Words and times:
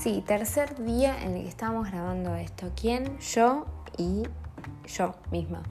Sí, 0.00 0.22
tercer 0.24 0.80
día 0.84 1.24
en 1.24 1.34
el 1.34 1.42
que 1.42 1.48
estamos 1.48 1.90
grabando 1.90 2.36
esto. 2.36 2.70
¿Quién? 2.80 3.18
Yo 3.18 3.66
y 3.96 4.22
yo 4.86 5.16
misma. 5.32 5.64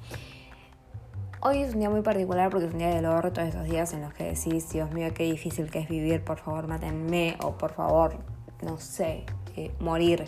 Hoy 1.39 1.61
es 1.61 1.73
un 1.73 1.79
día 1.79 1.89
muy 1.89 2.01
particular 2.01 2.49
porque 2.49 2.65
es 2.65 2.73
un 2.73 2.79
día 2.79 2.89
del 2.89 3.05
todos 3.05 3.47
esos 3.47 3.63
días 3.63 3.93
en 3.93 4.01
los 4.01 4.13
que 4.13 4.25
decís, 4.25 4.69
Dios 4.69 4.91
mío, 4.91 5.13
qué 5.15 5.23
difícil 5.23 5.71
que 5.71 5.79
es 5.79 5.87
vivir, 5.87 6.25
por 6.25 6.39
favor, 6.39 6.67
mátenme, 6.67 7.37
o 7.41 7.57
por 7.57 7.71
favor, 7.71 8.17
no 8.63 8.77
sé, 8.79 9.23
eh, 9.55 9.71
morir. 9.79 10.25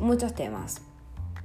Muchos 0.00 0.32
temas. 0.32 0.80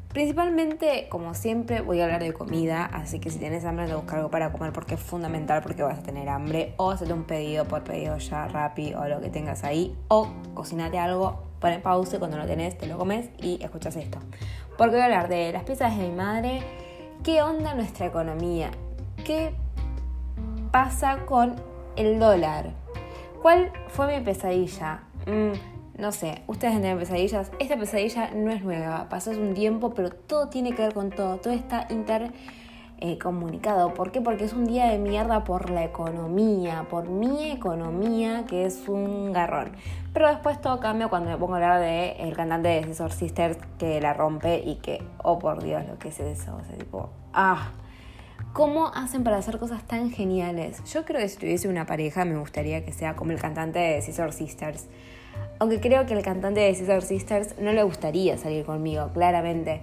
Principalmente, 0.10 1.08
como 1.10 1.34
siempre, 1.34 1.82
voy 1.82 2.02
a 2.02 2.04
hablar 2.04 2.22
de 2.22 2.34
comida, 2.34 2.86
así 2.86 3.18
que 3.20 3.32
si 3.32 3.40
tienes 3.40 3.66
hambre, 3.66 3.88
de 3.88 3.96
buscar 3.96 4.20
algo 4.20 4.30
para 4.30 4.52
comer 4.52 4.72
porque 4.74 4.94
es 4.94 5.00
fundamental 5.00 5.64
porque 5.64 5.82
vas 5.82 5.98
a 5.98 6.04
tener 6.04 6.30
hambre. 6.30 6.76
O 6.78 6.92
hacerte 6.92 7.16
un 7.16 7.24
pedido 7.24 7.66
por 7.66 7.84
pedido 7.84 8.16
ya, 8.20 8.48
Rappi 8.48 8.94
o 8.94 9.06
lo 9.08 9.22
que 9.22 9.32
tengas 9.32 9.64
ahí. 9.64 9.98
O 10.10 10.28
cocinate 10.54 11.00
algo, 11.00 11.53
pon 11.64 11.82
pausa 11.82 12.20
cuando 12.20 12.38
lo 12.38 12.46
tenés, 12.46 12.78
te 12.78 12.88
lo 12.88 12.98
comes 12.98 13.30
y 13.42 13.64
escuchas 13.64 13.96
esto. 13.96 14.20
Porque 14.78 14.96
voy 14.96 15.02
a 15.02 15.06
hablar 15.06 15.30
de 15.30 15.54
las 15.54 15.64
piezas 15.64 15.98
de 15.98 16.10
mi 16.10 16.14
madre, 16.14 16.62
qué 17.24 17.42
onda 17.42 17.74
nuestra 17.74 18.06
economía, 18.06 18.70
qué 19.24 19.56
pasa 20.72 21.26
con 21.26 21.56
el 21.96 22.20
dólar, 22.20 22.72
cuál 23.42 23.72
fue 23.88 24.20
mi 24.20 24.24
pesadilla. 24.26 25.04
Mm, 25.26 26.02
no 26.02 26.12
sé, 26.12 26.42
ustedes 26.48 26.74
tienen 26.74 26.98
pesadillas. 26.98 27.52
Esta 27.60 27.78
pesadilla 27.78 28.32
no 28.34 28.52
es 28.52 28.62
nueva, 28.62 29.08
pasó 29.08 29.32
un 29.32 29.54
tiempo, 29.54 29.94
pero 29.94 30.10
todo 30.10 30.50
tiene 30.50 30.76
que 30.76 30.82
ver 30.82 30.94
con 30.94 31.12
todo. 31.12 31.38
Todo 31.38 31.54
está 31.54 31.88
intercomunicado. 31.90 32.63
Eh, 33.06 33.20
¿Por 33.98 34.12
qué? 34.14 34.22
Porque 34.22 34.46
es 34.46 34.54
un 34.54 34.64
día 34.64 34.86
de 34.86 34.98
mierda 34.98 35.44
por 35.44 35.70
la 35.70 35.84
economía, 35.84 36.88
por 36.90 37.10
mi 37.10 37.52
economía, 37.52 38.46
que 38.48 38.66
es 38.66 38.88
un 38.88 39.34
garrón. 39.34 39.74
Pero 40.14 40.30
después 40.30 40.62
todo 40.62 40.80
cambia 40.80 41.10
cuando 41.10 41.30
me 41.30 41.36
pongo 41.36 41.56
a 41.56 41.58
hablar 41.58 41.82
de 41.82 42.12
el 42.12 42.34
cantante 42.34 42.70
de 42.70 42.84
Scissor 42.84 43.12
Sisters 43.12 43.58
que 43.78 44.00
la 44.00 44.14
rompe 44.14 44.64
y 44.66 44.76
que, 44.76 45.04
oh 45.22 45.38
por 45.38 45.62
Dios, 45.62 45.86
lo 45.86 46.00
que 46.00 46.08
es 46.08 46.20
eso. 46.22 46.56
O 46.56 46.64
sea, 46.64 46.78
tipo, 46.78 47.10
ah. 47.34 47.72
¿Cómo 48.54 48.88
hacen 48.88 49.26
para 49.26 49.36
hacer 49.36 49.58
cosas 49.58 49.84
tan 49.84 50.10
geniales? 50.10 50.82
Yo 50.86 51.04
creo 51.04 51.20
que 51.20 51.28
si 51.28 51.38
tuviese 51.38 51.68
una 51.68 51.86
pareja 51.86 52.24
me 52.24 52.38
gustaría 52.38 52.86
que 52.86 52.94
sea 52.94 53.18
como 53.18 53.32
el 53.32 53.40
cantante 53.42 53.80
de 53.80 54.02
Scissor 54.02 54.32
Sisters 54.32 54.88
aunque 55.60 55.80
creo 55.80 56.06
que 56.06 56.14
el 56.14 56.24
cantante 56.24 56.60
de 56.60 56.74
Scissor 56.74 57.02
Sisters 57.02 57.56
no 57.60 57.72
le 57.72 57.84
gustaría 57.84 58.38
salir 58.38 58.66
conmigo, 58.66 59.10
claramente, 59.14 59.82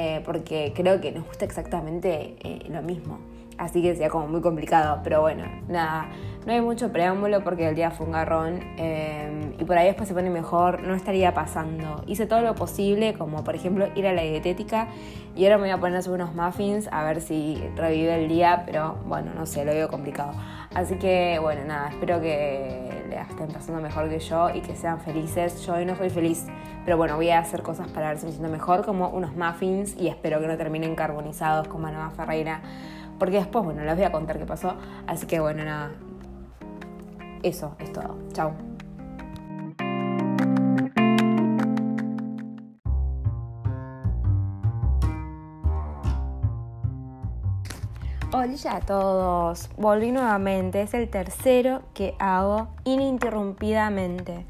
eh, 0.00 0.22
porque 0.24 0.72
creo 0.76 1.00
que 1.00 1.10
nos 1.10 1.26
gusta 1.26 1.44
exactamente 1.44 2.36
eh, 2.44 2.64
lo 2.68 2.82
mismo. 2.82 3.18
Así 3.56 3.82
que 3.82 3.94
sería 3.94 4.10
como 4.10 4.28
muy 4.28 4.40
complicado, 4.40 5.00
pero 5.02 5.22
bueno, 5.22 5.42
nada, 5.66 6.06
no 6.46 6.52
hay 6.52 6.60
mucho 6.60 6.92
preámbulo 6.92 7.42
porque 7.42 7.68
el 7.68 7.74
día 7.74 7.90
fue 7.90 8.06
un 8.06 8.12
garrón 8.12 8.60
eh, 8.76 9.56
y 9.58 9.64
por 9.64 9.76
ahí 9.76 9.86
después 9.86 10.08
se 10.08 10.14
pone 10.14 10.30
mejor, 10.30 10.84
no 10.84 10.94
estaría 10.94 11.34
pasando. 11.34 12.04
Hice 12.06 12.26
todo 12.26 12.42
lo 12.42 12.54
posible, 12.54 13.14
como 13.14 13.42
por 13.42 13.56
ejemplo 13.56 13.88
ir 13.96 14.06
a 14.06 14.12
la 14.12 14.22
dietética 14.22 14.86
y 15.34 15.42
ahora 15.42 15.56
me 15.56 15.64
voy 15.64 15.70
a 15.70 15.78
poner 15.78 16.00
a 16.06 16.10
unos 16.12 16.32
muffins 16.32 16.88
a 16.92 17.02
ver 17.02 17.20
si 17.20 17.60
revive 17.74 18.22
el 18.22 18.28
día, 18.28 18.62
pero 18.64 18.98
bueno, 19.04 19.32
no 19.34 19.46
sé, 19.46 19.64
lo 19.64 19.72
veo 19.72 19.88
complicado. 19.88 20.34
Así 20.74 20.96
que 20.96 21.38
bueno, 21.40 21.64
nada, 21.64 21.88
espero 21.88 22.20
que 22.20 23.04
le 23.08 23.20
estén 23.20 23.48
pasando 23.48 23.80
mejor 23.80 24.08
que 24.08 24.18
yo 24.18 24.50
y 24.50 24.60
que 24.60 24.76
sean 24.76 25.00
felices. 25.00 25.64
Yo 25.66 25.74
hoy 25.74 25.84
no 25.84 25.96
soy 25.96 26.10
feliz, 26.10 26.46
pero 26.84 26.96
bueno, 26.96 27.16
voy 27.16 27.30
a 27.30 27.38
hacer 27.38 27.62
cosas 27.62 27.88
para 27.88 28.08
ver 28.08 28.18
si 28.18 28.26
me 28.26 28.32
siento 28.32 28.50
mejor, 28.50 28.84
como 28.84 29.08
unos 29.08 29.34
muffins 29.34 29.96
y 29.96 30.08
espero 30.08 30.40
que 30.40 30.46
no 30.46 30.56
terminen 30.56 30.94
carbonizados 30.94 31.68
con 31.68 31.80
Manoma 31.80 32.10
Ferreira 32.10 32.60
porque 33.18 33.36
después, 33.36 33.64
bueno, 33.64 33.84
les 33.84 33.96
voy 33.96 34.04
a 34.04 34.12
contar 34.12 34.38
qué 34.38 34.46
pasó. 34.46 34.76
Así 35.06 35.26
que 35.26 35.40
bueno, 35.40 35.64
nada. 35.64 35.90
Eso 37.42 37.74
es 37.78 37.92
todo. 37.92 38.16
Chao. 38.32 38.67
Hola 48.40 48.76
a 48.76 48.80
todos, 48.80 49.68
volví 49.76 50.12
nuevamente, 50.12 50.82
es 50.82 50.94
el 50.94 51.08
tercero 51.08 51.82
que 51.92 52.14
hago 52.20 52.68
ininterrumpidamente. 52.84 54.46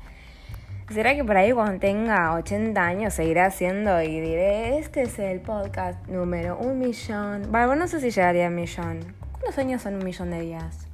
¿Será 0.90 1.14
que 1.14 1.24
por 1.24 1.38
ahí 1.38 1.52
cuando 1.52 1.80
tenga 1.80 2.34
80 2.34 2.78
años 2.84 3.14
seguirá 3.14 3.46
haciendo 3.46 4.02
y 4.02 4.20
diré, 4.20 4.78
este 4.78 5.04
es 5.04 5.18
el 5.18 5.40
podcast 5.40 6.06
número 6.06 6.58
un 6.58 6.78
millón? 6.78 7.50
Bueno, 7.50 7.76
no 7.76 7.88
sé 7.88 8.00
si 8.00 8.10
llegaría 8.10 8.44
a 8.44 8.48
un 8.50 8.56
millón. 8.56 9.14
¿Cuántos 9.32 9.56
años 9.56 9.80
son 9.80 9.94
un 9.94 10.04
millón 10.04 10.32
de 10.32 10.40
días? 10.42 10.86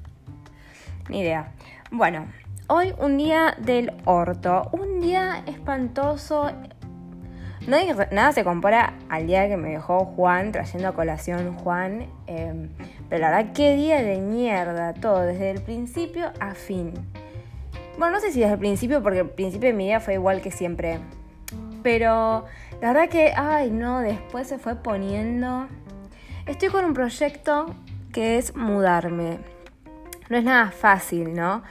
Ni 1.08 1.22
idea. 1.22 1.50
Bueno, 1.90 2.28
hoy 2.68 2.94
un 3.00 3.16
día 3.16 3.56
del 3.58 3.92
orto, 4.04 4.70
un 4.70 5.00
día 5.00 5.42
espantoso. 5.46 6.48
Nada 7.66 8.32
se 8.32 8.44
compara 8.44 8.92
al 9.08 9.26
día 9.26 9.48
que 9.48 9.56
me 9.56 9.70
dejó 9.70 10.04
Juan, 10.04 10.52
trayendo 10.52 10.88
a 10.88 10.92
colación 10.92 11.56
Juan. 11.56 12.06
Em, 12.26 12.68
pero 13.08 13.22
la 13.22 13.30
verdad, 13.30 13.52
qué 13.54 13.74
día 13.74 14.02
de 14.02 14.18
mierda, 14.18 14.92
todo, 14.92 15.22
desde 15.22 15.50
el 15.50 15.62
principio 15.62 16.30
a 16.40 16.54
fin. 16.54 16.92
Bueno, 17.96 18.16
no 18.16 18.20
sé 18.20 18.32
si 18.32 18.40
desde 18.40 18.54
el 18.54 18.58
principio, 18.58 19.02
porque 19.02 19.20
el 19.20 19.30
principio 19.30 19.68
de 19.68 19.72
mi 19.72 19.86
vida 19.86 20.00
fue 20.00 20.14
igual 20.14 20.42
que 20.42 20.50
siempre. 20.50 20.98
Pero 21.82 22.44
la 22.82 22.92
verdad 22.92 23.08
que, 23.08 23.32
ay, 23.34 23.70
no, 23.70 24.00
después 24.00 24.46
se 24.46 24.58
fue 24.58 24.76
poniendo. 24.76 25.66
Estoy 26.46 26.68
con 26.68 26.84
un 26.84 26.92
proyecto 26.92 27.74
que 28.12 28.36
es 28.36 28.54
mudarme. 28.54 29.38
No 30.28 30.36
es 30.36 30.44
nada 30.44 30.70
fácil, 30.70 31.32
¿no? 31.34 31.62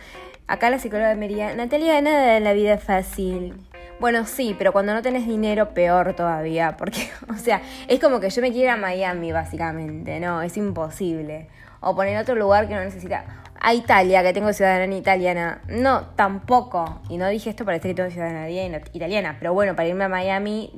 Acá 0.48 0.72
la 0.72 0.80
psicóloga 0.80 1.14
me 1.16 1.28
diría, 1.28 1.56
Natalia, 1.56 2.02
nada 2.02 2.34
de 2.34 2.40
la 2.40 2.54
vida 2.54 2.74
es 2.76 2.84
fácil. 2.84 3.54
Bueno, 4.00 4.26
sí, 4.26 4.56
pero 4.58 4.74
cuando 4.74 4.94
no 4.94 5.02
tenés 5.02 5.28
dinero, 5.28 5.74
peor 5.74 6.14
todavía. 6.14 6.76
Porque, 6.78 7.10
o 7.30 7.36
sea, 7.36 7.62
es 7.88 8.00
como 8.00 8.20
que 8.20 8.30
yo 8.30 8.42
me 8.42 8.52
quiero 8.52 8.66
ir 8.66 8.70
a 8.70 8.78
Miami, 8.78 9.32
básicamente. 9.32 10.20
No, 10.20 10.42
es 10.42 10.58
imposible. 10.58 11.48
O 11.80 11.96
poner 11.96 12.18
otro 12.18 12.36
lugar 12.36 12.68
que 12.68 12.76
no 12.76 12.82
necesita 12.82 13.26
a 13.60 13.74
Italia, 13.74 14.24
que 14.24 14.34
tengo 14.34 14.52
ciudadanía 14.52 14.98
italiana. 14.98 15.62
No, 15.68 16.08
tampoco. 16.16 17.02
Y 17.10 17.18
no 17.18 17.28
dije 17.30 17.50
esto 17.50 17.66
para 17.66 17.78
decir 17.78 17.92
que 17.92 17.96
tengo 17.96 18.12
ciudadanía 18.12 18.82
italiana. 18.94 19.38
Pero 19.40 19.54
bueno, 19.54 19.76
para 19.76 19.88
irme 19.88 20.04
a 20.04 20.10
Miami 20.10 20.72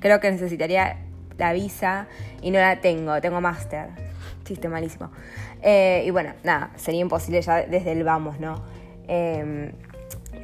creo 0.00 0.20
que 0.20 0.30
necesitaría 0.30 0.98
la 1.38 1.52
visa 1.52 2.06
y 2.40 2.50
no 2.50 2.58
la 2.58 2.80
tengo. 2.80 3.20
Tengo 3.20 3.40
máster. 3.40 3.90
Chiste 4.44 4.68
malísimo. 4.68 5.10
Eh, 5.62 6.02
y 6.04 6.10
bueno, 6.10 6.34
nada, 6.42 6.70
sería 6.76 7.00
imposible 7.00 7.40
ya 7.42 7.64
desde 7.66 7.92
el 7.92 8.02
vamos, 8.02 8.40
¿no? 8.40 8.62
Eh, 9.06 9.72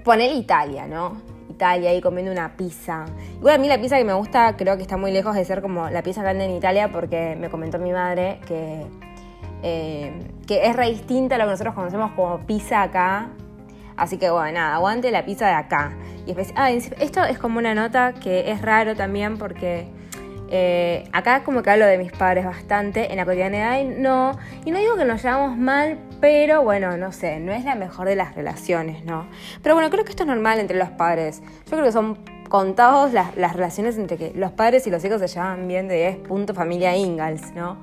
poner 0.05 0.31
Italia, 0.33 0.87
¿no? 0.87 1.21
Italia 1.58 1.92
y 1.92 2.00
comiendo 2.00 2.30
una 2.30 2.56
pizza. 2.56 3.06
Igual 3.36 3.56
a 3.56 3.58
mí 3.58 3.66
la 3.66 3.80
pizza 3.80 3.98
que 3.98 4.04
me 4.04 4.12
gusta 4.12 4.56
creo 4.56 4.76
que 4.76 4.82
está 4.82 4.96
muy 4.96 5.10
lejos 5.10 5.34
de 5.34 5.44
ser 5.44 5.60
como 5.60 5.91
la 5.91 6.02
pizza 6.02 6.22
grande 6.22 6.44
en 6.44 6.52
Italia 6.52 6.92
porque 6.92 7.36
me 7.36 7.50
comentó 7.50 7.80
mi 7.80 7.91
madre 7.91 8.38
que 8.46 8.86
eh, 9.64 10.12
que 10.47 10.66
es 10.66 10.76
re 10.76 10.88
distinta 10.88 11.34
a 11.34 11.38
lo 11.38 11.44
que 11.47 11.50
nosotros 11.50 11.74
conocemos 11.74 12.12
como 12.12 12.38
pizza 12.47 12.82
acá. 12.82 13.30
Así 13.97 14.18
que 14.18 14.30
bueno, 14.30 14.52
nada, 14.52 14.76
aguante 14.76 15.10
la 15.10 15.24
pizza 15.24 15.48
de 15.48 15.54
acá. 15.54 15.97
Y 16.26 16.34
ah, 16.54 16.70
esto 16.70 17.24
es 17.24 17.38
como 17.41 17.58
una 17.58 17.74
nota 17.74 18.12
que 18.12 18.52
es 18.52 18.62
raro 18.62 18.94
también 18.94 19.36
porque 19.36 19.88
eh, 20.50 21.09
acá 21.12 21.44
como 21.44 21.62
que 21.62 21.70
hablo 21.70 21.86
de 21.86 21.98
mis 21.98 22.12
padres 22.12 22.44
bastante, 22.44 23.10
en 23.10 23.16
la 23.16 23.25
cotidianidad 23.25 23.82
no. 23.84 24.32
Y 24.64 24.70
no 24.70 24.78
digo 24.78 24.97
que 24.97 25.04
nos 25.04 25.22
llevamos 25.22 25.56
mal, 25.56 25.98
pero 26.20 26.62
bueno, 26.62 26.97
no 26.97 27.12
sé, 27.12 27.38
no 27.41 27.53
es 27.53 27.64
la 27.64 27.75
mejor 27.75 28.09
de 28.09 28.16
las 28.16 28.34
relaciones, 28.34 29.04
¿no? 29.04 29.26
Pero 29.62 29.75
bueno, 29.75 29.91
creo 29.91 30.04
que 30.04 30.10
esto 30.10 30.22
es 30.22 30.28
normal 30.28 30.59
entre 30.59 30.78
los 30.78 30.91
padres. 30.91 31.42
Yo 31.66 31.72
creo 31.72 31.84
que 31.84 31.92
son 31.92 32.19
contados 32.48 33.12
las, 33.12 33.34
relaciones 33.34 33.98
entre 33.98 34.16
que 34.16 34.32
los 34.34 34.53
padres 34.53 34.86
y 34.86 34.91
los 34.91 35.04
hijos 35.04 35.20
se 35.20 35.28
llevan 35.28 35.69
bien 35.69 35.86
de 35.86 35.97
10 35.97 36.16
puntos 36.28 36.56
familia 36.56 36.97
Ingalls, 36.97 37.54
¿no? 37.54 37.76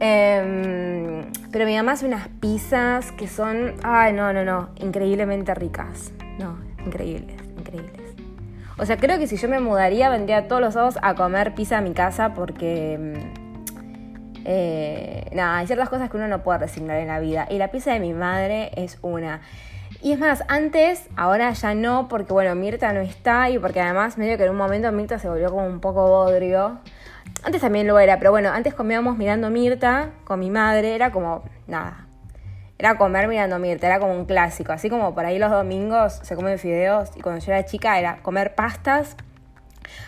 Em, 0.00 1.30
pero 1.52 1.66
mi 1.66 1.76
mamá 1.76 1.92
hace 1.92 2.06
unas 2.06 2.28
pizzas 2.40 3.12
que 3.12 3.28
son, 3.28 3.74
ay, 3.82 4.12
no, 4.12 4.32
no, 4.32 4.44
no, 4.44 4.70
increíblemente 4.76 5.54
ricas. 5.54 6.12
No, 6.38 6.58
increíbles. 6.84 7.49
O 8.80 8.86
sea, 8.86 8.96
creo 8.96 9.18
que 9.18 9.26
si 9.26 9.36
yo 9.36 9.46
me 9.46 9.60
mudaría, 9.60 10.08
vendría 10.08 10.48
todos 10.48 10.62
los 10.62 10.72
sábados 10.72 10.98
a 11.02 11.14
comer 11.14 11.54
pizza 11.54 11.78
a 11.78 11.80
mi 11.82 11.92
casa 11.92 12.32
porque... 12.32 12.94
Em, 12.94 13.14
eh, 14.46 15.26
nada, 15.34 15.58
hay 15.58 15.66
ciertas 15.66 15.90
cosas 15.90 16.08
que 16.08 16.16
uno 16.16 16.26
no 16.26 16.42
puede 16.42 16.60
resignar 16.60 16.98
en 16.98 17.08
la 17.08 17.20
vida. 17.20 17.46
Y 17.50 17.58
la 17.58 17.68
pizza 17.70 17.92
de 17.92 18.00
mi 18.00 18.14
madre 18.14 18.70
es 18.76 18.98
una. 19.02 19.42
Y 20.00 20.12
es 20.12 20.18
más, 20.18 20.42
antes, 20.48 21.08
ahora 21.14 21.52
ya 21.52 21.74
no, 21.74 22.08
porque 22.08 22.32
bueno, 22.32 22.54
Mirta 22.54 22.94
no 22.94 23.00
está 23.00 23.50
y 23.50 23.58
porque 23.58 23.82
además 23.82 24.16
medio 24.16 24.38
que 24.38 24.44
en 24.44 24.50
un 24.50 24.56
momento 24.56 24.90
Mirta 24.92 25.18
se 25.18 25.28
volvió 25.28 25.50
como 25.50 25.66
un 25.66 25.80
poco 25.80 26.06
bodrio. 26.06 26.78
Antes 27.42 27.60
también 27.60 27.86
lo 27.86 27.98
era, 27.98 28.18
pero 28.18 28.30
bueno, 28.30 28.50
antes 28.50 28.72
comíamos 28.72 29.18
mirando 29.18 29.50
Mirta 29.50 30.10
con 30.24 30.40
mi 30.40 30.48
madre, 30.48 30.94
era 30.94 31.12
como, 31.12 31.42
nada, 31.66 32.06
era 32.80 32.96
comer 32.96 33.28
mirando 33.28 33.58
Mirta, 33.58 33.86
era 33.88 34.00
como 34.00 34.14
un 34.14 34.24
clásico. 34.24 34.72
Así 34.72 34.88
como 34.88 35.14
por 35.14 35.26
ahí 35.26 35.38
los 35.38 35.50
domingos 35.50 36.18
se 36.22 36.34
comen 36.34 36.58
fideos 36.58 37.10
y 37.14 37.20
cuando 37.20 37.44
yo 37.44 37.52
era 37.52 37.66
chica 37.66 37.98
era 37.98 38.22
comer 38.22 38.54
pastas. 38.54 39.16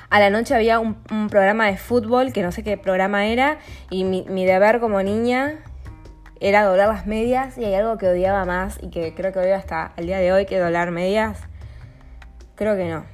A 0.08 0.18
la 0.20 0.30
noche 0.30 0.54
había 0.54 0.80
un, 0.80 0.94
programa 1.28 1.66
de 1.66 1.76
fútbol, 1.76 2.32
que 2.32 2.42
no 2.42 2.50
sé 2.50 2.62
qué 2.62 2.78
programa 2.78 3.26
era, 3.26 3.58
y 3.90 4.04
mi, 4.04 4.24
mi, 4.26 4.46
deber 4.46 4.80
como 4.80 5.02
niña 5.02 5.58
era 6.40 6.64
doblar 6.64 6.88
las 6.88 7.06
medias 7.06 7.58
y 7.58 7.64
hay 7.66 7.74
algo 7.74 7.98
que 7.98 8.08
odiaba 8.08 8.46
más 8.46 8.78
y 8.82 8.88
que 8.88 9.14
creo 9.14 9.32
que 9.32 9.40
odio 9.40 9.54
hasta 9.54 9.92
el 9.98 10.06
día 10.06 10.16
de 10.16 10.32
hoy 10.32 10.46
que 10.46 10.58
doblar 10.58 10.92
medias. 10.92 11.40
Creo 12.54 12.74
que 12.74 12.88
no. 12.88 13.04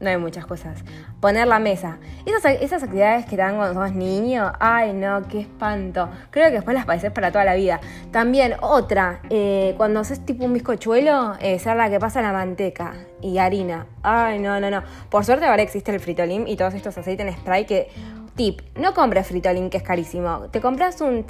no 0.00 0.08
hay 0.08 0.16
muchas 0.16 0.46
cosas. 0.46 0.82
Poner 1.20 1.46
la 1.46 1.58
mesa. 1.58 1.98
Esas, 2.24 2.62
esas 2.62 2.82
actividades 2.82 3.24
que 3.26 3.32
te 3.32 3.36
dan 3.36 3.56
cuando 3.56 3.74
somos 3.74 3.94
niños, 3.94 4.50
ay 4.58 4.94
no, 4.94 5.28
qué 5.28 5.40
espanto. 5.40 6.08
Creo 6.30 6.46
que 6.46 6.54
después 6.54 6.74
las 6.74 6.86
padeces 6.86 7.12
para 7.12 7.30
toda 7.30 7.44
la 7.44 7.54
vida. 7.54 7.78
También 8.10 8.54
otra, 8.62 9.20
eh, 9.28 9.74
cuando 9.76 10.00
haces 10.00 10.24
tipo 10.24 10.44
un 10.46 10.54
bizcochuelo, 10.54 11.34
eh, 11.40 11.58
ser 11.58 11.76
la 11.76 11.90
que 11.90 12.00
pasa 12.00 12.22
la 12.22 12.32
manteca 12.32 12.94
y 13.20 13.36
harina. 13.36 13.86
Ay 14.02 14.38
no, 14.38 14.60
no, 14.60 14.70
no. 14.70 14.82
Por 15.10 15.26
suerte 15.26 15.44
ahora 15.44 15.62
existe 15.62 15.92
el 15.92 16.00
fritolín 16.00 16.48
y 16.48 16.56
todos 16.56 16.72
estos 16.74 16.96
aceites 16.96 17.26
en 17.26 17.36
spray 17.36 17.66
que... 17.66 17.88
Tip, 18.36 18.60
no 18.76 18.94
compres 18.94 19.26
fritolín 19.26 19.68
que 19.68 19.76
es 19.76 19.82
carísimo. 19.82 20.46
Te 20.50 20.62
compras 20.62 21.00
un... 21.02 21.26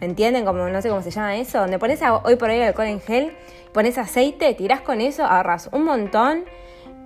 ¿Me 0.00 0.06
entienden? 0.06 0.46
Como 0.46 0.66
no 0.68 0.80
sé 0.80 0.88
cómo 0.88 1.02
se 1.02 1.10
llama 1.10 1.36
eso. 1.36 1.58
Donde 1.58 1.78
pones 1.78 2.00
hoy 2.22 2.36
por 2.36 2.48
hoy 2.48 2.62
alcohol 2.62 2.86
en 2.86 3.00
gel, 3.00 3.36
pones 3.74 3.98
aceite, 3.98 4.54
tirás 4.54 4.80
con 4.80 5.02
eso, 5.02 5.24
ahorras 5.24 5.68
un 5.72 5.84
montón 5.84 6.44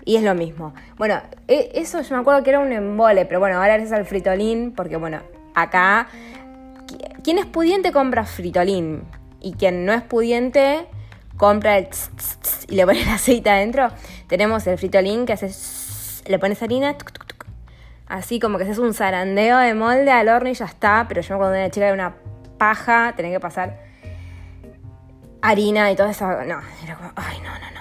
y 0.04 0.16
es 0.16 0.22
lo 0.22 0.34
mismo. 0.34 0.74
Bueno, 0.96 1.20
e, 1.48 1.70
eso 1.74 2.00
yo 2.00 2.14
me 2.14 2.20
acuerdo 2.20 2.42
que 2.42 2.50
era 2.50 2.60
un 2.60 2.72
embole, 2.72 3.26
pero 3.26 3.40
bueno, 3.40 3.56
ahora 3.56 3.76
es 3.76 3.92
al 3.92 4.04
fritolín, 4.06 4.72
porque 4.72 4.96
bueno, 4.96 5.20
acá, 5.54 6.08
quien 7.22 7.38
es 7.38 7.46
pudiente 7.46 7.92
compra 7.92 8.24
fritolín 8.24 9.04
y 9.40 9.54
quien 9.54 9.84
no 9.84 9.92
es 9.92 10.02
pudiente 10.02 10.86
compra 11.36 11.78
el 11.78 11.88
y 12.68 12.74
le 12.76 12.86
pone 12.86 13.02
el 13.02 13.08
aceite 13.08 13.50
adentro. 13.50 13.88
Tenemos 14.28 14.66
el 14.66 14.78
fritolín 14.78 15.26
que 15.26 15.32
hace 15.32 15.50
le 16.26 16.38
pones 16.38 16.62
harina, 16.62 16.96
así 18.06 18.38
como 18.38 18.58
que 18.58 18.64
haces 18.64 18.78
un 18.78 18.94
zarandeo 18.94 19.58
de 19.58 19.74
molde 19.74 20.10
al 20.10 20.28
horno 20.28 20.50
y 20.50 20.54
ya 20.54 20.66
está. 20.66 21.06
Pero 21.08 21.22
yo 21.22 21.38
cuando 21.38 21.54
era 21.54 21.70
chica 21.70 21.86
era 21.86 21.94
una 21.94 22.14
paja, 22.58 23.14
tenía 23.16 23.32
que 23.32 23.40
pasar 23.40 23.80
harina 25.42 25.90
y 25.90 25.96
todo 25.96 26.08
eso. 26.08 26.26
No, 26.26 26.60
era 26.84 26.96
como, 26.96 27.12
ay, 27.16 27.38
no, 27.38 27.50
no, 27.50 27.70
no. 27.74 27.80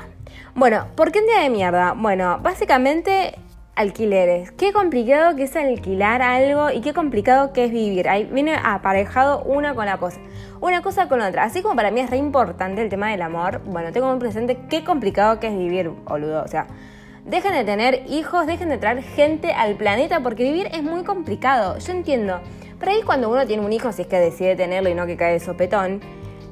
Bueno, 0.59 0.87
¿por 0.95 1.13
qué 1.13 1.19
un 1.19 1.25
día 1.25 1.39
de 1.39 1.49
mierda? 1.49 1.93
Bueno, 1.93 2.37
básicamente 2.43 3.39
alquileres. 3.77 4.51
Qué 4.51 4.73
complicado 4.73 5.37
que 5.37 5.43
es 5.43 5.55
alquilar 5.55 6.21
algo 6.21 6.69
y 6.69 6.81
qué 6.81 6.93
complicado 6.93 7.53
que 7.53 7.63
es 7.63 7.71
vivir. 7.71 8.09
Ahí 8.09 8.25
viene 8.25 8.57
aparejado 8.61 9.41
una 9.43 9.73
con 9.73 9.85
la 9.85 9.99
cosa. 9.99 10.19
Una 10.59 10.81
cosa 10.81 11.07
con 11.07 11.21
otra. 11.21 11.45
Así 11.45 11.61
como 11.61 11.77
para 11.77 11.91
mí 11.91 12.01
es 12.01 12.09
re 12.09 12.17
importante 12.17 12.81
el 12.81 12.89
tema 12.89 13.09
del 13.09 13.21
amor, 13.21 13.61
bueno, 13.67 13.93
tengo 13.93 14.09
muy 14.09 14.19
presente 14.19 14.59
qué 14.69 14.83
complicado 14.83 15.39
que 15.39 15.47
es 15.47 15.57
vivir, 15.57 15.91
boludo. 15.91 16.43
O 16.43 16.47
sea, 16.49 16.67
dejen 17.23 17.53
de 17.53 17.63
tener 17.63 18.03
hijos, 18.09 18.45
dejen 18.45 18.67
de 18.67 18.77
traer 18.77 19.01
gente 19.01 19.53
al 19.53 19.75
planeta 19.75 20.19
porque 20.19 20.43
vivir 20.43 20.67
es 20.73 20.83
muy 20.83 21.05
complicado. 21.05 21.77
Yo 21.77 21.93
entiendo. 21.93 22.41
Pero 22.81 22.91
ahí 22.91 23.01
cuando 23.03 23.29
uno 23.29 23.47
tiene 23.47 23.65
un 23.65 23.71
hijo, 23.71 23.93
si 23.93 24.01
es 24.01 24.09
que 24.09 24.17
decide 24.17 24.57
tenerlo 24.57 24.89
y 24.89 24.93
no 24.93 25.05
que 25.05 25.15
cae 25.15 25.31
de 25.31 25.39
sopetón, 25.39 26.01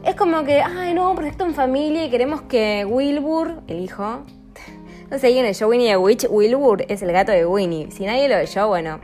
es 0.03 0.15
como 0.15 0.43
que, 0.43 0.61
ay, 0.61 0.93
no, 0.93 1.13
proyecto 1.15 1.45
en 1.45 1.53
familia 1.53 2.05
y 2.05 2.09
queremos 2.09 2.41
que 2.43 2.85
Wilbur, 2.85 3.61
el 3.67 3.79
hijo, 3.81 4.23
no 5.11 5.19
sé, 5.19 5.37
en 5.37 5.45
el 5.45 5.55
show 5.55 5.69
Winnie 5.69 5.89
the 5.89 5.97
Witch, 5.97 6.27
Wilbur 6.29 6.85
es 6.87 7.01
el 7.01 7.11
gato 7.11 7.31
de 7.31 7.45
Winnie. 7.45 7.91
Si 7.91 8.05
nadie 8.05 8.29
lo 8.29 8.37
oyó, 8.37 8.67
bueno, 8.67 8.99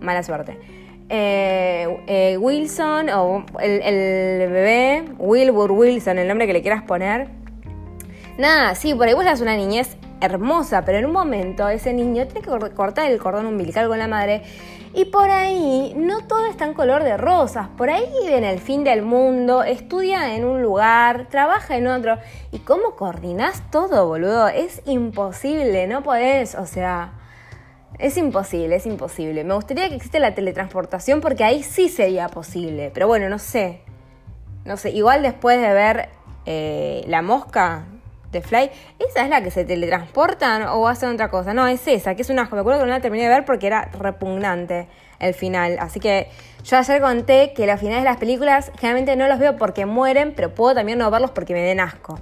mala 0.00 0.22
suerte. 0.22 0.58
Eh, 1.08 2.02
eh, 2.06 2.36
Wilson 2.38 3.10
o 3.10 3.44
el, 3.60 4.50
bebé, 4.50 5.04
Wilbur 5.18 5.72
Wilson, 5.72 6.18
el 6.18 6.28
nombre 6.28 6.46
que 6.46 6.52
le 6.52 6.62
quieras 6.62 6.82
poner. 6.82 7.28
Nada, 8.38 8.74
sí, 8.74 8.94
por 8.94 9.06
ahí 9.06 9.14
vos 9.14 9.24
das 9.24 9.40
una 9.40 9.56
niñez 9.56 9.96
hermosa, 10.20 10.84
pero 10.84 10.98
en 10.98 11.06
un 11.06 11.12
momento 11.12 11.68
ese 11.68 11.92
niño 11.92 12.26
tiene 12.26 12.40
que 12.40 12.74
cortar 12.74 13.10
el 13.10 13.18
cordón 13.18 13.46
umbilical 13.46 13.88
con 13.88 13.98
la 13.98 14.08
madre 14.08 14.42
y 14.94 15.06
por 15.06 15.28
ahí 15.28 15.92
no 15.96 16.20
todo 16.26 16.46
está 16.46 16.66
en 16.66 16.74
color 16.74 17.02
de 17.02 17.16
rosas, 17.16 17.68
por 17.76 17.90
ahí 17.90 18.04
vive 18.22 18.38
en 18.38 18.44
el 18.44 18.60
fin 18.60 18.84
del 18.84 19.02
mundo, 19.02 19.64
estudia 19.64 20.36
en 20.36 20.44
un 20.44 20.62
lugar, 20.62 21.26
trabaja 21.28 21.76
en 21.76 21.88
otro. 21.88 22.18
¿Y 22.52 22.60
cómo 22.60 22.94
coordinás 22.94 23.70
todo, 23.72 24.06
boludo? 24.06 24.46
Es 24.46 24.82
imposible, 24.86 25.88
no 25.88 26.04
podés, 26.04 26.54
o 26.54 26.66
sea, 26.66 27.12
es 27.98 28.16
imposible, 28.16 28.76
es 28.76 28.86
imposible. 28.86 29.42
Me 29.42 29.54
gustaría 29.54 29.88
que 29.88 29.96
existe 29.96 30.20
la 30.20 30.34
teletransportación 30.34 31.20
porque 31.20 31.42
ahí 31.42 31.64
sí 31.64 31.88
sería 31.88 32.28
posible, 32.28 32.92
pero 32.94 33.08
bueno, 33.08 33.28
no 33.28 33.40
sé. 33.40 33.80
No 34.64 34.76
sé, 34.76 34.90
igual 34.90 35.22
después 35.22 35.60
de 35.60 35.72
ver 35.74 36.08
eh, 36.46 37.04
La 37.08 37.20
Mosca, 37.20 37.84
de 38.34 38.42
Fly, 38.42 38.70
¿esa 38.98 39.22
es 39.22 39.30
la 39.30 39.42
que 39.42 39.50
se 39.50 39.64
teletransportan 39.64 40.64
o 40.64 40.86
hacen 40.88 41.08
otra 41.10 41.30
cosa? 41.30 41.54
No, 41.54 41.66
es 41.66 41.86
esa, 41.88 42.14
que 42.14 42.22
es 42.22 42.30
una 42.30 42.42
asco. 42.42 42.56
Me 42.56 42.60
acuerdo 42.60 42.80
que 42.80 42.86
no 42.86 42.92
la 42.92 43.00
terminé 43.00 43.24
de 43.24 43.30
ver 43.30 43.44
porque 43.46 43.66
era 43.66 43.88
repugnante 43.98 44.86
el 45.20 45.32
final. 45.32 45.78
Así 45.80 46.00
que 46.00 46.28
yo 46.64 46.76
ayer 46.76 47.00
conté 47.00 47.52
que 47.54 47.66
los 47.66 47.80
finales 47.80 48.02
de 48.02 48.10
las 48.10 48.18
películas 48.18 48.70
generalmente 48.78 49.16
no 49.16 49.26
los 49.26 49.38
veo 49.38 49.56
porque 49.56 49.86
mueren, 49.86 50.34
pero 50.34 50.54
puedo 50.54 50.74
también 50.74 50.98
no 50.98 51.10
verlos 51.10 51.30
porque 51.30 51.54
me 51.54 51.60
den 51.60 51.80
asco. 51.80 52.18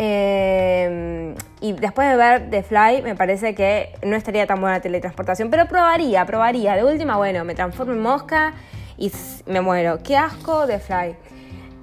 Eh, 0.00 1.34
y 1.60 1.72
después 1.72 2.08
de 2.08 2.16
ver 2.16 2.50
The 2.50 2.62
Fly, 2.62 3.02
me 3.02 3.16
parece 3.16 3.54
que 3.54 3.94
no 4.02 4.16
estaría 4.16 4.46
tan 4.46 4.60
buena 4.60 4.76
la 4.76 4.82
teletransportación, 4.82 5.50
pero 5.50 5.66
probaría, 5.66 6.24
probaría. 6.26 6.76
De 6.76 6.84
última, 6.84 7.16
bueno, 7.16 7.44
me 7.44 7.54
transformo 7.54 7.92
en 7.92 8.00
mosca 8.00 8.52
y 8.96 9.10
me 9.46 9.60
muero. 9.60 9.98
Qué 10.02 10.16
asco 10.16 10.66
The 10.66 10.78
Fly. 10.78 11.16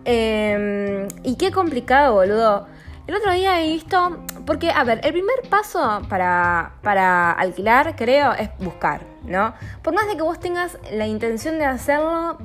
Eh, 0.05 1.07
y 1.23 1.35
qué 1.35 1.51
complicado, 1.51 2.13
boludo. 2.13 2.67
El 3.07 3.13
otro 3.15 3.33
día 3.33 3.61
he 3.61 3.67
visto, 3.67 4.17
porque, 4.47 4.71
a 4.71 4.83
ver, 4.83 4.99
el 5.03 5.11
primer 5.11 5.47
paso 5.47 6.01
para, 6.09 6.71
para 6.81 7.31
alquilar, 7.31 7.95
creo, 7.95 8.33
es 8.33 8.49
buscar, 8.57 9.01
¿no? 9.23 9.53
Por 9.83 9.93
más 9.93 10.07
de 10.07 10.15
que 10.15 10.23
vos 10.23 10.39
tengas 10.39 10.79
la 10.91 11.05
intención 11.05 11.59
de 11.59 11.65
hacerlo 11.65 12.39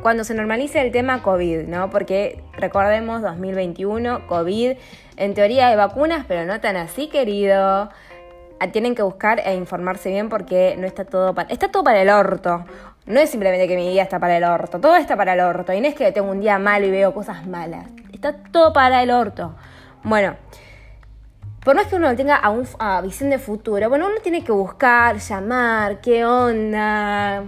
cuando 0.00 0.22
se 0.22 0.34
normalice 0.34 0.80
el 0.80 0.92
tema 0.92 1.22
COVID, 1.22 1.66
¿no? 1.66 1.90
Porque 1.90 2.44
recordemos 2.52 3.22
2021, 3.22 4.28
COVID, 4.28 4.72
en 5.16 5.34
teoría 5.34 5.68
hay 5.68 5.76
vacunas, 5.76 6.26
pero 6.28 6.44
no 6.44 6.60
tan 6.60 6.76
así, 6.76 7.08
querido. 7.08 7.90
Ah, 8.60 8.68
tienen 8.70 8.94
que 8.94 9.02
buscar 9.02 9.40
e 9.44 9.56
informarse 9.56 10.10
bien 10.10 10.28
porque 10.28 10.76
no 10.78 10.86
está 10.86 11.04
todo 11.04 11.34
para... 11.34 11.48
Está 11.48 11.72
todo 11.72 11.82
para 11.82 12.00
el 12.02 12.10
orto. 12.10 12.64
No 13.06 13.18
es 13.18 13.30
simplemente 13.30 13.66
que 13.66 13.74
mi 13.74 13.88
día 13.90 14.04
está 14.04 14.20
para 14.20 14.36
el 14.36 14.44
orto, 14.44 14.78
todo 14.78 14.94
está 14.94 15.16
para 15.16 15.34
el 15.34 15.40
orto. 15.40 15.72
Y 15.72 15.80
no 15.80 15.88
es 15.88 15.96
que 15.96 16.12
tengo 16.12 16.30
un 16.30 16.40
día 16.40 16.60
malo 16.60 16.86
y 16.86 16.90
veo 16.92 17.12
cosas 17.12 17.46
malas. 17.48 17.86
Está 18.12 18.36
todo 18.52 18.72
para 18.72 19.02
el 19.02 19.10
orto. 19.10 19.56
Bueno, 20.04 20.36
por 21.64 21.76
más 21.76 21.86
que 21.86 21.94
uno 21.94 22.14
tenga 22.16 22.40
a, 22.78 23.00
visión 23.02 23.30
de 23.30 23.38
futuro, 23.38 23.88
bueno, 23.88 24.06
uno 24.06 24.16
tiene 24.20 24.42
que 24.42 24.50
buscar, 24.50 25.18
llamar, 25.18 26.00
qué 26.00 26.24
onda, 26.24 27.44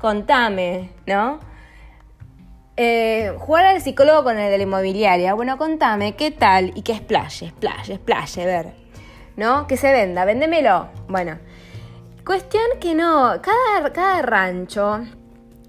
contame, 0.00 0.90
¿no? 1.06 1.38
Eh, 2.76 3.32
jugar 3.38 3.66
al 3.66 3.80
psicólogo 3.80 4.24
con 4.24 4.36
el 4.36 4.50
de 4.50 4.58
la 4.58 4.64
inmobiliaria, 4.64 5.34
bueno, 5.34 5.56
contame, 5.58 6.16
¿qué 6.16 6.32
tal? 6.32 6.72
Y 6.74 6.82
que 6.82 6.96
splash, 6.96 7.48
splash, 7.50 7.94
splash, 7.94 8.36
ver, 8.36 8.74
¿no? 9.36 9.68
Que 9.68 9.76
se 9.76 9.92
venda, 9.92 10.24
véndemelo. 10.24 10.88
Bueno, 11.08 11.38
cuestión 12.26 12.64
que 12.80 12.96
no, 12.96 13.40
cada, 13.40 13.92
cada 13.92 14.22
rancho 14.22 15.06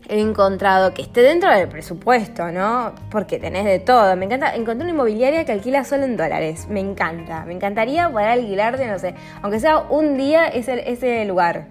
he 0.09 0.21
encontrado 0.21 0.93
que 0.93 1.01
esté 1.01 1.21
dentro 1.21 1.51
del 1.51 1.67
presupuesto, 1.67 2.51
¿no? 2.51 2.93
Porque 3.09 3.39
tenés 3.39 3.65
de 3.65 3.79
todo. 3.79 4.15
Me 4.15 4.25
encanta, 4.25 4.55
encontré 4.55 4.83
una 4.85 4.93
inmobiliaria 4.93 5.43
que 5.45 5.51
alquila 5.51 5.83
solo 5.83 6.05
en 6.05 6.15
dólares. 6.15 6.67
Me 6.69 6.79
encanta. 6.79 7.43
Me 7.45 7.53
encantaría 7.53 8.09
poder 8.09 8.29
alquilarte, 8.29 8.87
no 8.87 8.99
sé, 8.99 9.15
aunque 9.41 9.59
sea 9.59 9.79
un 9.79 10.17
día 10.17 10.47
ese, 10.47 10.89
ese 10.89 11.25
lugar. 11.25 11.67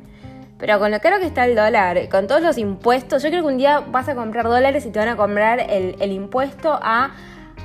Pero 0.59 0.79
con 0.79 0.91
lo 0.91 1.01
caro 1.01 1.19
que 1.19 1.27
está 1.27 1.45
el 1.45 1.55
dólar, 1.55 2.09
con 2.09 2.27
todos 2.27 2.41
los 2.41 2.57
impuestos, 2.57 3.23
yo 3.23 3.29
creo 3.29 3.43
que 3.43 3.49
un 3.49 3.59
día 3.59 3.81
vas 3.81 4.09
a 4.09 4.15
comprar 4.15 4.47
dólares 4.47 4.87
y 4.87 4.91
te 4.91 4.99
van 4.99 5.09
a 5.09 5.17
comprar 5.17 5.61
el, 5.61 5.97
el 6.01 6.13
impuesto 6.13 6.79
a 6.83 7.11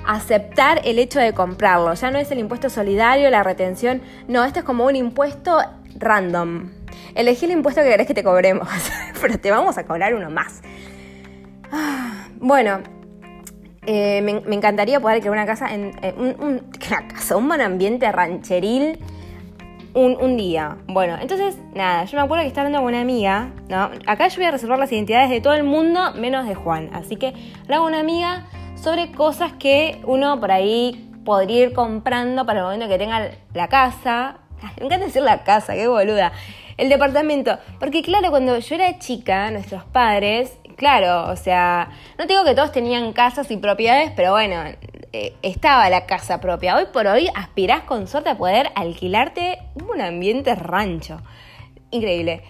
aceptar 0.06 0.82
el 0.84 1.00
hecho 1.00 1.20
de 1.20 1.34
comprarlo. 1.34 1.94
Ya 1.94 2.12
no 2.12 2.20
es 2.20 2.32
el 2.32 2.40
impuesto 2.40 2.70
solidario, 2.70 3.30
la 3.30 3.44
retención. 3.44 4.02
No, 4.28 4.44
esto 4.44 4.60
es 4.60 4.66
como 4.66 4.86
un 4.86 4.96
impuesto 4.96 5.60
random. 5.96 6.81
Elegí 7.16 7.46
el 7.46 7.52
impuesto 7.52 7.82
que 7.82 7.90
querés 7.90 8.08
que 8.08 8.14
te 8.14 8.24
cobremos, 8.24 8.68
pero 9.22 9.38
te 9.40 9.52
vamos 9.52 9.78
a 9.78 9.86
cobrar 9.86 10.14
uno 10.14 10.30
más. 10.30 10.62
Ah, 11.72 12.28
bueno, 12.40 12.80
eh, 13.86 14.22
me, 14.22 14.56
encantaría 14.56 15.00
poder 15.00 15.20
crear 15.20 15.34
una 15.34 15.46
casa, 15.46 15.74
en, 15.74 15.92
un, 16.18 16.36
una 16.90 17.08
casa, 17.08 17.38
un 17.38 17.48
buen 17.48 17.62
ambiente 17.62 18.12
rancheril 18.12 19.00
un, 19.94 20.38
día. 20.38 20.78
Bueno, 20.88 21.18
entonces, 21.20 21.58
nada, 21.74 22.06
yo 22.06 22.18
me 22.18 22.24
acuerdo 22.24 22.44
que 22.44 22.48
estaba 22.48 22.68
hablando 22.68 22.86
con 22.86 22.94
una 22.94 23.02
amiga, 23.02 23.52
¿no? 23.68 23.90
Acá 24.08 24.28
yo 24.28 24.38
voy 24.38 24.46
a 24.46 24.52
reservar 24.52 24.80
las 24.80 24.92
identidades 24.92 25.30
de 25.30 25.42
todo 25.42 25.54
el 25.54 25.64
mundo, 25.64 26.14
menos 26.16 26.48
de 26.48 26.56
Juan. 26.56 26.90
Así 26.94 27.18
que 27.18 27.34
hablaba 27.64 27.84
con 27.84 27.94
una 27.94 28.00
amiga 28.00 28.48
sobre 28.76 29.12
cosas 29.12 29.54
que 29.54 30.02
uno 30.06 30.40
por 30.40 30.52
ahí 30.52 31.12
podría 31.26 31.66
ir 31.66 31.74
comprando 31.74 32.46
para 32.46 32.60
el 32.60 32.66
momento 32.66 32.88
que 32.88 32.98
tenga 32.98 33.32
la 33.54 33.68
casa. 33.68 34.38
Me 34.80 34.86
encanta 34.86 35.06
decir 35.06 35.24
la 35.24 35.44
casa, 35.44 35.74
qué 35.74 35.88
boluda 35.88 36.32
el 36.82 36.90
departamento. 36.90 37.60
Porque 37.80 38.02
claro, 38.02 38.32
cuando 38.32 38.58
yo 38.58 38.76
era 38.76 38.98
chica, 38.98 39.52
nuestros 39.52 39.84
padres, 39.86 40.58
claro, 40.76 41.32
o 41.32 41.36
sea, 41.36 41.90
no 42.18 42.26
digo 42.26 42.44
que 42.44 42.56
todos 42.56 42.72
tenían 42.72 43.14
casas 43.14 43.52
y 43.52 43.58
propiedades, 43.58 44.12
pero 44.16 44.32
bueno, 44.32 44.64
eh, 45.14 45.36
estaba 45.44 45.88
la 45.92 46.08
casa 46.08 46.42
propia. 46.42 46.76
Hoy 46.76 46.86
por 46.92 47.06
hoy 47.06 47.30
aspirás 47.36 47.84
con 47.84 48.08
suerte 48.08 48.32
a 48.32 48.38
poder 48.38 48.72
alquilarte 48.74 49.60
un 49.88 50.02
ambiente 50.02 50.56
rancho. 50.56 51.22
Increíble. 51.92 52.42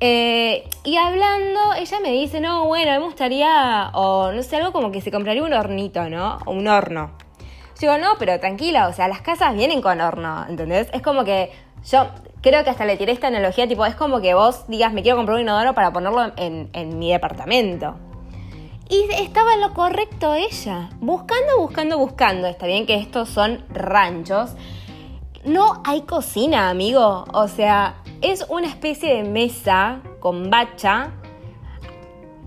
Eh, 0.00 0.68
y 0.84 0.96
hablando, 0.98 1.72
ella 1.78 1.98
me 2.00 2.12
dice, 2.12 2.42
no, 2.42 2.66
bueno, 2.66 2.92
me 2.92 2.98
gustaría, 2.98 3.90
o 3.94 4.32
no 4.32 4.42
sé, 4.42 4.56
algo 4.56 4.72
como 4.72 4.92
que 4.92 5.00
se 5.00 5.10
compraría 5.10 5.42
un 5.42 5.54
hornito, 5.54 6.10
¿no? 6.10 6.36
O 6.44 6.52
un 6.52 6.68
horno. 6.68 7.12
Yo 7.80 7.92
digo, 7.92 7.98
no, 7.98 8.18
pero 8.18 8.38
tranquila, 8.38 8.88
o 8.88 8.92
sea, 8.92 9.08
las 9.08 9.22
casas 9.22 9.54
vienen 9.54 9.80
con 9.80 10.00
horno, 10.00 10.44
¿entendés? 10.46 10.88
Es 10.92 11.00
como 11.00 11.24
que 11.24 11.52
Yo 11.90 12.06
creo 12.42 12.64
que 12.64 12.70
hasta 12.70 12.84
le 12.84 12.96
tiré 12.96 13.12
esta 13.12 13.28
analogía, 13.28 13.66
tipo, 13.66 13.86
es 13.86 13.94
como 13.94 14.20
que 14.20 14.34
vos 14.34 14.64
digas, 14.68 14.92
me 14.92 15.02
quiero 15.02 15.16
comprar 15.16 15.36
un 15.36 15.42
inodoro 15.42 15.74
para 15.74 15.90
ponerlo 15.92 16.32
en, 16.36 16.98
mi 16.98 17.10
departamento. 17.10 17.96
Y 18.90 19.06
estaba 19.12 19.54
en 19.54 19.60
lo 19.62 19.72
correcto 19.72 20.34
ella, 20.34 20.90
buscando, 21.00 21.58
buscando, 21.58 21.98
buscando. 21.98 22.46
Está 22.46 22.66
bien 22.66 22.84
que 22.84 22.96
estos 22.96 23.28
son 23.28 23.64
ranchos. 23.70 24.52
No 25.44 25.82
hay 25.84 26.02
cocina, 26.02 26.68
amigo. 26.68 27.24
O 27.32 27.48
sea, 27.48 27.96
es 28.22 28.46
una 28.48 28.66
especie 28.66 29.14
de 29.14 29.24
mesa 29.24 30.00
con 30.20 30.50
bacha. 30.50 31.12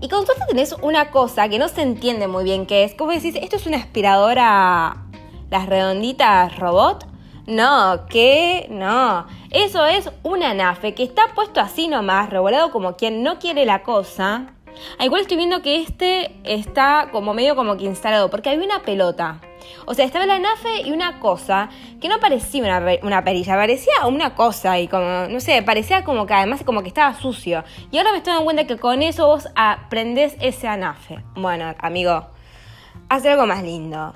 Y 0.00 0.08
con 0.08 0.26
suerte 0.26 0.44
tenés 0.48 0.74
una 0.82 1.10
cosa 1.10 1.48
que 1.48 1.58
no 1.58 1.68
se 1.68 1.82
entiende 1.82 2.26
muy 2.26 2.44
bien 2.44 2.66
qué 2.66 2.84
es. 2.84 2.94
¿Cómo 2.94 3.12
decís? 3.12 3.36
¿Esto 3.40 3.56
es 3.56 3.66
una 3.66 3.76
aspiradora, 3.76 5.04
las 5.48 5.66
redonditas 5.66 6.58
robot? 6.58 7.11
No, 7.46 8.06
¿qué? 8.08 8.66
No. 8.70 9.26
Eso 9.50 9.84
es 9.84 10.10
una 10.22 10.54
nafe 10.54 10.94
que 10.94 11.02
está 11.02 11.22
puesto 11.34 11.60
así 11.60 11.88
nomás, 11.88 12.30
revolado 12.30 12.70
como 12.70 12.96
quien 12.96 13.22
no 13.22 13.38
quiere 13.38 13.66
la 13.66 13.82
cosa. 13.82 14.54
Ah, 14.98 15.04
igual 15.04 15.22
estoy 15.22 15.36
viendo 15.36 15.60
que 15.60 15.80
este 15.80 16.34
está 16.44 17.08
como 17.12 17.34
medio 17.34 17.56
como 17.56 17.76
que 17.76 17.84
instalado, 17.84 18.30
porque 18.30 18.50
había 18.50 18.64
una 18.64 18.82
pelota. 18.82 19.40
O 19.86 19.94
sea, 19.94 20.04
estaba 20.04 20.26
la 20.26 20.38
nafe 20.38 20.82
y 20.84 20.92
una 20.92 21.20
cosa 21.20 21.68
que 22.00 22.08
no 22.08 22.20
parecía 22.20 22.62
una, 22.62 22.80
una, 23.02 23.24
perilla, 23.24 23.56
parecía 23.56 24.06
una 24.06 24.34
cosa 24.34 24.78
y 24.78 24.88
como, 24.88 25.26
no 25.28 25.40
sé, 25.40 25.62
parecía 25.62 26.04
como 26.04 26.26
que 26.26 26.34
además 26.34 26.62
como 26.64 26.82
que 26.82 26.88
estaba 26.88 27.14
sucio. 27.14 27.64
Y 27.90 27.98
ahora 27.98 28.12
me 28.12 28.18
estoy 28.18 28.32
dando 28.32 28.44
cuenta 28.44 28.66
que 28.66 28.76
con 28.76 29.02
eso 29.02 29.26
vos 29.26 29.48
aprendés 29.56 30.36
ese 30.40 30.68
anafe. 30.68 31.22
Bueno, 31.34 31.74
amigo, 31.78 32.26
haz 33.08 33.26
algo 33.26 33.46
más 33.46 33.62
lindo. 33.62 34.14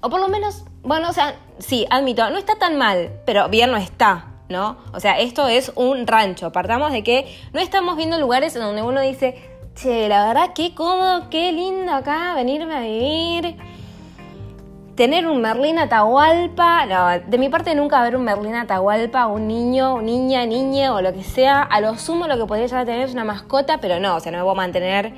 O 0.00 0.10
por 0.10 0.20
lo 0.20 0.28
menos, 0.28 0.64
bueno, 0.86 1.10
o 1.10 1.12
sea, 1.12 1.34
sí, 1.58 1.86
admito, 1.90 2.28
no 2.30 2.38
está 2.38 2.56
tan 2.56 2.76
mal, 2.76 3.10
pero 3.26 3.48
bien 3.48 3.70
no 3.70 3.76
está. 3.76 4.26
¿No? 4.48 4.76
O 4.92 5.00
sea, 5.00 5.18
esto 5.18 5.48
es 5.48 5.72
un 5.74 6.06
rancho. 6.06 6.52
Partamos 6.52 6.92
de 6.92 7.02
que 7.02 7.26
no 7.52 7.58
estamos 7.58 7.96
viendo 7.96 8.16
lugares 8.16 8.54
en 8.54 8.62
donde 8.62 8.80
uno 8.80 9.00
dice, 9.00 9.34
che, 9.74 10.08
la 10.08 10.24
verdad, 10.24 10.52
qué 10.54 10.72
cómodo, 10.72 11.28
qué 11.30 11.50
lindo 11.50 11.92
acá 11.92 12.32
venirme 12.34 12.76
a 12.76 12.80
vivir. 12.80 13.56
Tener 14.94 15.26
un 15.26 15.40
Merlín 15.40 15.80
Atahualpa, 15.80 16.86
no, 16.86 17.28
de 17.28 17.38
mi 17.38 17.48
parte 17.48 17.74
nunca 17.74 17.98
haber 17.98 18.14
un 18.14 18.22
Merlín 18.22 18.54
Atahualpa, 18.54 19.26
un 19.26 19.48
niño, 19.48 20.00
niña, 20.00 20.46
niña 20.46 20.94
o 20.94 21.02
lo 21.02 21.12
que 21.12 21.24
sea. 21.24 21.62
A 21.62 21.80
lo 21.80 21.98
sumo 21.98 22.28
lo 22.28 22.38
que 22.38 22.46
podría 22.46 22.66
llegar 22.66 22.82
a 22.82 22.86
tener 22.86 23.00
es 23.02 23.12
una 23.12 23.24
mascota, 23.24 23.78
pero 23.78 23.98
no, 23.98 24.14
o 24.14 24.20
sea, 24.20 24.30
no 24.30 24.38
me 24.38 24.44
voy 24.44 24.52
a 24.52 24.56
mantener 24.56 25.12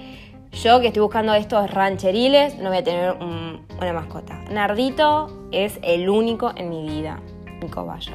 yo 0.53 0.81
que 0.81 0.89
estoy 0.89 1.03
buscando 1.03 1.35
estos 1.35 1.71
rancheriles, 1.71 2.59
no 2.59 2.69
voy 2.69 2.79
a 2.79 2.85
tener 2.85 3.13
una 3.13 3.93
mascota. 3.93 4.35
Nardito 4.51 5.49
es 5.53 5.79
el 5.83 6.09
único 6.09 6.53
en 6.57 6.71
mi 6.71 6.89
vida, 6.89 7.21
mi 7.61 7.69
cobayo 7.69 8.15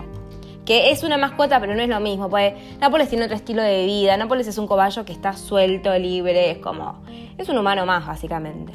que 0.66 0.92
es 0.92 1.04
una 1.04 1.18
mascota, 1.18 1.60
pero 1.60 1.76
no 1.76 1.82
es 1.82 1.90
lo 1.90 2.00
mismo. 2.00 2.30
Pues 2.30 2.54
Nápoles 2.80 3.10
tiene 3.10 3.26
otro 3.26 3.36
estilo 3.36 3.62
de 3.62 3.86
vida. 3.86 4.16
Nápoles 4.18 4.48
es 4.48 4.58
un 4.58 4.68
cobayo 4.68 5.06
que 5.06 5.12
está 5.12 5.34
suelto, 5.34 5.98
libre, 5.98 6.52
es 6.52 6.58
como. 6.60 7.04
Es 7.38 7.50
un 7.50 7.58
humano 7.58 7.86
más, 7.86 8.06
básicamente. 8.06 8.74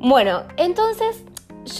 Bueno, 0.00 0.42
entonces, 0.56 1.24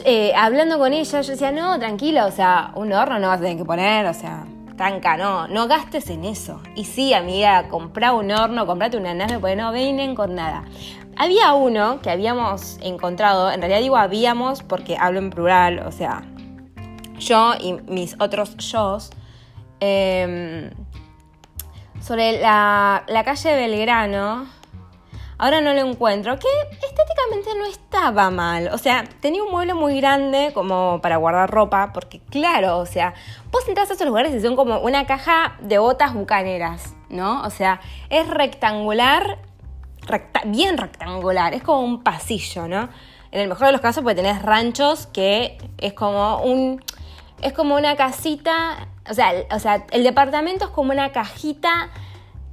eh, 0.05 0.33
hablando 0.37 0.79
con 0.79 0.93
ella, 0.93 1.21
yo 1.21 1.31
decía, 1.31 1.53
no, 1.53 1.79
tranquila, 1.79 2.27
o 2.27 2.31
sea, 2.31 2.73
un 2.75 2.93
horno 2.93 3.19
no 3.19 3.29
vas 3.29 3.39
a 3.39 3.43
tener 3.43 3.59
que 3.59 3.65
poner, 3.65 4.07
o 4.07 4.15
sea, 4.15 4.47
no, 5.19 5.49
no 5.49 5.67
gastes 5.69 6.09
en 6.09 6.25
eso. 6.25 6.63
Y 6.75 6.85
sí, 6.85 7.13
amiga, 7.13 7.69
comprá 7.69 8.13
un 8.13 8.31
horno, 8.31 8.67
comprate 8.67 8.97
una 8.97 9.13
nave, 9.13 9.39
porque 9.39 9.57
no 9.57 9.73
vienen 9.73 10.15
con 10.15 10.35
nada. 10.35 10.65
Había 11.17 11.53
uno 11.55 12.01
que 12.01 12.11
habíamos 12.11 12.79
encontrado, 12.81 13.51
en 13.51 13.61
realidad 13.61 13.81
digo 13.81 13.97
habíamos 13.97 14.63
porque 14.63 14.97
hablo 14.97 15.19
en 15.19 15.31
plural, 15.31 15.81
o 15.81 15.91
sea, 15.91 16.23
yo 17.19 17.55
y 17.59 17.73
mis 17.73 18.15
otros 18.21 18.57
yo, 18.57 19.11
em, 19.81 20.71
sobre 22.01 22.41
la 22.41 23.23
calle 23.25 23.57
Belgrano, 23.57 24.47
ahora 25.39 25.61
no 25.61 25.73
lo 25.73 25.81
encuentro, 25.81 26.39
que 26.39 26.49
estéticamente 26.73 27.51
no 27.57 27.65
estaba 27.67 28.31
mal. 28.31 28.71
O 28.73 28.79
sea, 28.79 29.05
tenía 29.21 29.43
un 29.43 29.51
mueble 29.51 29.75
muy 29.75 30.01
grande 30.01 30.51
como 30.53 31.01
para 31.01 31.17
guardar 31.17 31.51
ropa, 31.51 31.93
porque 31.95 32.21
claro, 32.21 32.79
o 32.79 32.87
sea, 32.87 33.15
vos 33.51 33.67
entras 33.69 33.91
a 33.91 33.95
esos 33.95 34.07
lugares 34.07 34.35
y 34.35 34.41
son 34.41 34.57
como 34.57 34.79
una 34.81 35.07
caja 35.07 35.57
de 35.61 35.79
botas 35.79 36.13
bucaneras, 36.13 36.95
¿no? 37.09 37.43
O 37.43 37.51
sea, 37.51 37.81
es 38.11 38.29
rectangular, 38.29 39.39
bien 40.47 40.77
rectangular, 40.77 41.55
es 41.55 41.63
como 41.63 41.81
un 41.81 42.03
pasillo, 42.03 42.67
¿no? 42.67 42.89
En 43.31 43.41
el 43.41 43.49
mejor 43.49 43.67
de 43.67 43.73
los 43.73 43.81
casos, 43.81 44.03
pues 44.03 44.17
tenés 44.17 44.43
ranchos 44.43 45.07
que 45.07 45.59
es 45.79 45.93
como 45.93 46.43
un 46.43 46.83
es 47.41 47.53
como 47.53 47.77
una 47.77 47.95
casita, 47.95 48.89
o 49.09 49.15
sea, 49.15 49.33
o 49.53 49.61
sea, 49.61 49.87
el 49.93 50.03
departamento 50.03 50.65
es 50.65 50.71
como 50.73 50.91
una 50.91 51.13
cajita 51.13 51.91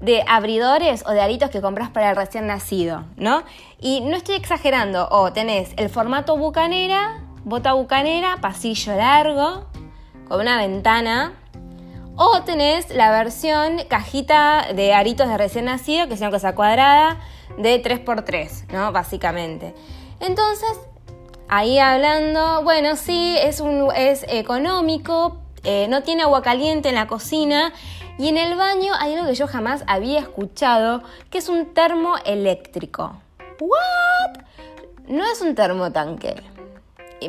de 0.01 0.23
abridores 0.27 1.03
o 1.05 1.11
de 1.11 1.21
aritos 1.21 1.49
que 1.49 1.61
compras 1.61 1.89
para 1.89 2.09
el 2.09 2.15
recién 2.15 2.47
nacido, 2.47 3.05
¿no? 3.17 3.43
Y 3.79 4.01
no 4.01 4.15
estoy 4.15 4.35
exagerando, 4.35 5.07
o 5.09 5.31
tenés 5.31 5.73
el 5.77 5.89
formato 5.89 6.37
bucanera, 6.37 7.21
bota 7.43 7.73
bucanera, 7.73 8.37
pasillo 8.41 8.95
largo, 8.95 9.65
con 10.27 10.41
una 10.41 10.57
ventana, 10.57 11.33
o 12.15 12.41
tenés 12.41 12.89
la 12.89 13.11
versión 13.11 13.79
cajita 13.89 14.67
de 14.73 14.93
aritos 14.93 15.27
de 15.27 15.37
recién 15.37 15.65
nacido, 15.65 16.07
que 16.07 16.13
es 16.13 16.21
una 16.21 16.31
cosa 16.31 16.55
cuadrada, 16.55 17.19
de 17.57 17.81
3x3, 17.81 18.71
¿no? 18.71 18.91
Básicamente. 18.91 19.73
Entonces, 20.19 20.71
ahí 21.47 21.77
hablando, 21.79 22.63
bueno, 22.63 22.95
sí, 22.95 23.37
es, 23.39 23.59
un, 23.59 23.89
es 23.95 24.25
económico, 24.29 25.37
eh, 25.63 25.87
no 25.89 26.03
tiene 26.03 26.23
agua 26.23 26.41
caliente 26.41 26.89
en 26.89 26.95
la 26.95 27.07
cocina 27.07 27.73
y 28.17 28.29
en 28.29 28.37
el 28.37 28.55
baño 28.55 28.93
hay 28.99 29.13
algo 29.13 29.27
que 29.27 29.35
yo 29.35 29.47
jamás 29.47 29.83
había 29.87 30.19
escuchado, 30.19 31.03
que 31.29 31.37
es 31.37 31.49
un 31.49 31.73
termo 31.73 32.15
eléctrico. 32.25 33.21
¿What? 33.59 34.41
No 35.07 35.23
es 35.25 35.41
un 35.41 35.53
termotanque. 35.53 36.35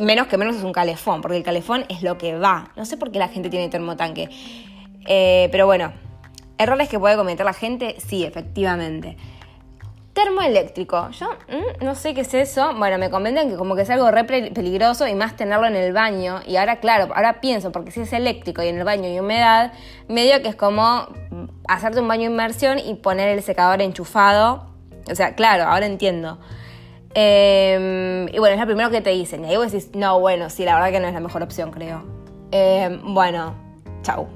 Menos 0.00 0.26
que 0.28 0.38
menos 0.38 0.57
es 0.57 0.62
un 0.62 0.73
calefón, 0.73 1.23
porque 1.23 1.38
el 1.38 1.43
calefón 1.43 1.85
es 1.88 2.02
lo 2.02 2.19
que 2.19 2.38
va. 2.38 2.71
No 2.76 2.85
sé 2.85 2.97
por 2.97 3.11
qué 3.11 3.19
la 3.19 3.28
gente 3.28 3.50
tiene 3.50 3.69
termotanque. 3.69 4.28
Eh, 5.07 5.49
pero 5.50 5.66
bueno, 5.66 5.93
errores 6.59 6.88
que 6.88 6.99
puede 6.99 7.16
cometer 7.16 7.45
la 7.45 7.52
gente, 7.52 7.97
sí, 7.99 8.25
efectivamente. 8.25 9.16
Termoeléctrico. 10.16 11.11
Yo 11.11 11.26
mm, 11.26 11.85
no 11.85 11.94
sé 11.94 12.14
qué 12.14 12.23
es 12.23 12.32
eso. 12.32 12.73
Bueno, 12.75 12.96
me 12.96 13.11
comentan 13.11 13.50
que 13.50 13.56
como 13.56 13.76
que 13.76 13.82
es 13.82 13.90
algo 13.90 14.11
re 14.11 14.25
peligroso 14.25 15.06
y 15.06 15.14
más 15.14 15.37
tenerlo 15.37 15.66
en 15.66 15.76
el 15.76 15.92
baño. 15.92 16.40
Y 16.46 16.56
ahora, 16.56 16.80
claro, 16.80 17.12
ahora 17.14 17.42
pienso, 17.42 17.70
porque 17.70 17.90
si 17.90 18.00
es 18.00 18.14
eléctrico 18.14 18.62
y 18.62 18.68
en 18.68 18.78
el 18.78 18.85
baño 18.85 19.04
hay 19.04 19.20
humedad, 19.20 19.75
medio 20.08 20.40
que 20.40 20.49
es 20.49 20.56
como 20.56 21.06
hacerte 21.68 22.00
un 22.00 22.08
baño 22.08 22.23
de 22.23 22.30
inmersión 22.30 22.78
y 22.78 22.94
poner 22.94 23.28
el 23.28 23.42
secador 23.42 23.82
enchufado. 23.82 24.64
O 25.11 25.14
sea, 25.14 25.35
claro, 25.35 25.64
ahora 25.64 25.85
entiendo. 25.85 26.38
Em, 27.12 28.26
y 28.28 28.38
bueno, 28.38 28.54
es 28.54 28.61
lo 28.61 28.64
primero 28.64 28.88
que 28.88 29.02
te 29.02 29.11
dicen. 29.11 29.44
Y 29.44 29.50
ahí 29.50 29.56
vos 29.58 29.70
decís, 29.70 29.90
no, 29.94 30.18
bueno, 30.18 30.49
sí, 30.49 30.64
la 30.64 30.76
verdad 30.76 30.92
que 30.92 31.00
no 31.00 31.08
es 31.08 31.12
la 31.12 31.20
mejor 31.20 31.42
opción, 31.42 31.70
creo. 31.70 32.02
Em, 32.52 33.12
bueno, 33.12 33.54
chau. 34.00 34.26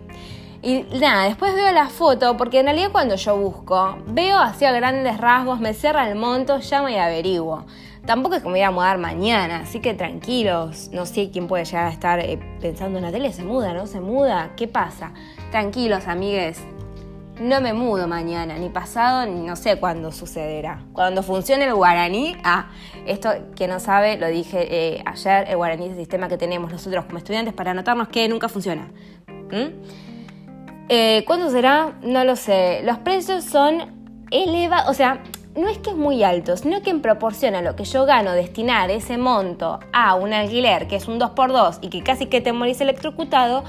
Y 0.63 0.83
nada, 1.01 1.25
después 1.25 1.55
veo 1.55 1.73
la 1.73 1.89
foto, 1.89 2.37
porque 2.37 2.61
en 2.61 2.67
realidad 2.67 2.91
cuando 2.93 3.15
yo 3.15 3.37
busco, 3.37 3.97
veo 4.07 4.39
hacia 4.39 4.73
grandes 4.73 5.17
rasgos, 5.17 5.59
me 5.59 5.73
cierra 5.73 6.07
el 6.09 6.17
monto, 6.17 6.59
llamo 6.59 6.91
y 6.91 6.97
averiguo. 6.97 7.65
Tampoco 8.05 8.35
es 8.35 8.43
que 8.43 8.49
me 8.49 8.55
voy 8.55 8.63
a 8.63 8.71
mudar 8.71 8.99
mañana, 8.99 9.61
así 9.61 9.81
que 9.81 9.95
tranquilos. 9.95 10.91
No 10.93 11.07
sé 11.07 11.31
quién 11.31 11.47
puede 11.47 11.65
llegar 11.65 11.87
a 11.87 11.91
estar 11.91 12.21
eh, 12.21 12.39
pensando 12.61 12.99
en 12.99 13.05
la 13.05 13.13
tele, 13.13 13.33
se 13.33 13.43
muda, 13.43 13.73
¿no? 13.73 13.87
¿Se 13.87 14.01
muda? 14.01 14.51
¿Qué 14.57 14.69
pasa? 14.69 15.13
Tranquilos, 15.51 16.07
amigues. 16.07 16.61
No 17.41 17.63
me 17.63 17.73
mudo 17.73 18.07
mañana, 18.07 18.59
ni 18.59 18.69
pasado, 18.69 19.25
ni 19.25 19.47
no 19.47 19.57
sé 19.57 19.79
cuándo 19.79 20.13
sucederá. 20.13 20.83
Cuando 20.93 21.23
funcione 21.23 21.65
el 21.65 21.75
guaraní, 21.75 22.37
ah, 22.45 22.69
esto 23.07 23.31
que 23.57 23.67
no 23.67 23.81
sabe, 23.81 24.19
lo 24.19 24.27
dije 24.29 24.67
eh, 24.69 25.03
ayer, 25.07 25.49
el 25.49 25.57
guaraní 25.57 25.87
es 25.87 25.93
el 25.93 25.99
sistema 25.99 26.29
que 26.29 26.37
tenemos 26.37 26.71
nosotros 26.71 27.07
como 27.07 27.17
estudiantes 27.17 27.55
para 27.55 27.71
anotarnos 27.71 28.09
que 28.09 28.29
nunca 28.29 28.51
funciona. 28.51 28.91
Eh, 30.93 31.23
¿Cuánto 31.25 31.49
será? 31.53 31.93
No 32.03 32.25
lo 32.25 32.35
sé. 32.35 32.81
Los 32.83 32.99
precios 32.99 33.45
son 33.45 34.27
elevados, 34.33 34.91
o 34.91 34.93
sea, 34.95 35.23
no 35.55 35.69
es 35.69 35.79
que 35.79 35.91
es 35.91 35.97
muy 35.97 36.25
alto, 36.25 36.57
sino 36.57 36.83
que 36.83 36.91
en 36.91 37.01
proporción 37.01 37.55
a 37.55 37.63
lo 37.63 37.77
que 37.77 37.85
yo 37.85 38.07
gano 38.07 38.33
destinar 38.33 38.91
ese 38.91 39.17
monto 39.17 39.79
a 39.93 40.17
un 40.17 40.33
alquiler 40.33 40.89
que 40.89 40.97
es 40.97 41.07
un 41.07 41.21
2x2 41.21 41.79
y 41.83 41.91
que 41.91 42.03
casi 42.03 42.27
que 42.27 42.41
te 42.41 42.53
morís 42.53 42.81
electrocutado, 42.81 43.63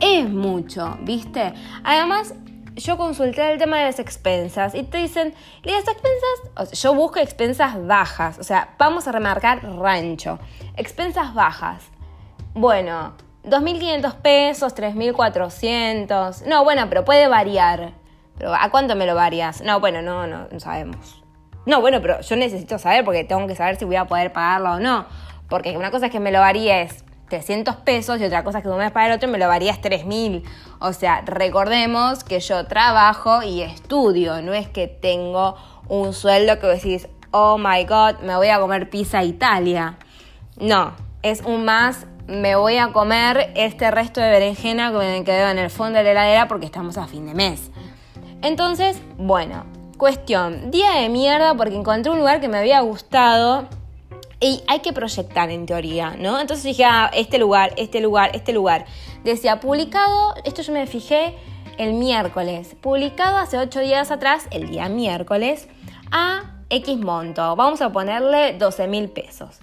es 0.00 0.28
mucho, 0.28 0.98
¿viste? 1.02 1.54
Además, 1.84 2.34
yo 2.74 2.96
consulté 2.96 3.52
el 3.52 3.58
tema 3.58 3.78
de 3.78 3.84
las 3.84 4.00
expensas 4.00 4.74
y 4.74 4.82
te 4.82 4.98
dicen, 4.98 5.34
las 5.62 5.84
expensas, 5.86 6.72
yo 6.72 6.92
busco 6.92 7.20
expensas 7.20 7.86
bajas, 7.86 8.36
o 8.40 8.42
sea, 8.42 8.74
vamos 8.80 9.06
a 9.06 9.12
remarcar 9.12 9.64
rancho, 9.64 10.40
expensas 10.76 11.34
bajas. 11.34 11.84
Bueno, 12.54 13.12
2.500 13.44 14.14
pesos, 14.16 14.74
3.400. 14.74 16.44
No, 16.46 16.64
bueno, 16.64 16.86
pero 16.88 17.04
puede 17.04 17.28
variar. 17.28 17.92
Pero 18.36 18.54
¿a 18.54 18.70
cuánto 18.70 18.94
me 18.94 19.06
lo 19.06 19.14
varias? 19.14 19.62
No, 19.62 19.80
bueno, 19.80 20.02
no, 20.02 20.26
no, 20.26 20.48
no 20.50 20.60
sabemos. 20.60 21.22
No, 21.66 21.80
bueno, 21.80 22.00
pero 22.00 22.20
yo 22.20 22.36
necesito 22.36 22.78
saber 22.78 23.04
porque 23.04 23.24
tengo 23.24 23.46
que 23.46 23.54
saber 23.54 23.76
si 23.76 23.84
voy 23.84 23.96
a 23.96 24.06
poder 24.06 24.32
pagarlo 24.32 24.72
o 24.72 24.80
no. 24.80 25.06
Porque 25.48 25.76
una 25.76 25.90
cosa 25.90 26.06
es 26.06 26.12
que 26.12 26.20
me 26.20 26.30
lo 26.30 26.40
varíes 26.40 27.04
300 27.28 27.76
pesos 27.76 28.20
y 28.20 28.24
otra 28.24 28.44
cosa 28.44 28.62
que 28.62 28.68
de 28.68 28.74
un 28.74 28.80
mes 28.80 28.90
para 28.90 29.06
el 29.06 29.12
otro 29.12 29.28
me 29.28 29.38
lo 29.38 29.48
varías 29.48 29.80
3.000. 29.80 30.42
O 30.78 30.92
sea, 30.92 31.22
recordemos 31.26 32.24
que 32.24 32.40
yo 32.40 32.66
trabajo 32.66 33.42
y 33.42 33.62
estudio, 33.62 34.40
no 34.42 34.54
es 34.54 34.68
que 34.68 34.88
tengo 34.88 35.56
un 35.88 36.12
sueldo 36.12 36.58
que 36.58 36.66
decís, 36.66 37.08
oh 37.30 37.58
my 37.58 37.84
god, 37.84 38.20
me 38.22 38.36
voy 38.36 38.48
a 38.48 38.58
comer 38.58 38.88
pizza 38.90 39.22
Italia. 39.22 39.98
No, 40.58 40.94
es 41.22 41.42
un 41.42 41.64
más, 41.64 42.06
me 42.28 42.56
voy 42.56 42.76
a 42.76 42.92
comer 42.92 43.52
este 43.56 43.90
resto 43.90 44.20
de 44.20 44.28
berenjena 44.28 44.92
que 44.92 44.98
me 44.98 45.24
quedó 45.24 45.48
en 45.48 45.58
el 45.58 45.70
fondo 45.70 45.98
de 45.98 46.04
la 46.04 46.10
heladera 46.10 46.46
porque 46.46 46.66
estamos 46.66 46.98
a 46.98 47.06
fin 47.06 47.26
de 47.26 47.34
mes. 47.34 47.70
Entonces, 48.42 49.00
bueno, 49.16 49.64
cuestión, 49.96 50.70
día 50.70 50.92
de 50.92 51.08
mierda 51.08 51.54
porque 51.54 51.74
encontré 51.74 52.12
un 52.12 52.18
lugar 52.18 52.40
que 52.40 52.48
me 52.48 52.58
había 52.58 52.80
gustado 52.80 53.66
y 54.40 54.62
hay 54.68 54.80
que 54.80 54.92
proyectar 54.92 55.50
en 55.50 55.64
teoría, 55.64 56.16
¿no? 56.18 56.38
Entonces 56.38 56.64
dije, 56.64 56.84
ah, 56.84 57.10
este 57.14 57.38
lugar, 57.38 57.72
este 57.76 58.00
lugar, 58.00 58.30
este 58.34 58.52
lugar. 58.52 58.84
Decía, 59.24 59.58
publicado, 59.58 60.34
esto 60.44 60.60
yo 60.60 60.72
me 60.74 60.86
fijé 60.86 61.34
el 61.78 61.94
miércoles, 61.94 62.76
publicado 62.80 63.38
hace 63.38 63.56
ocho 63.56 63.80
días 63.80 64.10
atrás, 64.10 64.48
el 64.50 64.68
día 64.68 64.88
miércoles, 64.90 65.66
a 66.10 66.42
X 66.68 66.98
monto. 66.98 67.56
Vamos 67.56 67.80
a 67.80 67.90
ponerle 67.90 68.52
12 68.52 68.86
mil 68.86 69.08
pesos. 69.08 69.60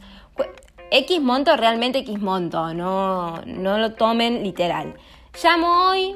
X 0.98 1.22
monto, 1.22 1.58
realmente 1.58 2.00
X 2.00 2.22
monto, 2.22 2.74
no, 2.74 3.42
no 3.46 3.78
lo 3.78 3.94
tomen 3.94 4.44
literal. 4.44 4.96
Llamo 5.44 5.90
hoy, 5.90 6.16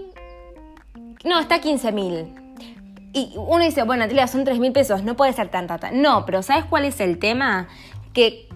no, 1.25 1.37
está 1.37 1.59
15 1.59 1.91
mil. 1.91 2.33
Y 3.11 3.33
uno 3.35 3.63
dice, 3.63 3.83
bueno, 3.83 4.03
Natalia, 4.03 4.27
son 4.27 4.45
3 4.45 4.57
mil 4.59 4.71
pesos, 4.71 5.03
no 5.03 5.17
puede 5.17 5.33
ser 5.33 5.49
tan 5.49 5.67
rata. 5.67 5.91
No, 5.91 6.25
pero 6.25 6.41
¿sabes 6.43 6.63
cuál 6.63 6.85
es 6.85 7.01
el 7.01 7.19
tema? 7.19 7.67
Que 8.13 8.47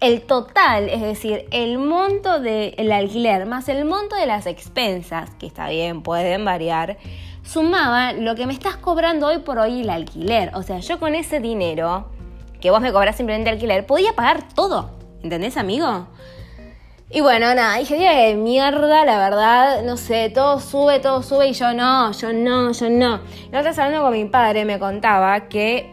el 0.00 0.22
total, 0.22 0.88
es 0.88 1.02
decir, 1.02 1.46
el 1.50 1.76
monto 1.76 2.40
del 2.40 2.90
alquiler 2.90 3.44
más 3.44 3.68
el 3.68 3.84
monto 3.84 4.16
de 4.16 4.26
las 4.26 4.46
expensas, 4.46 5.34
que 5.34 5.46
está 5.46 5.68
bien, 5.68 6.02
pueden 6.02 6.44
variar, 6.46 6.96
sumaba 7.42 8.14
lo 8.14 8.34
que 8.34 8.46
me 8.46 8.54
estás 8.54 8.76
cobrando 8.76 9.26
hoy 9.26 9.40
por 9.40 9.58
hoy 9.58 9.82
el 9.82 9.90
alquiler. 9.90 10.52
O 10.54 10.62
sea, 10.62 10.78
yo 10.78 10.98
con 10.98 11.14
ese 11.14 11.38
dinero 11.40 12.08
que 12.62 12.70
vos 12.70 12.80
me 12.80 12.92
cobras 12.92 13.16
simplemente 13.16 13.50
alquiler, 13.50 13.84
podía 13.84 14.14
pagar 14.14 14.48
todo. 14.54 14.95
¿Entendés, 15.26 15.56
amigo? 15.56 16.06
Y 17.10 17.20
bueno, 17.20 17.52
nada, 17.54 17.78
día 17.78 18.12
de 18.12 18.36
mierda, 18.36 19.04
la 19.04 19.18
verdad, 19.18 19.82
no 19.82 19.96
sé, 19.96 20.30
todo 20.30 20.60
sube, 20.60 21.00
todo 21.00 21.24
sube 21.24 21.48
y 21.48 21.52
yo 21.52 21.74
no, 21.74 22.12
yo 22.12 22.32
no, 22.32 22.70
yo 22.70 22.88
no. 22.88 23.20
La 23.50 23.58
otra 23.58 23.72
hablando 23.72 24.02
con 24.02 24.12
mi 24.12 24.24
padre 24.26 24.64
me 24.64 24.78
contaba 24.78 25.48
que 25.48 25.90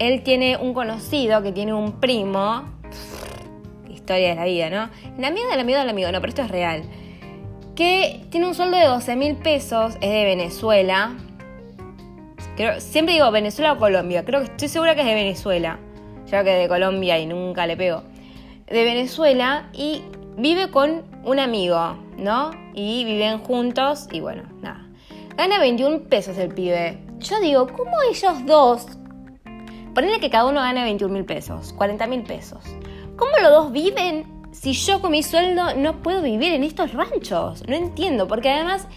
él 0.00 0.24
tiene 0.24 0.56
un 0.56 0.74
conocido 0.74 1.42
que 1.42 1.52
tiene 1.52 1.72
un 1.72 2.00
primo, 2.00 2.64
historia 3.88 4.30
de 4.30 4.34
la 4.34 4.44
vida, 4.46 4.68
¿no? 4.68 4.90
La 5.16 5.28
amiga 5.28 5.48
del 5.50 5.60
amigo 5.60 5.78
del 5.78 5.88
amigo, 5.88 6.10
no, 6.10 6.20
pero 6.20 6.30
esto 6.30 6.42
es 6.42 6.50
real 6.50 6.82
que 7.76 8.20
tiene 8.30 8.46
un 8.46 8.54
sueldo 8.54 8.76
de 8.76 8.84
12 8.84 9.16
mil 9.16 9.36
pesos, 9.36 9.94
es 10.00 10.10
de 10.10 10.24
Venezuela. 10.24 11.14
siempre 12.78 13.14
digo 13.14 13.30
Venezuela 13.30 13.74
o 13.74 13.78
Colombia, 13.78 14.24
creo 14.24 14.40
que 14.40 14.46
estoy 14.46 14.68
segura 14.68 14.94
que 14.94 15.02
es 15.02 15.06
de 15.06 15.14
Venezuela, 15.14 15.78
ya 16.26 16.44
que 16.44 16.50
de 16.50 16.68
Colombia 16.68 17.18
y 17.18 17.26
nunca 17.26 17.66
le 17.66 17.76
pego. 17.76 18.02
De 18.72 18.84
Venezuela 18.84 19.68
y 19.74 20.02
vive 20.38 20.70
con 20.70 21.02
un 21.24 21.38
amigo, 21.38 21.94
¿no? 22.16 22.52
Y 22.72 23.04
viven 23.04 23.40
juntos 23.40 24.08
y 24.10 24.20
bueno, 24.20 24.44
nada. 24.62 24.88
Gana 25.36 25.58
21 25.58 26.08
pesos 26.08 26.38
el 26.38 26.54
pibe. 26.54 27.04
Yo 27.18 27.38
digo, 27.40 27.66
¿cómo 27.66 27.92
ellos 28.10 28.46
dos? 28.46 28.86
Ponele 29.94 30.20
que 30.20 30.30
cada 30.30 30.46
uno 30.46 30.60
gana 30.60 30.84
21 30.84 31.12
mil 31.12 31.26
pesos, 31.26 31.74
40 31.74 32.06
mil 32.06 32.22
pesos. 32.22 32.64
¿Cómo 33.16 33.32
los 33.42 33.50
dos 33.50 33.72
viven 33.72 34.42
si 34.52 34.72
yo 34.72 35.02
con 35.02 35.10
mi 35.10 35.22
sueldo 35.22 35.74
no 35.74 36.00
puedo 36.02 36.22
vivir 36.22 36.54
en 36.54 36.64
estos 36.64 36.94
ranchos? 36.94 37.62
No 37.68 37.76
entiendo, 37.76 38.26
porque 38.26 38.48
además 38.48 38.88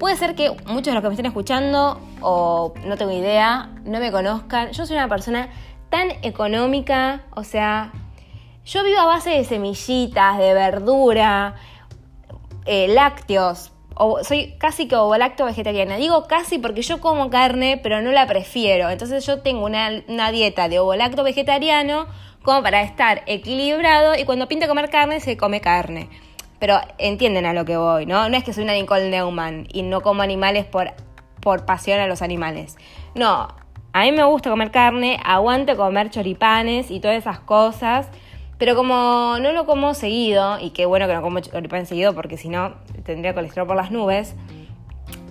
puede 0.00 0.16
ser 0.16 0.34
que 0.34 0.50
muchos 0.66 0.86
de 0.86 0.94
los 0.94 1.02
que 1.02 1.08
me 1.08 1.14
estén 1.14 1.26
escuchando 1.26 2.00
o 2.20 2.74
no 2.84 2.96
tengo 2.96 3.12
idea, 3.12 3.70
no 3.84 4.00
me 4.00 4.10
conozcan. 4.10 4.72
Yo 4.72 4.86
soy 4.86 4.96
una 4.96 5.08
persona 5.08 5.50
tan 5.88 6.10
económica, 6.22 7.22
o 7.36 7.44
sea, 7.44 7.92
yo 8.70 8.84
vivo 8.84 9.00
a 9.00 9.06
base 9.06 9.30
de 9.30 9.44
semillitas, 9.44 10.38
de 10.38 10.54
verdura, 10.54 11.56
eh, 12.66 12.86
lácteos. 12.88 13.72
O 13.96 14.22
soy 14.22 14.54
casi 14.58 14.86
que 14.86 14.94
ovo-lacto 14.94 15.44
vegetariana. 15.44 15.96
Digo 15.96 16.26
casi 16.28 16.58
porque 16.58 16.82
yo 16.82 17.00
como 17.00 17.30
carne, 17.30 17.80
pero 17.82 18.00
no 18.00 18.12
la 18.12 18.26
prefiero. 18.28 18.88
Entonces 18.88 19.26
yo 19.26 19.40
tengo 19.42 19.66
una, 19.66 20.30
dieta 20.30 20.68
de 20.68 20.78
ovo-lacto 20.78 21.24
vegetariano 21.24 22.06
como 22.42 22.62
para 22.62 22.82
estar 22.82 23.22
equilibrado 23.26 24.14
y 24.14 24.24
cuando 24.24 24.46
pinta 24.46 24.68
comer 24.68 24.88
carne 24.88 25.18
se 25.18 25.36
come 25.36 25.60
carne. 25.60 26.08
Pero 26.60 26.78
entienden 26.98 27.46
a 27.46 27.52
lo 27.52 27.64
que 27.64 27.76
voy, 27.76 28.06
¿no? 28.06 28.28
No 28.28 28.36
es 28.36 28.44
que 28.44 28.52
soy 28.52 28.64
una 28.64 28.74
Nicole 28.74 29.10
Neumann 29.10 29.66
y 29.72 29.82
no 29.82 30.00
como 30.00 30.22
animales 30.22 30.64
por, 30.64 30.92
por 31.40 31.66
pasión 31.66 31.98
a 31.98 32.06
los 32.06 32.22
animales. 32.22 32.76
No, 33.16 33.48
a 33.92 34.02
mí 34.02 34.12
me 34.12 34.22
gusta 34.22 34.50
comer 34.50 34.70
carne, 34.70 35.18
aguante 35.24 35.74
comer 35.74 36.10
choripanes 36.10 36.92
y 36.92 37.00
todas 37.00 37.16
esas 37.16 37.40
cosas. 37.40 38.08
Pero 38.60 38.76
como 38.76 39.38
no 39.40 39.52
lo 39.52 39.64
como 39.64 39.94
seguido, 39.94 40.58
y 40.60 40.70
qué 40.70 40.84
bueno 40.84 41.06
que 41.06 41.14
no 41.14 41.22
como 41.22 41.40
choripanes 41.40 41.88
seguido 41.88 42.14
porque 42.14 42.36
si 42.36 42.50
no 42.50 42.74
tendría 43.04 43.32
colesterol 43.32 43.66
por 43.66 43.74
las 43.74 43.90
nubes. 43.90 44.34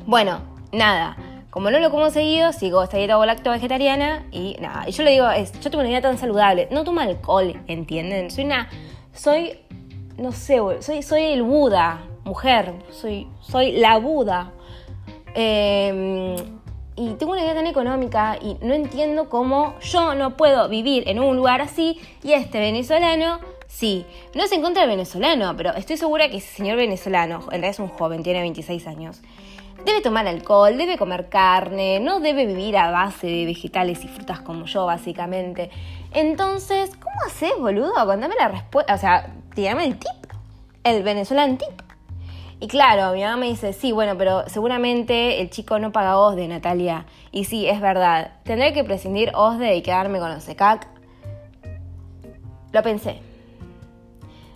Bueno, 0.07 0.41
nada. 0.71 1.15
Como 1.51 1.69
no 1.69 1.77
lo 1.77 1.91
como 1.91 2.09
seguido, 2.09 2.51
sigo 2.53 2.81
esta 2.81 2.97
dieta 2.97 3.23
lacto 3.23 3.51
vegetariana 3.51 4.25
y 4.31 4.57
nada. 4.59 4.89
Y 4.89 4.93
yo 4.93 5.03
le 5.03 5.11
digo, 5.11 5.29
es, 5.29 5.51
yo 5.59 5.69
tengo 5.69 5.81
una 5.81 5.89
vida 5.89 6.01
tan 6.01 6.17
saludable. 6.17 6.69
No 6.71 6.83
tomo 6.83 7.01
alcohol, 7.01 7.53
¿entienden? 7.67 8.31
Soy 8.31 8.45
una. 8.45 8.67
Soy. 9.13 9.59
No 10.17 10.31
sé, 10.31 10.57
soy, 10.79 11.03
soy 11.03 11.21
el 11.25 11.43
Buda, 11.43 12.01
mujer. 12.23 12.73
Soy, 12.89 13.27
soy 13.41 13.73
la 13.73 13.97
Buda. 13.97 14.53
Em, 15.35 16.35
y 16.99 17.13
tengo 17.13 17.31
una 17.31 17.43
vida 17.43 17.55
tan 17.55 17.67
económica 17.67 18.37
y 18.41 18.57
no 18.61 18.73
entiendo 18.73 19.29
cómo 19.29 19.79
yo 19.79 20.15
no 20.15 20.35
puedo 20.35 20.67
vivir 20.67 21.07
en 21.07 21.19
un 21.19 21.37
lugar 21.37 21.61
así 21.61 21.99
y 22.23 22.33
este 22.33 22.59
venezolano 22.59 23.39
sí. 23.67 24.05
No 24.35 24.43
es 24.43 24.51
en 24.51 24.61
contra 24.61 24.81
del 24.81 24.91
venezolano, 24.91 25.55
pero 25.55 25.73
estoy 25.75 25.95
segura 25.95 26.29
que 26.29 26.37
ese 26.37 26.53
señor 26.57 26.75
venezolano, 26.75 27.37
en 27.43 27.49
realidad 27.49 27.71
es 27.71 27.79
un 27.79 27.87
joven, 27.87 28.21
tiene 28.21 28.41
26 28.41 28.85
años 28.87 29.21
Debe 29.85 30.01
tomar 30.01 30.27
alcohol, 30.27 30.77
debe 30.77 30.97
comer 30.97 31.29
carne, 31.29 31.99
no 32.01 32.19
debe 32.19 32.45
vivir 32.45 32.75
a 32.77 32.91
base 32.91 33.27
de 33.27 33.45
vegetales 33.45 34.03
y 34.03 34.07
frutas 34.07 34.41
como 34.41 34.65
yo, 34.65 34.85
básicamente. 34.85 35.69
Entonces, 36.13 36.91
¿cómo 37.01 37.15
haces, 37.25 37.53
boludo? 37.57 37.93
Contame 38.05 38.35
la 38.37 38.49
respuesta. 38.49 38.93
O 38.93 38.97
sea, 38.97 39.33
tirame 39.55 39.85
el 39.85 39.97
tip. 39.97 40.33
El 40.83 41.03
venezolano 41.03 41.57
tip. 41.57 41.88
Y 42.61 42.67
claro, 42.67 43.13
mi 43.13 43.23
mamá 43.23 43.37
me 43.37 43.47
dice, 43.47 43.71
sí, 43.71 43.91
bueno, 43.91 44.17
pero 44.17 44.43
seguramente 44.47 45.41
el 45.41 45.49
chico 45.49 45.79
no 45.79 45.91
paga 45.91 46.17
OSDE, 46.17 46.47
Natalia. 46.47 47.05
Y 47.31 47.45
sí, 47.45 47.67
es 47.67 47.79
verdad. 47.79 48.33
Tendré 48.43 48.73
que 48.73 48.83
prescindir 48.83 49.31
OSDE 49.33 49.77
y 49.77 49.81
quedarme 49.81 50.19
con 50.19 50.31
OSECAC. 50.31 50.87
Lo 52.73 52.83
pensé. 52.83 53.21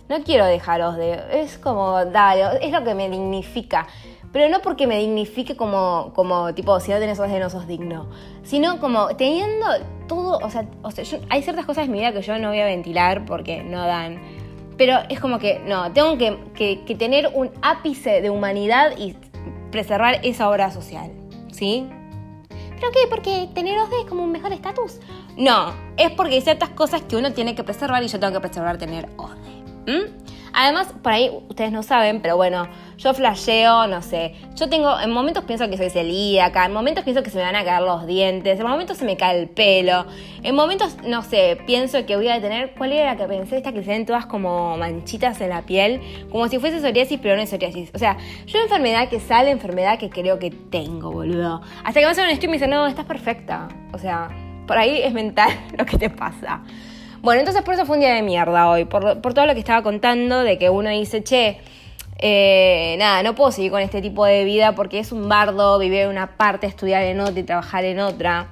No 0.08 0.22
quiero 0.22 0.44
dejar 0.44 0.82
OSDE. 0.82 1.42
Es 1.42 1.56
como, 1.56 2.04
dale, 2.04 2.58
es 2.60 2.72
lo 2.72 2.84
que 2.84 2.94
me 2.94 3.08
dignifica 3.08 3.86
pero 4.34 4.48
no 4.48 4.60
porque 4.62 4.88
me 4.88 4.98
dignifique 4.98 5.54
como, 5.54 6.10
como 6.12 6.52
tipo, 6.54 6.80
si 6.80 6.90
no 6.90 6.98
tenés 6.98 7.20
ojos 7.20 7.30
de 7.30 7.38
no 7.38 7.50
sos 7.50 7.68
digno, 7.68 8.08
sino 8.42 8.80
como 8.80 9.06
teniendo 9.14 9.64
todo, 10.08 10.38
o 10.38 10.50
sea, 10.50 10.66
o 10.82 10.90
sea 10.90 11.04
hay 11.30 11.42
ciertas 11.42 11.64
cosas 11.64 11.84
en 11.84 11.92
mi 11.92 12.00
vida 12.00 12.12
que 12.12 12.20
yo 12.20 12.36
no 12.40 12.48
voy 12.48 12.58
a 12.58 12.64
ventilar 12.64 13.26
porque 13.26 13.62
no 13.62 13.86
dan, 13.86 14.20
pero 14.76 14.98
es 15.08 15.20
como 15.20 15.38
que, 15.38 15.60
no, 15.60 15.92
tengo 15.92 16.18
que, 16.18 16.84
que, 16.84 16.94
tener 16.94 17.30
un 17.34 17.50
ápice 17.62 18.20
de 18.20 18.30
humanidad 18.30 18.96
y 18.98 19.16
preservar 19.70 20.20
esa 20.22 20.48
obra 20.48 20.70
social, 20.70 21.10
¿sí? 21.52 21.86
¿Pero 22.48 22.90
qué? 22.92 23.00
¿Porque 23.08 23.48
tener 23.54 23.78
OSDE 23.78 24.00
es 24.00 24.06
como 24.06 24.24
un 24.24 24.32
mejor 24.32 24.52
estatus? 24.52 24.98
No, 25.36 25.74
es 25.96 26.10
porque 26.10 26.34
hay 26.34 26.40
ciertas 26.40 26.70
cosas 26.70 27.02
que 27.02 27.16
uno 27.16 27.32
tiene 27.32 27.54
que 27.54 27.64
preservar 27.64 28.02
y 28.02 28.08
yo 28.08 28.18
tengo 28.20 28.32
que 28.34 28.40
preservar 28.40 28.78
tener 28.78 29.08
OSDE. 29.16 30.12
Además, 30.54 30.94
por 31.02 31.12
ahí 31.12 31.30
ustedes 31.48 31.72
no 31.72 31.82
saben, 31.82 32.20
pero 32.20 32.36
bueno, 32.36 32.68
yo 32.96 33.12
flasheo, 33.12 33.88
no 33.88 34.02
sé. 34.02 34.34
Yo 34.54 34.68
tengo, 34.68 34.98
en 35.00 35.10
momentos 35.10 35.44
pienso 35.44 35.68
que 35.68 35.76
soy 35.76 35.90
celíaca, 35.90 36.64
en 36.64 36.72
momentos 36.72 37.02
pienso 37.02 37.24
que 37.24 37.30
se 37.30 37.38
me 37.38 37.44
van 37.44 37.56
a 37.56 37.64
caer 37.64 37.82
los 37.82 38.06
dientes, 38.06 38.60
en 38.60 38.66
momentos 38.66 38.98
se 38.98 39.04
me 39.04 39.16
cae 39.16 39.40
el 39.40 39.48
pelo, 39.48 40.06
en 40.44 40.54
momentos, 40.54 40.96
no 41.04 41.22
sé, 41.22 41.58
pienso 41.66 42.06
que 42.06 42.14
voy 42.14 42.28
a 42.28 42.40
tener, 42.40 42.72
¿cuál 42.78 42.92
era 42.92 43.14
la 43.14 43.16
que 43.16 43.26
pensé? 43.26 43.56
Esta 43.56 43.72
que 43.72 43.82
se 43.82 43.90
ven 43.90 44.06
todas 44.06 44.26
como 44.26 44.76
manchitas 44.76 45.40
en 45.40 45.48
la 45.48 45.62
piel, 45.62 46.00
como 46.30 46.46
si 46.48 46.60
fuese 46.60 46.80
psoriasis, 46.80 47.18
pero 47.20 47.34
no 47.34 47.42
es 47.42 47.50
psoriasis. 47.50 47.90
O 47.92 47.98
sea, 47.98 48.16
yo 48.46 48.60
enfermedad 48.60 49.08
que 49.08 49.18
sale, 49.18 49.50
enfermedad 49.50 49.98
que 49.98 50.08
creo 50.08 50.38
que 50.38 50.50
tengo, 50.50 51.10
boludo. 51.10 51.62
Hasta 51.82 51.98
que 51.98 52.06
me 52.06 52.12
hacen 52.12 52.26
un 52.26 52.30
estudio 52.30 52.48
y 52.48 52.50
me 52.50 52.56
dicen, 52.58 52.70
no, 52.70 52.86
estás 52.86 53.06
perfecta. 53.06 53.68
O 53.92 53.98
sea, 53.98 54.28
por 54.68 54.78
ahí 54.78 55.00
es 55.02 55.12
mental 55.12 55.50
lo 55.78 55.84
que 55.84 55.98
te 55.98 56.10
pasa. 56.10 56.62
Bueno, 57.24 57.40
entonces 57.40 57.62
por 57.62 57.72
eso 57.72 57.86
fue 57.86 57.96
un 57.96 58.00
día 58.00 58.12
de 58.12 58.20
mierda 58.20 58.68
hoy, 58.68 58.84
por, 58.84 59.18
todo 59.18 59.46
lo 59.46 59.54
que 59.54 59.60
estaba 59.60 59.82
contando, 59.82 60.40
de 60.40 60.58
que 60.58 60.68
uno 60.68 60.90
dice, 60.90 61.24
che, 61.24 61.56
eh, 62.18 62.96
nada, 62.98 63.22
no 63.22 63.34
puedo 63.34 63.50
seguir 63.50 63.70
con 63.70 63.80
este 63.80 64.02
tipo 64.02 64.26
de 64.26 64.44
vida 64.44 64.74
porque 64.74 64.98
es 64.98 65.10
un 65.10 65.26
bardo 65.26 65.78
vivir 65.78 66.00
en 66.00 66.10
una 66.10 66.36
parte, 66.36 66.66
estudiar 66.66 67.02
en 67.04 67.20
otra 67.20 67.40
y 67.40 67.42
trabajar 67.44 67.86
en 67.86 68.00
otra. 68.00 68.48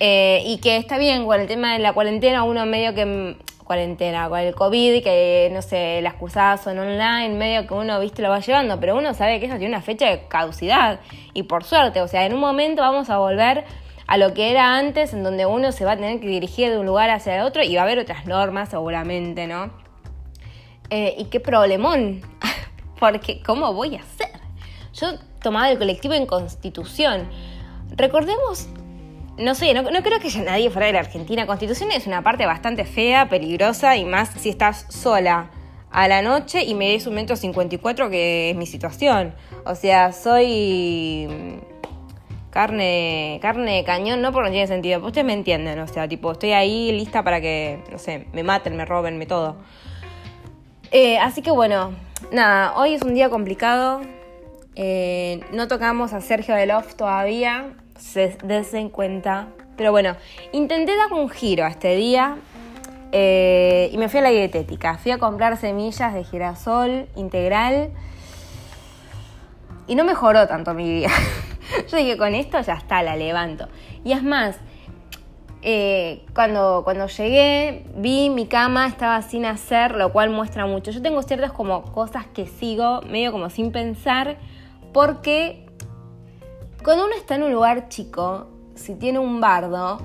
Eh, 0.00 0.42
y 0.44 0.58
que 0.58 0.78
está 0.78 0.98
bien, 0.98 1.26
con 1.26 1.40
el 1.40 1.46
tema 1.46 1.74
de 1.74 1.78
la 1.78 1.92
cuarentena, 1.92 2.42
uno 2.42 2.66
medio 2.66 2.92
que 2.92 3.36
cuarentena, 3.62 4.28
con 4.28 4.40
el 4.40 4.52
COVID, 4.52 5.04
que 5.04 5.48
no 5.52 5.62
sé, 5.62 6.00
las 6.02 6.14
cursadas 6.14 6.64
son 6.64 6.80
online, 6.80 7.28
medio 7.28 7.68
que 7.68 7.74
uno, 7.74 8.00
viste, 8.00 8.20
lo 8.20 8.30
va 8.30 8.40
llevando, 8.40 8.80
pero 8.80 8.96
uno 8.96 9.14
sabe 9.14 9.38
que 9.38 9.46
eso 9.46 9.58
tiene 9.58 9.76
una 9.76 9.80
fecha 9.80 10.10
de 10.10 10.26
caducidad. 10.26 10.98
Y 11.34 11.44
por 11.44 11.62
suerte, 11.62 12.00
o 12.00 12.08
sea, 12.08 12.26
en 12.26 12.34
un 12.34 12.40
momento 12.40 12.82
vamos 12.82 13.10
a 13.10 13.18
volver 13.18 13.64
a 14.12 14.18
lo 14.18 14.34
que 14.34 14.50
era 14.50 14.76
antes, 14.76 15.14
en 15.14 15.22
donde 15.22 15.46
uno 15.46 15.72
se 15.72 15.86
va 15.86 15.92
a 15.92 15.96
tener 15.96 16.20
que 16.20 16.26
dirigir 16.26 16.68
de 16.68 16.78
un 16.78 16.84
lugar 16.84 17.08
hacia 17.08 17.34
el 17.34 17.46
otro 17.46 17.62
y 17.62 17.74
va 17.76 17.80
a 17.80 17.84
haber 17.84 17.98
otras 17.98 18.26
normas 18.26 18.68
seguramente, 18.68 19.46
¿no? 19.46 19.70
Eh, 20.90 21.14
y 21.16 21.24
qué 21.30 21.40
problemón, 21.40 22.20
porque 23.00 23.40
¿cómo 23.42 23.72
voy 23.72 23.96
a 23.96 24.00
hacer? 24.00 24.38
Yo 24.92 25.18
tomaba 25.42 25.70
el 25.70 25.78
colectivo 25.78 26.12
en 26.12 26.26
Constitución. 26.26 27.26
Recordemos 27.96 28.68
no 29.38 29.54
sé, 29.54 29.72
no, 29.72 29.82
creo 29.82 30.20
que 30.20 30.26
haya 30.26 30.42
nadie 30.42 30.68
fuera 30.68 30.88
de 30.88 30.92
la 30.92 30.98
Argentina. 30.98 31.46
Constitución 31.46 31.90
es 31.90 32.06
una 32.06 32.22
parte 32.22 32.44
bastante 32.44 32.84
fea, 32.84 33.30
peligrosa 33.30 33.96
y 33.96 34.04
más 34.04 34.28
si 34.28 34.50
estás 34.50 34.84
sola 34.90 35.50
a 35.90 36.06
la 36.06 36.20
noche 36.20 36.64
y 36.64 36.74
me 36.74 36.90
des 36.90 37.06
un 37.06 37.14
metro 37.14 37.34
54 37.34 38.10
que 38.10 38.50
es 38.50 38.56
mi 38.56 38.66
situación. 38.66 39.34
O 39.64 39.74
sea, 39.74 40.12
soy 40.12 41.62
carne, 42.52 43.38
carne 43.40 43.76
de 43.76 43.84
cañón, 43.84 44.20
no 44.20 44.30
porque 44.30 44.50
no 44.50 44.52
tiene 44.52 44.66
sentido. 44.68 45.04
Ustedes 45.04 45.26
me 45.26 45.32
entienden, 45.32 45.78
o 45.80 45.88
sea, 45.88 46.06
tipo, 46.06 46.30
estoy 46.30 46.52
ahí 46.52 46.92
lista 46.92 47.24
para 47.24 47.40
que, 47.40 47.82
no 47.90 47.98
sé, 47.98 48.26
me 48.32 48.44
maten, 48.44 48.76
me 48.76 48.84
roben, 48.84 49.18
me 49.18 49.26
todo. 49.26 49.56
Eh, 50.90 51.18
así 51.18 51.40
que 51.40 51.50
bueno, 51.50 51.92
nada, 52.30 52.74
hoy 52.76 52.94
es 52.94 53.02
un 53.02 53.14
día 53.14 53.30
complicado. 53.30 54.02
Eh, 54.76 55.40
no 55.52 55.66
tocamos 55.66 56.12
a 56.12 56.20
Sergio 56.20 56.54
Delof 56.54 56.94
todavía, 56.94 57.72
se 57.96 58.36
den 58.70 58.90
cuenta. 58.90 59.48
Pero 59.78 59.90
bueno, 59.90 60.16
intenté 60.52 60.94
dar 60.94 61.10
un 61.14 61.30
giro 61.30 61.64
a 61.64 61.68
este 61.68 61.96
día 61.96 62.36
eh, 63.12 63.88
y 63.90 63.96
me 63.96 64.10
fui 64.10 64.20
a 64.20 64.22
la 64.24 64.30
dietética. 64.30 64.98
Fui 64.98 65.10
a 65.10 65.18
comprar 65.18 65.56
semillas 65.56 66.12
de 66.12 66.24
girasol 66.24 67.08
integral 67.16 67.90
y 69.86 69.94
no 69.94 70.04
mejoró 70.04 70.46
tanto 70.46 70.74
mi 70.74 70.88
día. 70.88 71.10
Yo 71.90 71.96
dije, 71.96 72.16
con 72.16 72.34
esto 72.34 72.60
ya 72.60 72.74
está, 72.74 73.02
la 73.02 73.16
levanto. 73.16 73.68
Y 74.04 74.12
es 74.12 74.22
más, 74.22 74.58
eh, 75.62 76.24
cuando, 76.34 76.82
cuando 76.84 77.06
llegué, 77.06 77.84
vi 77.96 78.30
mi 78.30 78.46
cama, 78.46 78.86
estaba 78.86 79.22
sin 79.22 79.46
hacer, 79.46 79.94
lo 79.94 80.12
cual 80.12 80.30
muestra 80.30 80.66
mucho. 80.66 80.90
Yo 80.90 81.02
tengo 81.02 81.22
ciertas 81.22 81.52
como 81.52 81.82
cosas 81.92 82.26
que 82.26 82.46
sigo 82.46 83.00
medio 83.02 83.32
como 83.32 83.50
sin 83.50 83.72
pensar, 83.72 84.38
porque 84.92 85.66
cuando 86.82 87.04
uno 87.06 87.14
está 87.14 87.36
en 87.36 87.44
un 87.44 87.52
lugar 87.52 87.88
chico, 87.88 88.48
si 88.74 88.96
tiene 88.96 89.18
un 89.18 89.40
bardo, 89.40 89.98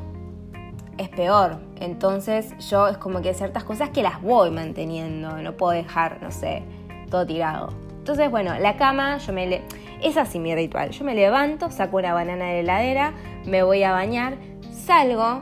es 0.97 1.09
peor. 1.09 1.57
Entonces 1.79 2.53
yo 2.69 2.87
es 2.87 2.97
como 2.97 3.21
que 3.21 3.33
ciertas 3.33 3.63
cosas 3.63 3.89
que 3.89 4.03
las 4.03 4.21
voy 4.21 4.51
manteniendo, 4.51 5.41
no 5.41 5.57
puedo 5.57 5.71
dejar, 5.71 6.21
no 6.21 6.31
sé, 6.31 6.63
todo 7.09 7.25
tirado. 7.25 7.69
Entonces, 7.97 8.31
bueno, 8.31 8.57
la 8.59 8.77
cama, 8.77 9.17
yo 9.17 9.33
me. 9.33 9.61
Es 10.01 10.17
así 10.17 10.39
mi 10.39 10.53
ritual. 10.53 10.91
Yo 10.91 11.03
me 11.03 11.15
levanto, 11.15 11.71
saco 11.71 11.97
una 11.97 12.13
banana 12.13 12.45
de 12.45 12.63
la 12.63 12.83
heladera, 12.83 13.13
me 13.45 13.63
voy 13.63 13.83
a 13.83 13.91
bañar, 13.91 14.37
salgo. 14.71 15.41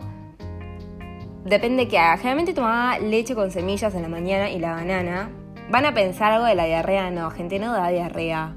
Depende 1.44 1.88
qué 1.88 2.00
haga. 2.00 2.18
Generalmente 2.18 2.54
tomaba 2.54 2.98
leche 3.00 3.36
con 3.36 3.52
semillas 3.52 3.94
en 3.96 4.02
la 4.02 4.08
mañana 4.08 4.50
y 4.50 4.60
la 4.60 4.72
banana. 4.72 5.30
Van 5.70 5.86
a 5.86 5.94
pensar 5.94 6.32
algo 6.32 6.46
de 6.46 6.56
la 6.56 6.66
diarrea, 6.66 7.12
no, 7.12 7.30
gente 7.32 7.60
no 7.60 7.74
da 7.74 7.90
diarrea. 7.90 8.56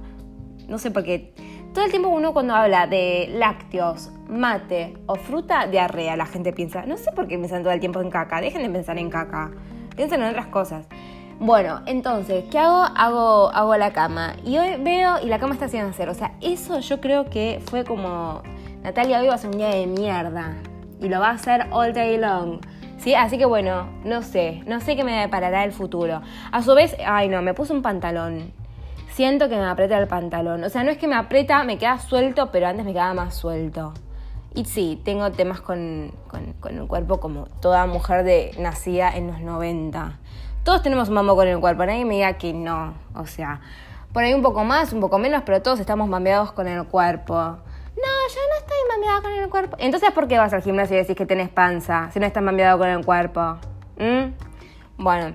No 0.69 0.79
sé 0.79 0.91
por 0.91 1.05
qué 1.05 1.33
todo 1.79 1.85
el 1.85 1.91
tiempo 1.91 2.09
uno 2.09 2.33
cuando 2.33 2.55
habla 2.55 2.87
de 2.87 3.29
lácteos, 3.31 4.11
mate 4.29 4.95
o 5.07 5.15
fruta, 5.17 5.67
diarrea, 5.67 6.17
la 6.17 6.27
gente 6.27 6.53
piensa, 6.53 6.85
no 6.87 6.97
sé 6.97 7.13
por 7.13 7.29
qué 7.29 7.37
piensan 7.37 7.63
todo 7.63 7.73
el 7.73 7.81
tiempo 7.81 8.01
en 8.01 8.11
caca, 8.11 8.41
dejen 8.41 8.63
de 8.63 8.71
pensar 8.71 8.99
en 8.99 9.11
caca, 9.11 9.53
piensen 9.95 10.23
en 10.23 10.31
otras 10.31 10.47
cosas. 10.47 10.87
Bueno, 11.41 11.83
entonces, 11.87 12.45
¿qué 12.51 12.59
hago? 12.59 12.85
Hago, 12.97 13.51
hago 13.51 13.77
la 13.77 13.93
cama. 13.93 14.35
Y 14.45 14.59
hoy 14.59 14.77
veo 14.81 15.21
y 15.23 15.27
la 15.27 15.39
cama 15.39 15.55
está 15.55 15.69
sin 15.69 15.81
hacer. 15.81 16.09
O 16.09 16.15
sea, 16.15 16.33
eso 16.41 16.81
yo 16.81 17.01
creo 17.01 17.31
que 17.31 17.63
fue 17.67 17.85
como, 17.85 18.43
Natalia 18.83 19.21
hoy 19.21 19.29
va 19.29 19.35
a 19.35 19.39
ser 19.39 19.51
un 19.51 19.59
día 19.59 19.71
de 19.71 19.87
mierda. 19.87 20.57
Y 21.01 21.09
lo 21.09 21.21
va 21.21 21.29
a 21.29 21.33
hacer 21.33 21.67
all 21.71 21.93
day 21.93 22.19
long. 22.19 22.61
¿Sí? 22.99 23.15
Así 23.15 23.39
que 23.39 23.45
bueno, 23.45 23.89
no 24.05 24.23
sé, 24.23 24.63
no 24.67 24.81
sé 24.81 24.97
qué 24.97 25.05
me 25.05 25.21
deparará 25.21 25.65
el 25.65 25.71
futuro. 25.71 26.21
A 26.51 26.63
su 26.63 26.75
vez, 26.75 26.97
ay 27.07 27.29
no, 27.29 27.41
me 27.43 27.55
puse 27.55 27.73
un 27.73 27.83
pantalón 27.83 28.53
siento 29.19 29.49
que 29.49 29.57
me 29.57 29.65
aprieta 29.65 29.99
el 29.99 30.07
pantalón. 30.07 30.63
O 30.63 30.69
sea, 30.69 30.85
no 30.85 30.93
es 30.93 30.97
que 30.97 31.09
me 31.09 31.17
aprieta, 31.17 31.65
me 31.65 31.77
queda 31.77 31.99
suelto, 31.99 32.53
pero 32.53 32.69
antes 32.69 32.87
me 32.87 32.93
quedaba 32.93 33.15
más 33.15 33.35
suelto. 33.35 33.93
Y 34.55 34.65
sí, 34.65 35.01
tengo 35.05 35.33
temas 35.33 35.61
con, 35.61 36.13
el 36.71 36.87
cuerpo 36.87 37.19
como 37.19 37.47
toda 37.61 37.85
mujer 37.87 38.23
de 38.23 38.53
nacida 38.61 39.11
en 39.11 39.27
los 39.27 39.41
90. 39.41 40.21
Todos 40.69 40.83
tenemos 40.83 41.09
un 41.09 41.15
mambo 41.15 41.35
con 41.35 41.49
el 41.49 41.59
cuerpo, 41.61 41.87
nadie 41.87 42.05
me 42.05 42.17
diga 42.17 42.35
que 42.35 42.53
no. 42.53 42.93
O 43.15 43.25
sea, 43.25 43.63
por 44.13 44.23
ahí 44.23 44.35
un 44.35 44.43
poco 44.43 44.65
más, 44.65 44.93
un 44.93 45.01
poco 45.01 45.19
menos, 45.19 45.43
pero 45.47 45.63
todos 45.63 45.81
estamos 45.81 46.11
mameados 46.11 46.53
con 46.53 46.69
el 46.69 46.85
cuerpo. 46.85 47.35
No, 47.35 47.55
yo 47.97 48.41
no 48.51 48.59
estoy 48.59 48.77
mameada 48.91 49.23
con 49.23 49.33
el 49.33 49.49
cuerpo. 49.49 49.77
Entonces, 49.81 50.11
¿por 50.11 50.29
qué 50.29 50.37
vas 50.37 50.53
al 50.53 50.61
gimnasio 50.61 50.95
y 50.95 50.99
decís 50.99 51.17
que 51.17 51.25
tenés 51.25 51.49
panza 51.49 52.11
si 52.13 52.21
no 52.21 52.27
estás 52.27 52.43
mameado 52.43 52.77
con 52.77 52.87
el 52.87 53.03
cuerpo? 53.03 53.57
¿Mm? 53.97 54.35
Bueno, 55.03 55.35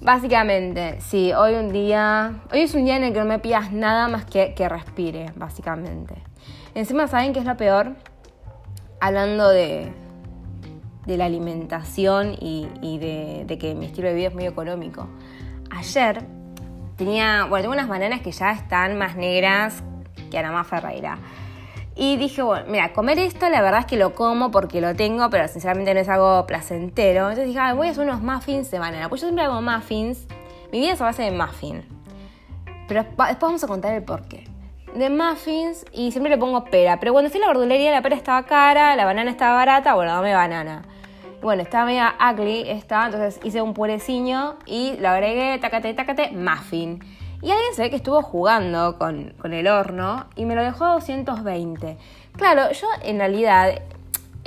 Básicamente, 0.00 1.00
sí, 1.00 1.32
hoy 1.32 1.54
un 1.54 1.72
día, 1.72 2.34
hoy 2.52 2.60
es 2.60 2.72
un 2.76 2.84
día 2.84 2.98
en 2.98 3.02
el 3.02 3.12
que 3.12 3.18
no 3.18 3.24
me 3.24 3.40
pidas 3.40 3.72
nada 3.72 4.06
más 4.06 4.26
que 4.26 4.54
que 4.54 4.68
respire, 4.68 5.32
básicamente. 5.34 6.22
Encima, 6.76 7.08
¿saben 7.08 7.32
qué 7.32 7.40
es 7.40 7.46
lo 7.46 7.56
peor? 7.56 7.96
Hablando 9.00 9.48
de, 9.48 9.92
de 11.08 11.16
la 11.16 11.24
alimentación 11.24 12.36
y, 12.38 12.68
de, 12.98 13.58
que 13.58 13.74
mi 13.74 13.86
estilo 13.86 14.08
de 14.08 14.14
vida 14.14 14.28
es 14.28 14.34
muy 14.34 14.46
económico. 14.46 15.08
Ayer 15.70 16.22
tenía, 16.96 17.46
bueno, 17.46 17.62
tengo 17.62 17.72
unas 17.72 17.88
bananas 17.88 18.20
que 18.20 18.30
ya 18.30 18.52
están 18.52 18.98
más 18.98 19.16
negras 19.16 19.82
que 20.30 20.38
Ana 20.38 20.52
Más 20.52 20.66
Ferreira. 20.66 21.18
Y 21.96 22.18
dije, 22.18 22.42
bueno, 22.42 22.66
mira, 22.68 22.92
comer 22.92 23.18
esto 23.18 23.48
la 23.48 23.62
verdad 23.62 23.80
es 23.80 23.86
que 23.86 23.96
lo 23.96 24.14
como 24.14 24.50
porque 24.50 24.82
lo 24.82 24.94
tengo, 24.94 25.30
pero 25.30 25.48
sinceramente 25.48 25.94
no 25.94 26.00
es 26.00 26.08
algo 26.10 26.44
placentero. 26.46 27.30
Entonces 27.30 27.46
dije, 27.46 27.72
voy 27.72 27.88
a 27.88 27.90
hacer 27.90 28.04
unos 28.04 28.20
muffins 28.20 28.70
de 28.70 28.78
banana. 28.78 29.08
Pues 29.08 29.22
yo 29.22 29.28
siempre 29.28 29.44
hago 29.44 29.62
muffins. 29.62 30.26
Mi 30.70 30.80
vida 30.80 30.92
es 30.92 31.00
a 31.00 31.06
base 31.06 31.22
de 31.22 31.30
muffin. 31.30 31.84
Pero 32.86 33.02
después 33.02 33.38
vamos 33.40 33.64
a 33.64 33.66
contar 33.66 33.94
el 33.94 34.04
porqué. 34.04 34.44
De 34.94 35.08
muffins 35.08 35.86
y 35.92 36.12
siempre 36.12 36.30
le 36.30 36.38
pongo 36.38 36.66
pera. 36.66 37.00
Pero 37.00 37.12
cuando 37.12 37.30
fui 37.30 37.40
a 37.40 37.46
la 37.46 37.48
verdulería 37.48 37.90
la 37.90 38.02
pera 38.02 38.14
estaba 38.14 38.44
cara, 38.44 38.94
la 38.94 39.06
banana 39.06 39.30
estaba 39.30 39.54
barata, 39.54 39.94
bueno, 39.94 40.12
dame 40.12 40.34
banana. 40.34 40.82
Bueno, 41.40 41.62
estaba 41.62 41.84
media 41.86 42.16
ugly 42.32 42.64
esta, 42.68 43.06
entonces 43.06 43.38
hice 43.44 43.62
un 43.62 43.72
pureciño 43.72 44.56
y 44.66 44.96
lo 44.98 45.08
agregué, 45.08 45.58
tacate, 45.58 45.94
tacate, 45.94 46.32
muffin. 46.32 46.98
Y 47.40 47.52
alguien 47.52 47.74
se 47.74 47.82
ve 47.82 47.90
que 47.90 47.96
estuvo 47.96 48.20
jugando 48.22 48.98
con, 48.98 49.34
el 49.52 49.68
horno 49.68 50.26
y 50.34 50.44
me 50.44 50.56
lo 50.56 50.64
dejó 50.64 50.86
a 50.86 50.94
220. 50.94 51.96
Claro, 52.32 52.72
yo 52.72 52.88
en 53.02 53.18
realidad 53.18 53.82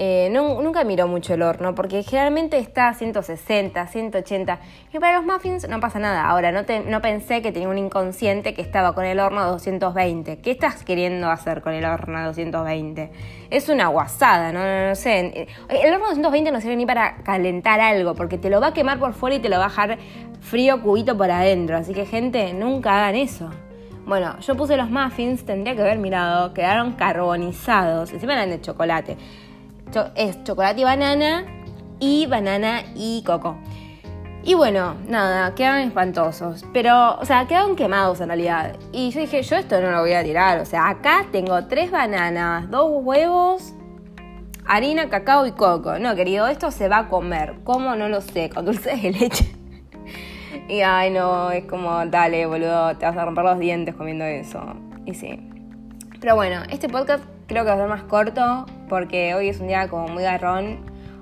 eh, 0.03 0.31
nunca 0.31 0.83
miro 0.83 1.07
mucho 1.07 1.35
el 1.35 1.43
horno 1.43 1.75
porque 1.75 2.01
generalmente 2.01 2.57
está 2.57 2.87
a 2.87 2.95
160, 2.95 3.85
180. 3.85 4.59
Y 4.91 4.97
para 4.97 5.17
los 5.17 5.25
muffins 5.27 5.69
no 5.69 5.79
pasa 5.79 5.99
nada. 5.99 6.27
Ahora, 6.27 6.51
no, 6.51 6.63
no 6.87 7.01
pensé 7.03 7.43
que 7.43 7.51
tenía 7.51 7.69
un 7.69 7.77
inconsciente 7.77 8.55
que 8.55 8.63
estaba 8.63 8.95
con 8.95 9.05
el 9.05 9.19
horno 9.19 9.41
a 9.41 9.45
220. 9.45 10.39
¿Qué 10.39 10.49
estás 10.49 10.83
queriendo 10.83 11.29
hacer 11.29 11.61
con 11.61 11.73
el 11.73 11.85
horno 11.85 12.17
a 12.17 12.25
220? 12.25 13.11
Es 13.51 13.69
una 13.69 13.89
guasada, 13.89 14.51
¿no? 14.51 14.87
No, 14.87 14.95
sé. 14.95 15.47
El 15.69 15.93
horno 15.93 16.05
a 16.07 16.09
220 16.09 16.51
no 16.51 16.61
sirve 16.61 16.77
ni 16.77 16.87
para 16.87 17.17
calentar 17.17 17.79
algo 17.79 18.15
porque 18.15 18.39
te 18.39 18.49
lo 18.49 18.59
va 18.59 18.69
a 18.69 18.73
quemar 18.73 18.97
por 18.97 19.13
fuera 19.13 19.35
y 19.35 19.39
te 19.39 19.49
lo 19.49 19.59
va 19.59 19.65
a 19.65 19.69
dejar 19.69 19.99
frío 20.39 20.81
cubito 20.81 21.15
por 21.15 21.29
adentro. 21.29 21.77
Así 21.77 21.93
que, 21.93 22.07
gente, 22.07 22.53
nunca 22.53 22.97
hagan 22.97 23.17
eso. 23.17 23.51
Bueno, 24.03 24.39
yo 24.39 24.57
puse 24.57 24.75
los 24.77 24.89
muffins, 24.89 25.45
tendría 25.45 25.75
que 25.75 25.81
haber 25.83 25.99
mirado, 25.99 26.55
quedaron 26.55 26.93
carbonizados. 26.93 28.11
Encima 28.11 28.33
eran 28.33 28.49
de 28.49 28.59
chocolate. 28.59 29.15
Es 30.15 30.43
chocolate 30.43 30.81
y 30.81 30.83
banana, 30.83 31.45
y 31.99 32.25
banana 32.25 32.81
y 32.95 33.23
coco. 33.23 33.57
Y 34.43 34.55
bueno, 34.55 34.95
nada, 35.07 35.53
quedaban 35.53 35.81
espantosos. 35.81 36.65
Pero, 36.73 37.19
o 37.19 37.25
sea, 37.25 37.45
quedaron 37.47 37.75
quemados 37.75 38.21
en 38.21 38.27
realidad. 38.27 38.75
Y 38.91 39.11
yo 39.11 39.19
dije, 39.19 39.43
yo 39.43 39.55
esto 39.55 39.79
no 39.81 39.91
lo 39.91 40.01
voy 40.01 40.13
a 40.13 40.23
tirar. 40.23 40.59
O 40.59 40.65
sea, 40.65 40.89
acá 40.89 41.27
tengo 41.31 41.67
tres 41.67 41.91
bananas, 41.91 42.69
dos 42.71 42.89
huevos, 43.03 43.73
harina, 44.65 45.09
cacao 45.09 45.45
y 45.45 45.51
coco. 45.51 45.99
No, 45.99 46.15
querido, 46.15 46.47
esto 46.47 46.71
se 46.71 46.87
va 46.87 46.99
a 46.99 47.09
comer. 47.09 47.59
¿Cómo? 47.63 47.95
No 47.95 48.09
lo 48.09 48.21
sé, 48.21 48.49
con 48.49 48.65
dulce 48.65 48.95
de 48.95 49.11
leche. 49.11 49.55
Y 50.67 50.81
ay, 50.81 51.09
no, 51.09 51.51
es 51.51 51.65
como, 51.65 52.05
dale, 52.05 52.45
boludo, 52.45 52.95
te 52.95 53.05
vas 53.05 53.17
a 53.17 53.25
romper 53.25 53.43
los 53.43 53.59
dientes 53.59 53.93
comiendo 53.93 54.23
eso. 54.23 54.61
Y 55.05 55.13
sí. 55.13 55.37
Pero 56.21 56.35
bueno, 56.35 56.61
este 56.69 56.87
podcast 56.87 57.25
creo 57.47 57.63
que 57.63 57.71
va 57.71 57.75
a 57.75 57.79
ser 57.79 57.89
más 57.89 58.03
corto 58.03 58.65
porque 58.91 59.33
hoy 59.35 59.47
es 59.47 59.61
un 59.61 59.67
día 59.67 59.87
como 59.87 60.09
muy 60.09 60.23
garrón. 60.23 60.79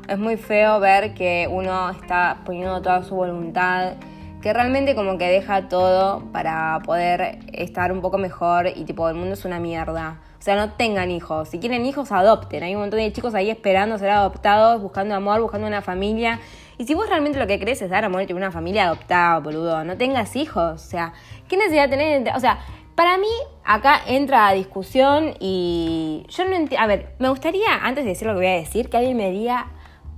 Es 0.08 0.18
muy 0.18 0.38
feo 0.38 0.80
ver 0.80 1.14
que 1.14 1.48
uno 1.52 1.92
está 1.92 2.40
poniendo 2.44 2.82
toda 2.82 3.04
su 3.04 3.14
voluntad, 3.14 3.94
que 4.42 4.52
realmente 4.52 4.96
como 4.96 5.20
que 5.20 5.26
deja 5.26 5.70
todo 5.70 6.24
para 6.32 6.80
poder 6.84 7.38
estar 7.54 7.92
un 7.92 8.02
poco 8.02 8.18
mejor 8.18 8.70
y 8.76 8.86
tipo, 8.86 9.08
el 9.08 9.14
mundo 9.14 9.36
es 9.36 9.46
una 9.46 9.60
mierda. 9.60 10.18
O 10.40 10.42
sea, 10.42 10.56
no 10.56 10.72
tengan 10.72 11.12
hijos. 11.12 11.50
Si 11.50 11.60
quieren 11.60 11.86
hijos, 11.86 12.12
adopten. 12.12 12.64
Hay 12.64 12.74
un 12.74 12.82
montón 12.82 13.02
de 13.02 13.14
chicos 13.14 13.36
ahí 13.36 13.52
esperando 13.52 14.00
ser 14.00 14.10
adoptados, 14.10 14.82
buscando 14.82 15.14
amor, 15.14 15.40
buscando 15.40 15.68
una 15.68 15.84
familia 15.84 16.40
Y 16.80 16.86
si 16.86 16.96
vos 16.96 17.08
realmente 17.08 17.38
lo 17.38 17.46
que 17.46 17.60
crees 17.60 17.84
es 17.84 17.92
dar 17.92 18.04
amor 18.04 18.26
a 18.28 18.34
una 18.34 18.50
familia 18.50 18.86
adoptada, 18.86 19.38
boludo, 19.42 19.84
no 19.84 19.96
tengas 19.96 20.36
hijos. 20.36 20.74
O 20.74 20.90
sea, 20.90 21.14
¿qué 21.48 21.56
necesidad 21.56 21.88
tener? 21.88 22.36
O 22.36 22.40
sea, 22.40 22.62
para 23.00 23.18
mí 23.18 23.32
acá 23.64 24.02
entra 24.08 24.50
a 24.50 24.54
discusión 24.54 25.34
y 25.40 26.26
yo 26.28 26.44
no 26.44 26.54
entiendo... 26.54 26.84
A 26.84 26.86
ver, 26.86 27.16
me 27.18 27.30
gustaría, 27.30 27.76
antes 27.82 28.04
de 28.04 28.10
decir 28.10 28.28
lo 28.28 28.34
que 28.34 28.40
voy 28.40 28.48
a 28.48 28.56
decir, 28.56 28.90
que 28.90 28.98
alguien 28.98 29.16
me 29.16 29.32
diga 29.32 29.68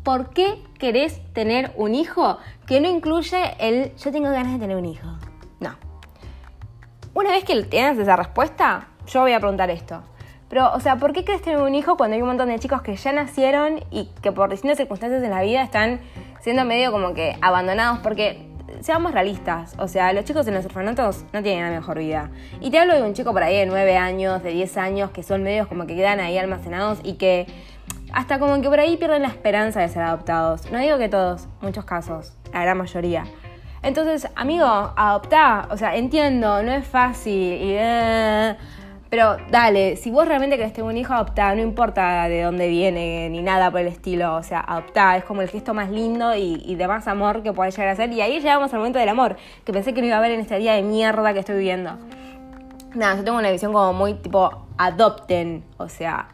por 0.01 0.31
qué 0.31 0.63
querés 0.79 1.21
tener 1.33 1.73
un 1.75 1.93
hijo 1.93 2.39
que 2.65 2.81
no 2.81 2.89
incluye 2.89 3.37
el 3.59 3.95
yo 3.97 4.11
tengo 4.11 4.31
ganas 4.31 4.53
de 4.53 4.57
tener 4.57 4.77
un 4.77 4.85
hijo. 4.85 5.07
No. 5.59 5.75
Una 7.13 7.29
vez 7.29 7.43
que 7.43 7.61
tienes 7.65 7.99
esa 7.99 8.15
respuesta, 8.15 8.87
yo 9.05 9.21
voy 9.21 9.33
a 9.33 9.39
preguntar 9.39 9.69
esto. 9.69 10.01
Pero, 10.49 10.73
o 10.73 10.79
sea, 10.79 10.95
¿por 10.95 11.13
qué 11.13 11.23
querés 11.23 11.43
tener 11.43 11.61
un 11.61 11.75
hijo 11.75 11.97
cuando 11.97 12.15
hay 12.15 12.23
un 12.23 12.29
montón 12.29 12.49
de 12.49 12.57
chicos 12.57 12.81
que 12.81 12.95
ya 12.95 13.11
nacieron 13.11 13.83
y 13.91 14.09
que 14.23 14.31
por 14.31 14.49
distintas 14.49 14.77
circunstancias 14.77 15.21
en 15.21 15.29
la 15.29 15.43
vida 15.43 15.61
están 15.61 15.99
siendo 16.39 16.65
medio 16.65 16.91
como 16.91 17.13
que 17.13 17.37
abandonados? 17.41 17.99
Porque, 17.99 18.50
seamos 18.81 19.13
realistas, 19.13 19.75
o 19.77 19.87
sea, 19.87 20.11
los 20.11 20.25
chicos 20.25 20.47
en 20.47 20.55
los 20.55 20.65
orfanatos 20.65 21.23
no 21.33 21.41
tienen 21.43 21.63
la 21.63 21.71
mejor 21.71 21.99
vida. 21.99 22.29
Y 22.59 22.71
te 22.71 22.79
hablo 22.79 22.95
de 22.95 23.03
un 23.03 23.13
chico 23.13 23.31
por 23.31 23.43
ahí 23.43 23.57
de 23.57 23.65
9 23.65 23.95
años, 23.97 24.43
de 24.43 24.51
10 24.51 24.77
años, 24.77 25.11
que 25.11 25.23
son 25.23 25.43
medios 25.43 25.67
como 25.67 25.85
que 25.85 25.95
quedan 25.95 26.19
ahí 26.19 26.37
almacenados 26.37 26.99
y 27.03 27.13
que 27.13 27.47
hasta 28.11 28.39
como 28.39 28.59
que 28.61 28.67
por 28.67 28.79
ahí 28.79 28.97
pierden 28.97 29.21
la 29.21 29.29
esperanza 29.29 29.79
de 29.81 29.87
ser 29.87 30.03
adoptados. 30.03 30.69
No 30.71 30.79
digo 30.79 30.97
que 30.97 31.09
todos, 31.09 31.47
muchos 31.61 31.85
casos, 31.85 32.33
la 32.51 32.61
gran 32.63 32.77
mayoría. 32.77 33.25
Entonces, 33.83 34.29
amigo, 34.35 34.65
adoptá. 34.65 35.67
O 35.71 35.77
sea, 35.77 35.95
entiendo, 35.95 36.61
no 36.61 36.71
es 36.71 36.85
fácil. 36.85 37.33
Y, 37.33 37.75
eh, 37.77 38.55
pero 39.11 39.35
dale, 39.49 39.97
si 39.97 40.09
vos 40.09 40.25
realmente 40.25 40.55
querés 40.55 40.71
tener 40.71 40.89
un 40.89 40.95
hijo, 40.95 41.13
adoptá. 41.13 41.53
No 41.53 41.61
importa 41.61 42.29
de 42.29 42.43
dónde 42.43 42.69
viene 42.69 43.29
ni 43.29 43.41
nada 43.41 43.69
por 43.69 43.81
el 43.81 43.87
estilo. 43.87 44.35
O 44.35 44.41
sea, 44.41 44.61
adoptá. 44.61 45.17
Es 45.17 45.25
como 45.25 45.41
el 45.41 45.49
gesto 45.49 45.73
más 45.73 45.91
lindo 45.91 46.33
y, 46.33 46.75
de 46.75 46.87
más 46.87 47.09
amor 47.09 47.43
que 47.43 47.51
podés 47.51 47.75
llegar 47.75 47.89
a 47.89 47.91
hacer. 47.91 48.09
Y 48.13 48.21
ahí 48.21 48.39
llegamos 48.39 48.71
al 48.71 48.79
momento 48.79 48.99
del 48.99 49.09
amor, 49.09 49.35
que 49.65 49.73
pensé 49.73 49.93
que 49.93 49.99
no 49.99 50.07
iba 50.07 50.15
a 50.15 50.19
haber 50.19 50.31
en 50.31 50.39
este 50.39 50.57
día 50.59 50.75
de 50.75 50.81
mierda 50.81 51.33
que 51.33 51.39
estoy 51.39 51.57
viviendo. 51.57 51.97
Nada, 52.95 53.17
yo 53.17 53.25
tengo 53.25 53.37
una 53.37 53.51
visión 53.51 53.73
como 53.73 53.91
muy 53.91 54.13
tipo 54.13 54.65
adopten. 54.77 55.65
O 55.77 55.89
sea, 55.89 56.29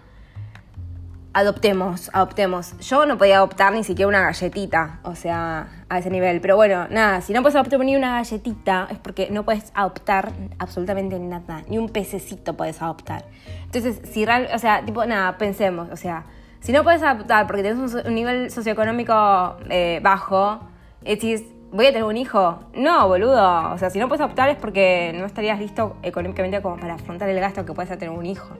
adoptemos, 1.37 2.09
adoptemos. 2.13 2.75
Yo 2.79 3.05
no 3.05 3.19
podía 3.19 3.37
adoptar 3.37 3.71
ni 3.71 3.83
siquiera 3.83 4.09
una 4.09 4.21
galletita, 4.21 4.99
o 5.03 5.13
sea, 5.13 5.67
a 5.87 5.99
ese 5.99 6.09
nivel. 6.09 6.41
Pero 6.41 6.55
bueno, 6.55 6.87
nada, 6.89 7.21
si 7.21 7.31
no 7.31 7.43
puedes 7.43 7.55
adoptar 7.55 7.79
ni 7.81 7.95
una 7.95 8.15
galletita 8.15 8.87
es 8.89 8.97
porque 8.97 9.29
no 9.29 9.43
puedes 9.43 9.71
adoptar 9.75 10.31
absolutamente 10.57 11.19
nada, 11.19 11.61
ni 11.69 11.77
un 11.77 11.89
pececito 11.89 12.57
puedes 12.57 12.81
adoptar. 12.81 13.25
Entonces, 13.65 14.01
si 14.11 14.25
realmente, 14.25 14.55
o 14.55 14.57
sea, 14.57 14.83
tipo, 14.83 15.05
nada, 15.05 15.37
pensemos, 15.37 15.89
o 15.91 15.95
sea, 15.95 16.25
si 16.59 16.71
no 16.71 16.83
puedes 16.83 17.03
adoptar 17.03 17.45
porque 17.45 17.61
tienes 17.61 17.93
un, 17.93 18.15
nivel 18.15 18.49
socioeconómico 18.49 19.57
eh, 19.69 19.99
bajo, 20.01 20.61
decís, 21.03 21.43
¿voy 21.71 21.85
a 21.85 21.89
tener 21.89 22.05
un 22.05 22.17
hijo? 22.17 22.61
No, 22.73 23.07
boludo. 23.07 23.73
O 23.73 23.77
sea, 23.77 23.91
si 23.91 23.99
no 23.99 24.07
puedes 24.07 24.21
adoptar 24.21 24.49
es 24.49 24.57
porque 24.57 25.13
no 25.15 25.27
estarías 25.27 25.59
listo 25.59 25.97
económicamente 26.01 26.63
como 26.63 26.77
para 26.77 26.95
afrontar 26.95 27.29
el 27.29 27.39
gasto 27.39 27.63
que 27.63 27.73
puedes 27.73 27.95
tener 27.95 28.09
un 28.09 28.25
hijo 28.25 28.57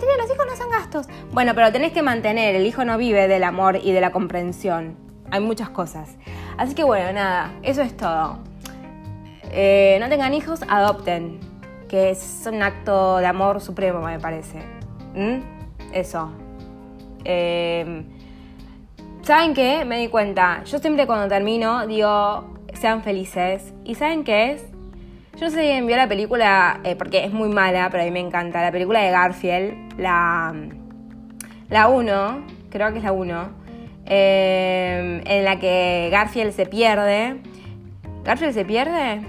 los 0.00 0.30
hijos 0.30 0.46
no 0.46 0.56
son 0.56 0.70
gastos. 0.70 1.06
Bueno, 1.32 1.54
pero 1.54 1.72
tenés 1.72 1.92
que 1.92 2.02
mantener, 2.02 2.54
el 2.54 2.66
hijo 2.66 2.84
no 2.84 2.96
vive 2.98 3.28
del 3.28 3.44
amor 3.44 3.78
y 3.82 3.92
de 3.92 4.00
la 4.00 4.10
comprensión. 4.12 4.96
Hay 5.30 5.40
muchas 5.40 5.70
cosas. 5.70 6.16
Así 6.56 6.74
que 6.74 6.84
bueno, 6.84 7.12
nada, 7.12 7.52
eso 7.62 7.82
es 7.82 7.96
todo. 7.96 8.38
Eh, 9.50 9.98
no 10.00 10.08
tengan 10.08 10.34
hijos, 10.34 10.60
adopten, 10.68 11.40
que 11.88 12.10
es 12.10 12.48
un 12.50 12.62
acto 12.62 13.18
de 13.18 13.26
amor 13.26 13.60
supremo, 13.60 14.00
me 14.00 14.18
parece. 14.18 14.58
¿Mm? 15.14 15.40
Eso. 15.92 16.30
Eh, 17.24 18.04
¿Saben 19.22 19.54
qué? 19.54 19.84
Me 19.84 19.98
di 19.98 20.08
cuenta. 20.08 20.64
Yo 20.64 20.78
siempre 20.78 21.06
cuando 21.06 21.28
termino 21.28 21.86
digo, 21.86 22.56
sean 22.74 23.02
felices. 23.02 23.72
¿Y 23.84 23.94
saben 23.94 24.24
qué 24.24 24.52
es? 24.52 24.71
Yo 25.36 25.46
no 25.46 25.50
sé 25.50 25.60
alguien 25.60 25.86
vio 25.86 25.96
la 25.96 26.08
película, 26.08 26.80
eh, 26.84 26.94
porque 26.94 27.24
es 27.24 27.32
muy 27.32 27.48
mala, 27.48 27.88
pero 27.90 28.02
a 28.02 28.06
mí 28.06 28.12
me 28.12 28.20
encanta, 28.20 28.62
la 28.62 28.70
película 28.70 29.00
de 29.00 29.10
Garfield, 29.10 29.98
la, 29.98 30.54
la 31.70 31.88
1, 31.88 32.46
creo 32.70 32.92
que 32.92 32.98
es 32.98 33.04
la 33.04 33.12
1, 33.12 33.48
eh, 34.06 35.22
en 35.24 35.44
la 35.44 35.58
que 35.58 36.10
Garfield 36.12 36.52
se 36.52 36.66
pierde. 36.66 37.40
¿Garfield 38.24 38.52
se 38.52 38.64
pierde? 38.66 39.22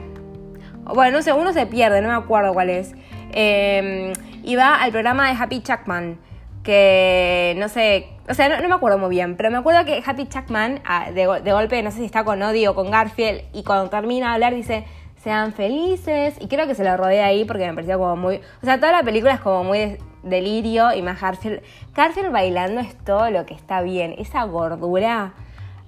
Bueno, 0.94 1.18
no 1.18 1.24
sé, 1.24 1.32
uno 1.32 1.54
se 1.54 1.66
pierde, 1.66 2.02
no 2.02 2.10
me 2.10 2.16
acuerdo 2.16 2.54
cuál 2.54 2.70
es. 2.70 2.94
Eh, 3.32 4.12
y 4.44 4.56
va 4.58 4.76
al 4.76 4.92
programa 4.92 5.30
de 5.30 5.42
Happy 5.42 5.64
Chuckman, 5.64 6.20
que 6.64 7.56
no 7.58 7.70
sé, 7.70 8.10
o 8.28 8.34
sea, 8.34 8.50
no, 8.50 8.68
me 8.68 8.76
acuerdo 8.76 8.98
muy 8.98 9.10
bien, 9.10 9.38
pero 9.38 9.50
me 9.52 9.58
acuerdo 9.58 9.86
que 9.86 10.04
Happy 10.06 10.28
Chuckman, 10.28 10.82
ah, 10.86 11.12
de, 11.12 11.42
de 11.42 11.54
golpe, 11.54 11.82
no 11.82 11.92
sé 11.92 12.00
si 12.00 12.06
está 12.06 12.26
con 12.26 12.42
odio 12.44 12.72
o 12.72 12.76
con 12.76 12.92
Garfield, 12.92 13.42
y 13.54 13.64
cuando 13.64 13.90
termina 13.90 14.28
de 14.28 14.34
hablar 14.34 14.54
dice 14.54 14.84
sean 15.24 15.54
felices. 15.54 16.36
Y 16.40 16.48
creo 16.48 16.68
que 16.68 16.76
se 16.76 16.84
lo 16.84 16.96
rodea 16.98 17.26
ahí 17.26 17.46
porque 17.46 17.66
me 17.66 17.74
parecía 17.74 17.98
como 17.98 18.16
muy. 18.16 18.38
O 18.62 18.66
sea, 18.66 18.80
toda 18.80 18.92
la 18.92 19.04
película 19.04 19.34
es 19.34 19.40
como 19.40 19.64
muy 19.64 19.98
delirio 20.22 20.94
y 20.94 21.02
más 21.02 21.20
Garfield. 21.22 21.62
Garfield 21.96 22.32
bailando 22.32 22.82
es 22.82 22.96
todo 23.04 23.30
lo 23.32 23.46
que 23.46 23.54
está 23.54 23.82
bien. 23.82 24.14
Esa 24.18 24.44
gordura. 24.44 25.34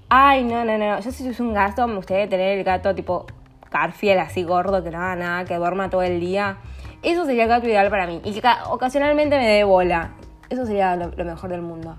Ay, 0.09 0.43
no, 0.43 0.63
no, 0.63 0.77
no. 0.77 0.99
Yo 0.99 1.11
si 1.11 1.23
tuviese 1.23 1.43
un 1.43 1.53
gato, 1.53 1.85
me 1.87 1.95
gustaría 1.95 2.29
tener 2.29 2.57
el 2.57 2.63
gato 2.63 2.95
tipo 2.95 3.25
Garfield 3.71 4.19
así 4.19 4.43
gordo, 4.43 4.83
que 4.83 4.91
no 4.91 4.99
haga 4.99 5.15
nada, 5.15 5.45
que 5.45 5.55
duerma 5.55 5.89
todo 5.89 6.03
el 6.03 6.19
día. 6.19 6.57
Eso 7.03 7.25
sería 7.25 7.43
el 7.43 7.49
gato 7.49 7.67
ideal 7.67 7.89
para 7.89 8.07
mí. 8.07 8.21
Y 8.23 8.39
que 8.39 8.47
ocasionalmente 8.69 9.37
me 9.37 9.47
dé 9.47 9.63
bola. 9.63 10.11
Eso 10.49 10.65
sería 10.65 10.95
lo, 10.95 11.09
lo 11.09 11.25
mejor 11.25 11.49
del 11.49 11.61
mundo. 11.61 11.97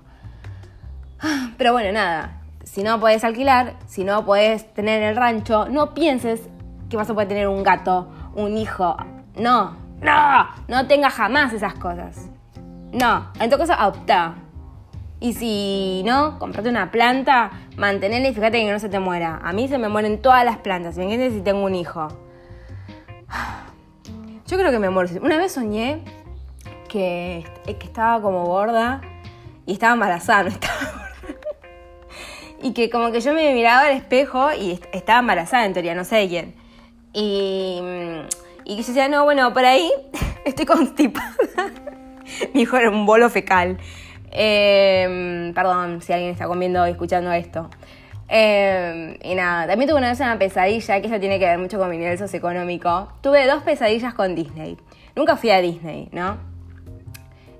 Pero 1.57 1.73
bueno, 1.73 1.91
nada. 1.91 2.41
Si 2.63 2.83
no 2.83 2.99
puedes 2.99 3.23
alquilar, 3.23 3.75
si 3.85 4.03
no 4.03 4.25
puedes 4.25 4.73
tener 4.73 5.01
el 5.03 5.15
rancho, 5.15 5.69
no 5.69 5.93
pienses 5.93 6.49
que 6.89 6.97
vas 6.97 7.09
a 7.09 7.13
poder 7.13 7.27
tener 7.27 7.47
un 7.47 7.63
gato, 7.63 8.07
un 8.35 8.57
hijo. 8.57 8.95
No, 9.35 9.75
no, 10.01 10.47
no 10.67 10.87
tenga 10.87 11.09
jamás 11.09 11.53
esas 11.53 11.73
cosas. 11.75 12.29
No, 12.91 13.27
en 13.39 13.49
todo 13.49 13.59
caso, 13.59 13.73
adopta. 13.73 14.35
Y 15.19 15.33
si 15.33 16.03
no, 16.05 16.37
comprate 16.37 16.69
una 16.69 16.91
planta, 16.91 17.51
mantenela 17.75 18.27
y 18.27 18.33
fíjate 18.33 18.63
que 18.63 18.71
no 18.71 18.79
se 18.79 18.89
te 18.89 18.99
muera. 18.99 19.39
A 19.43 19.51
mí 19.51 19.67
se 19.67 19.77
me 19.77 19.89
mueren 19.89 20.21
todas 20.21 20.45
las 20.45 20.57
plantas, 20.57 20.97
¿me 20.97 21.03
entiendes? 21.03 21.33
Si 21.33 21.41
tengo 21.41 21.63
un 21.63 21.75
hijo. 21.75 22.07
Yo 24.47 24.57
creo 24.57 24.71
que 24.71 24.79
me 24.79 24.89
muero. 24.89 25.09
Una 25.21 25.37
vez 25.37 25.51
soñé 25.53 26.03
que, 26.87 27.45
que 27.65 27.85
estaba 27.85 28.21
como 28.21 28.45
gorda 28.45 29.01
y 29.65 29.73
estaba 29.73 29.93
embarazada, 29.93 30.43
no 30.43 30.49
estaba 30.49 30.75
gorda. 30.75 31.03
Y 32.59 32.73
que 32.73 32.89
como 32.89 33.11
que 33.11 33.21
yo 33.21 33.33
me 33.33 33.53
miraba 33.53 33.83
al 33.83 33.95
espejo 33.95 34.51
y 34.51 34.79
estaba 34.91 35.19
embarazada 35.19 35.65
en 35.65 35.73
teoría, 35.73 35.93
no 35.93 36.03
sé 36.03 36.27
quién. 36.27 36.55
Y, 37.13 37.79
y 38.65 38.71
yo 38.71 38.77
decía, 38.77 39.07
no, 39.07 39.23
bueno, 39.23 39.53
por 39.53 39.65
ahí 39.65 39.91
estoy 40.45 40.65
constipada. 40.65 41.33
Mi 42.53 42.61
hijo 42.61 42.77
era 42.77 42.89
un 42.89 43.05
bolo 43.05 43.29
fecal. 43.29 43.77
Em, 44.31 45.53
perdón 45.53 46.01
si 46.01 46.13
alguien 46.13 46.31
está 46.31 46.47
comiendo 46.47 46.85
y 46.87 46.91
escuchando 46.91 47.31
esto. 47.31 47.69
Em, 48.27 49.17
y 49.23 49.35
nada, 49.35 49.67
también 49.67 49.89
tuve 49.89 49.99
una 49.99 50.09
vez 50.09 50.19
una 50.19 50.37
pesadilla, 50.37 51.01
que 51.01 51.07
eso 51.07 51.19
tiene 51.19 51.39
que 51.39 51.45
ver 51.45 51.57
mucho 51.57 51.77
con 51.77 51.89
mi 51.89 51.97
nivel 51.97 52.17
socioeconómico. 52.17 53.07
Tuve 53.21 53.47
dos 53.47 53.63
pesadillas 53.63 54.13
con 54.13 54.35
Disney. 54.35 54.77
Nunca 55.15 55.37
fui 55.37 55.49
a 55.49 55.61
Disney, 55.61 56.09
¿no? 56.11 56.37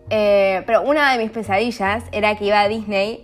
Eh, 0.09 0.63
pero 0.65 0.83
una 0.83 1.11
de 1.13 1.23
mis 1.23 1.31
pesadillas 1.31 2.03
era 2.11 2.35
que 2.35 2.45
iba 2.45 2.61
a 2.61 2.67
Disney 2.67 3.23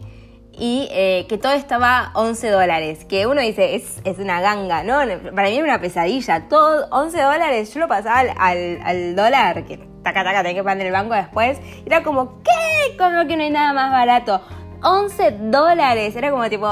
y 0.57 0.87
eh, 0.91 1.25
que 1.27 1.37
todo 1.37 1.53
estaba 1.53 2.11
11 2.15 2.49
dólares. 2.49 3.05
Que 3.05 3.25
uno 3.27 3.41
dice, 3.41 3.75
es, 3.75 4.01
es, 4.03 4.19
una 4.19 4.41
ganga, 4.41 4.83
¿no? 4.83 4.97
Para 5.33 5.49
mí 5.49 5.55
era 5.55 5.63
una 5.63 5.81
pesadilla. 5.81 6.47
Todo 6.47 6.87
11 6.91 7.21
dólares, 7.21 7.73
yo 7.73 7.79
lo 7.79 7.87
pasaba 7.87 8.19
al, 8.19 8.79
al, 8.83 9.15
dólar, 9.15 9.65
que 9.65 9.77
taca, 10.03 10.23
taca, 10.23 10.43
tenía 10.43 10.55
que 10.55 10.63
pagar 10.63 10.81
en 10.81 10.87
el 10.87 10.93
banco 10.93 11.15
después. 11.15 11.59
Era 11.85 12.03
como, 12.03 12.41
¿qué? 12.43 12.97
Como 12.97 13.27
que 13.27 13.35
no 13.35 13.43
hay 13.43 13.49
nada 13.49 13.73
más 13.73 13.91
barato. 13.91 14.41
11 14.83 15.31
dólares, 15.49 16.15
era 16.15 16.29
como 16.29 16.47
tipo, 16.49 16.69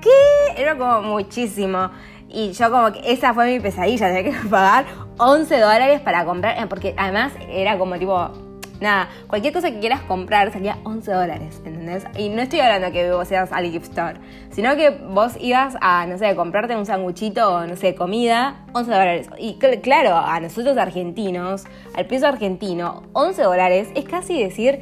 ¿qué? 0.00 0.62
Era 0.62 0.76
como 0.76 1.02
muchísimo. 1.02 1.90
Y 2.28 2.52
yo 2.52 2.70
como 2.70 2.92
que 2.92 3.12
esa 3.12 3.34
fue 3.34 3.46
mi 3.46 3.60
pesadilla, 3.60 4.12
tenía 4.12 4.24
que 4.24 4.48
pagar 4.48 4.84
11 5.18 5.58
dólares 5.58 6.00
para 6.00 6.24
comprar, 6.24 6.68
porque 6.68 6.94
además 6.96 7.32
era 7.48 7.78
como 7.78 7.98
tipo 7.98 8.45
nada, 8.80 9.08
cualquier 9.26 9.52
cosa 9.52 9.70
que 9.70 9.80
quieras 9.80 10.02
comprar 10.02 10.52
salía 10.52 10.78
11 10.84 11.12
dólares, 11.12 11.62
¿entendés? 11.64 12.04
Y 12.16 12.28
no 12.28 12.42
estoy 12.42 12.60
hablando 12.60 12.92
que 12.92 13.10
vos 13.10 13.28
seas 13.28 13.52
al 13.52 13.70
gift 13.70 13.86
store, 13.86 14.20
sino 14.50 14.76
que 14.76 14.90
vos 14.90 15.36
ibas 15.40 15.76
a, 15.80 16.06
no 16.06 16.18
sé, 16.18 16.34
comprarte 16.34 16.76
un 16.76 16.86
sanguchito 16.86 17.54
o, 17.54 17.66
no 17.66 17.76
sé, 17.76 17.94
comida, 17.94 18.64
11 18.72 18.90
dólares. 18.90 19.30
Y 19.38 19.58
claro, 19.58 20.16
a 20.16 20.38
nosotros 20.40 20.76
argentinos, 20.76 21.64
al 21.96 22.06
piso 22.06 22.26
argentino, 22.26 23.04
11 23.12 23.42
dólares 23.42 23.88
es 23.94 24.04
casi 24.04 24.42
decir, 24.42 24.80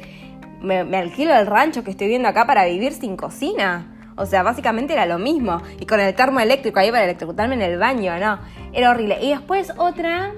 me, 0.61 0.83
me 0.83 0.97
alquilo 0.97 1.33
el 1.33 1.45
rancho 1.45 1.83
que 1.83 1.91
estoy 1.91 2.07
viendo 2.07 2.27
acá 2.27 2.45
para 2.45 2.65
vivir 2.65 2.93
sin 2.93 3.15
cocina. 3.15 3.91
O 4.17 4.25
sea, 4.25 4.43
básicamente 4.43 4.93
era 4.93 5.05
lo 5.05 5.19
mismo. 5.19 5.61
Y 5.79 5.85
con 5.85 5.99
el 5.99 6.13
termo 6.15 6.39
eléctrico 6.39 6.79
ahí 6.79 6.89
para 6.89 7.03
electrocutarme 7.03 7.55
en 7.55 7.61
el 7.61 7.77
baño, 7.77 8.17
¿no? 8.17 8.39
Era 8.71 8.91
horrible. 8.91 9.17
Y 9.21 9.29
después 9.31 9.73
otra 9.77 10.33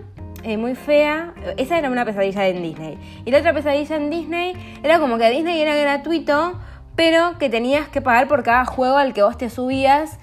eh, 0.48 0.58
muy 0.58 0.76
fea. 0.76 1.34
Esa 1.58 1.78
era 1.78 1.90
una 1.90 2.06
pesadilla 2.06 2.48
en 2.48 2.64
Disney. 2.64 2.98
Y 3.26 3.32
la 3.32 3.40
otra 3.40 3.54
pesadilla 3.54 3.98
en 3.98 4.10
Disney 4.10 4.54
era 4.82 5.00
como 5.00 5.18
que 5.18 5.30
Disney 5.30 5.62
era 5.62 5.76
gratuito, 5.76 6.58
pero 6.96 7.38
que 7.38 7.50
tenías 7.50 7.90
que 7.90 8.02
pagar 8.02 8.28
por 8.30 8.44
cada 8.44 8.64
juego 8.66 8.98
al 8.98 9.14
que 9.14 9.24
vos 9.24 9.38
te 9.38 9.50
subías 9.50 10.20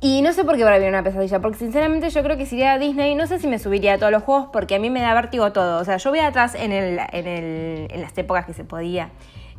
Y 0.00 0.22
no 0.22 0.32
sé 0.32 0.44
por 0.44 0.56
qué 0.56 0.62
para 0.64 0.78
mí 0.78 0.86
una 0.86 1.02
pesadilla, 1.02 1.40
porque 1.40 1.58
sinceramente 1.58 2.10
yo 2.10 2.22
creo 2.22 2.36
que 2.36 2.46
si 2.46 2.56
iría 2.56 2.74
a 2.74 2.78
Disney, 2.78 3.14
no 3.14 3.26
sé 3.26 3.38
si 3.38 3.46
me 3.48 3.58
subiría 3.58 3.94
a 3.94 3.98
todos 3.98 4.12
los 4.12 4.22
juegos, 4.22 4.48
porque 4.52 4.76
a 4.76 4.78
mí 4.78 4.90
me 4.90 5.00
da 5.00 5.14
vértigo 5.14 5.52
todo. 5.52 5.80
O 5.80 5.84
sea, 5.84 5.96
yo 5.96 6.10
voy 6.10 6.20
atrás 6.20 6.54
en, 6.54 6.72
el, 6.72 7.00
en, 7.12 7.26
el, 7.26 7.88
en 7.90 8.00
las 8.00 8.16
épocas 8.18 8.44
que 8.44 8.54
se 8.54 8.64
podía. 8.64 9.10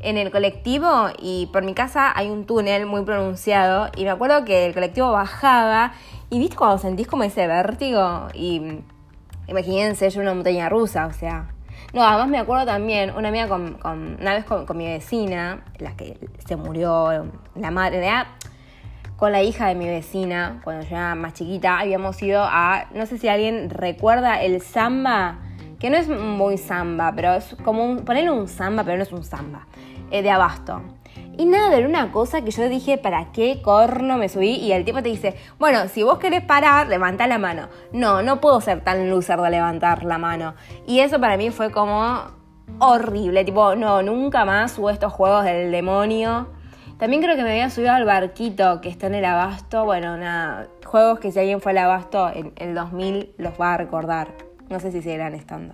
En 0.01 0.17
el 0.17 0.31
colectivo 0.31 1.09
y 1.21 1.49
por 1.51 1.63
mi 1.63 1.73
casa 1.73 2.11
hay 2.15 2.29
un 2.29 2.45
túnel 2.45 2.85
muy 2.85 3.03
pronunciado 3.03 3.89
y 3.97 4.03
me 4.03 4.11
acuerdo 4.11 4.45
que 4.45 4.65
el 4.65 4.73
colectivo 4.73 5.11
bajaba 5.11 5.91
y 6.29 6.39
viste 6.39 6.55
cuando 6.55 6.77
sentís 6.77 7.07
como 7.07 7.23
ese 7.23 7.47
vértigo 7.47 8.27
y 8.33 8.79
imagínense 9.49 10.09
yo 10.09 10.21
una 10.21 10.33
montaña 10.33 10.69
rusa, 10.69 11.07
o 11.07 11.13
sea, 11.13 11.49
no, 11.93 12.03
además 12.03 12.29
me 12.29 12.37
acuerdo 12.37 12.65
también, 12.65 13.11
una 13.15 13.29
amiga 13.29 13.47
con, 13.47 13.79
una 13.83 14.33
vez 14.33 14.45
con, 14.45 14.77
mi 14.77 14.85
vecina, 14.85 15.63
la 15.79 15.95
que 15.95 16.17
se 16.45 16.55
murió, 16.55 17.25
la 17.55 17.71
madre, 17.71 18.07
con 19.17 19.31
la 19.31 19.41
hija 19.41 19.67
de 19.67 19.75
mi 19.75 19.85
vecina, 19.85 20.61
cuando 20.63 20.83
yo 20.83 20.95
era 20.95 21.15
más 21.15 21.33
chiquita, 21.33 21.79
habíamos 21.79 22.21
ido 22.21 22.43
a, 22.43 22.85
no 22.93 23.05
sé 23.05 23.17
si 23.17 23.27
alguien 23.27 23.69
recuerda 23.69 24.41
el 24.41 24.61
samba, 24.61 25.39
que 25.79 25.89
no 25.89 25.97
es 25.97 26.07
muy 26.07 26.57
samba, 26.57 27.11
pero 27.15 27.33
es 27.33 27.55
como 27.63 27.83
un, 27.83 28.05
ponerle 28.05 28.31
un 28.31 28.47
samba, 28.47 28.83
pero 28.83 28.97
no 28.97 29.03
es 29.03 29.11
un 29.11 29.23
samba, 29.23 29.67
eh, 30.11 30.21
de 30.21 30.29
abasto. 30.29 30.81
Y 31.39 31.45
nada, 31.45 31.77
era 31.77 31.87
una 31.87 32.11
cosa 32.11 32.41
que 32.41 32.51
yo 32.51 32.67
dije, 32.67 32.97
¿para 32.97 33.31
qué 33.31 33.61
corno 33.61 34.17
me 34.17 34.27
subí? 34.27 34.55
Y 34.57 34.73
el 34.73 34.83
tipo 34.83 35.01
te 35.01 35.07
dice, 35.07 35.35
bueno, 35.57 35.87
si 35.87 36.03
vos 36.03 36.19
querés 36.19 36.43
parar, 36.43 36.87
levanta 36.87 37.27
la 37.27 37.37
mano. 37.37 37.69
No, 37.93 38.21
no 38.21 38.41
puedo 38.41 38.59
ser 38.59 38.83
tan 38.83 39.09
loser 39.09 39.39
de 39.39 39.49
levantar 39.49 40.03
la 40.03 40.17
mano. 40.17 40.53
Y 40.85 40.99
eso 40.99 41.17
para 41.19 41.37
mí 41.37 41.49
fue 41.49 41.71
como 41.71 42.19
horrible, 42.79 43.45
tipo, 43.45 43.73
no, 43.75 44.03
nunca 44.03 44.43
más 44.43 44.77
hubo 44.77 44.89
estos 44.89 45.13
juegos 45.13 45.45
del 45.45 45.71
demonio 45.71 46.47
también 46.99 47.21
creo 47.21 47.37
que 47.37 47.43
me 47.43 47.51
había 47.51 47.69
subido 47.69 47.93
al 47.93 48.03
barquito 48.03 48.81
que 48.81 48.89
está 48.89 49.07
en 49.07 49.15
el 49.15 49.23
abasto. 49.23 49.85
Bueno, 49.85 50.17
nada, 50.17 50.67
juegos 50.85 51.19
que 51.19 51.31
si 51.31 51.39
alguien 51.39 51.61
fue 51.61 51.71
al 51.71 51.77
abasto 51.77 52.29
en 52.29 52.51
el 52.57 52.75
2000 52.75 53.35
los 53.37 53.53
va 53.53 53.75
a 53.75 53.77
recordar. 53.77 54.33
No 54.69 54.81
sé 54.81 54.91
si 54.91 55.01
seguirán 55.01 55.33
estando. 55.33 55.73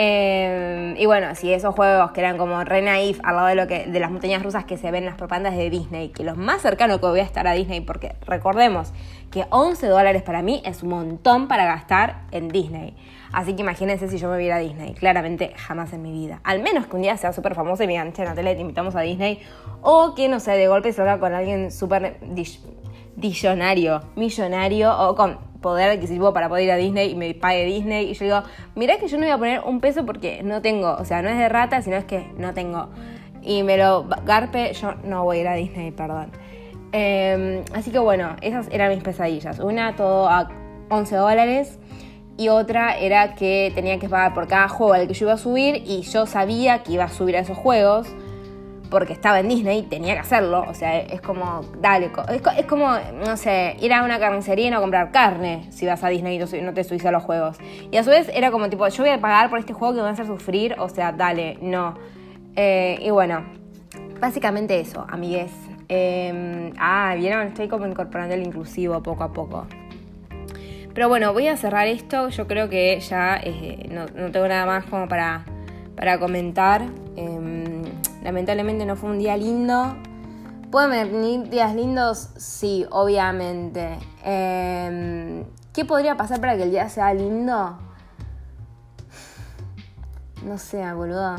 Eh, 0.00 0.94
y 0.96 1.06
bueno, 1.06 1.34
si 1.34 1.52
esos 1.52 1.74
juegos 1.74 2.12
que 2.12 2.20
eran 2.20 2.38
como 2.38 2.62
re 2.62 2.82
naif 2.82 3.18
al 3.24 3.34
lado 3.34 3.48
de, 3.48 3.56
lo 3.56 3.66
que, 3.66 3.86
de 3.86 3.98
las 3.98 4.12
montañas 4.12 4.44
rusas 4.44 4.64
que 4.64 4.76
se 4.76 4.92
ven 4.92 5.02
en 5.02 5.06
las 5.06 5.16
propagandas 5.16 5.56
de 5.56 5.70
Disney, 5.70 6.10
que 6.10 6.22
los 6.22 6.36
más 6.36 6.62
cercanos 6.62 7.00
que 7.00 7.06
voy 7.06 7.18
a 7.18 7.24
estar 7.24 7.48
a 7.48 7.52
Disney, 7.52 7.80
porque 7.80 8.14
recordemos 8.24 8.92
que 9.32 9.46
11 9.50 9.88
dólares 9.88 10.22
para 10.22 10.40
mí 10.40 10.62
es 10.64 10.84
un 10.84 10.90
montón 10.90 11.48
para 11.48 11.64
gastar 11.64 12.22
en 12.30 12.46
Disney. 12.46 12.96
Así 13.32 13.56
que 13.56 13.62
imagínense 13.62 14.06
si 14.06 14.18
yo 14.18 14.30
me 14.30 14.38
viera 14.38 14.56
a 14.56 14.60
Disney. 14.60 14.94
Claramente 14.94 15.52
jamás 15.56 15.92
en 15.92 16.02
mi 16.02 16.12
vida. 16.12 16.40
Al 16.44 16.62
menos 16.62 16.86
que 16.86 16.94
un 16.94 17.02
día 17.02 17.16
sea 17.16 17.32
súper 17.32 17.56
famoso 17.56 17.82
y 17.82 17.88
me 17.88 17.94
digan, 17.94 18.12
che, 18.12 18.22
Natalia, 18.24 18.54
te 18.54 18.60
invitamos 18.60 18.94
a 18.94 19.00
Disney. 19.00 19.40
O 19.82 20.14
que, 20.14 20.28
no 20.28 20.38
sé, 20.38 20.52
de 20.52 20.68
golpe 20.68 20.92
se 20.92 21.02
haga 21.02 21.18
con 21.18 21.34
alguien 21.34 21.72
súper 21.72 22.20
dillonario, 23.16 24.02
millonario 24.14 24.96
o 24.96 25.16
con 25.16 25.47
poder 25.60 25.90
adquisitivo 25.90 26.32
para 26.32 26.48
poder 26.48 26.64
ir 26.64 26.72
a 26.72 26.76
Disney 26.76 27.10
y 27.10 27.14
me 27.14 27.34
pague 27.34 27.64
Disney. 27.64 28.10
Y 28.10 28.14
yo 28.14 28.24
digo, 28.24 28.42
mirá 28.74 28.98
que 28.98 29.08
yo 29.08 29.16
no 29.18 29.24
voy 29.24 29.32
a 29.32 29.38
poner 29.38 29.60
un 29.60 29.80
peso 29.80 30.04
porque 30.06 30.42
no 30.42 30.62
tengo. 30.62 30.94
O 30.94 31.04
sea, 31.04 31.22
no 31.22 31.28
es 31.28 31.38
de 31.38 31.48
rata, 31.48 31.82
sino 31.82 31.96
es 31.96 32.04
que 32.04 32.30
no 32.36 32.54
tengo. 32.54 32.88
Y 33.42 33.62
me 33.62 33.76
lo 33.76 34.06
garpe, 34.24 34.72
yo 34.74 34.94
no 35.04 35.24
voy 35.24 35.38
a 35.38 35.40
ir 35.40 35.48
a 35.48 35.54
Disney, 35.54 35.90
perdón. 35.90 36.30
Em, 36.92 37.62
así 37.74 37.90
que 37.90 37.98
bueno, 37.98 38.36
esas 38.40 38.68
eran 38.70 38.90
mis 38.90 39.02
pesadillas. 39.02 39.58
Una, 39.58 39.94
todo 39.96 40.28
a 40.28 40.48
11 40.90 41.16
dólares 41.16 41.78
y 42.36 42.48
otra 42.48 42.96
era 42.96 43.34
que 43.34 43.72
tenía 43.74 43.98
que 43.98 44.08
pagar 44.08 44.32
por 44.32 44.46
cada 44.46 44.68
juego 44.68 44.94
al 44.94 45.08
que 45.08 45.14
yo 45.14 45.26
iba 45.26 45.34
a 45.34 45.38
subir 45.38 45.82
y 45.84 46.02
yo 46.02 46.24
sabía 46.24 46.82
que 46.82 46.92
iba 46.92 47.04
a 47.04 47.08
subir 47.08 47.36
a 47.36 47.40
esos 47.40 47.58
juegos 47.58 48.08
porque 48.90 49.12
estaba 49.12 49.40
en 49.40 49.48
Disney, 49.48 49.82
tenía 49.82 50.14
que 50.14 50.20
hacerlo, 50.20 50.64
o 50.68 50.74
sea, 50.74 50.98
es 50.98 51.20
como, 51.20 51.62
dale, 51.80 52.10
es, 52.56 52.66
como, 52.66 52.88
no 53.24 53.36
sé, 53.36 53.76
ir 53.80 53.92
a 53.92 54.02
una 54.02 54.18
carnicería 54.18 54.68
y 54.68 54.70
no 54.70 54.80
comprar 54.80 55.10
carne 55.10 55.66
si 55.70 55.86
vas 55.86 56.02
a 56.02 56.08
Disney 56.08 56.36
y 56.36 56.60
no 56.62 56.74
te 56.74 56.84
subís 56.84 57.04
a 57.04 57.10
los 57.10 57.22
juegos. 57.22 57.58
Y 57.90 57.96
a 57.96 58.04
su 58.04 58.10
vez 58.10 58.30
era 58.34 58.50
como 58.50 58.68
tipo, 58.70 58.86
yo 58.88 59.02
voy 59.02 59.12
a 59.12 59.20
pagar 59.20 59.50
por 59.50 59.58
este 59.58 59.72
juego 59.72 59.94
que 59.94 59.98
me 59.98 60.02
va 60.04 60.08
a 60.10 60.12
hacer 60.12 60.26
sufrir, 60.26 60.76
o 60.78 60.88
sea, 60.88 61.12
dale, 61.12 61.58
no. 61.60 61.94
Eh, 62.56 62.98
y 63.02 63.10
bueno, 63.10 63.44
básicamente 64.20 64.80
eso, 64.80 65.06
amigues. 65.08 65.52
Eh, 65.88 66.72
ah, 66.78 67.14
vieron, 67.16 67.46
estoy 67.46 67.68
como 67.68 67.86
incorporando 67.86 68.34
el 68.34 68.42
inclusivo 68.42 69.02
poco 69.02 69.24
a 69.24 69.32
poco. 69.32 69.66
Pero 70.98 71.08
bueno, 71.08 71.32
voy 71.32 71.46
a 71.46 71.56
cerrar 71.56 71.86
esto. 71.86 72.28
Yo 72.28 72.48
creo 72.48 72.68
que 72.68 72.98
ya 72.98 73.38
eh, 73.42 73.88
no, 73.88 74.06
tengo 74.32 74.48
nada 74.48 74.66
más 74.66 74.84
como 74.86 75.06
para, 75.06 75.44
para 75.94 76.18
comentar. 76.18 76.82
Em, 78.18 78.24
lamentablemente 78.24 78.84
no 78.86 78.96
fue 78.96 79.10
un 79.10 79.18
día 79.18 79.36
lindo. 79.36 79.96
¿Pueden 80.70 80.90
venir 80.90 81.48
días 81.48 81.74
lindos? 81.74 82.30
Sí, 82.36 82.86
obviamente. 82.90 83.98
Em, 84.22 85.44
¿Qué 85.72 85.84
podría 85.84 86.16
pasar 86.16 86.40
para 86.40 86.56
que 86.56 86.64
el 86.64 86.70
día 86.70 86.88
sea 86.88 87.14
lindo? 87.14 87.78
No 90.44 90.58
sé, 90.58 90.92
boludo. 90.92 91.36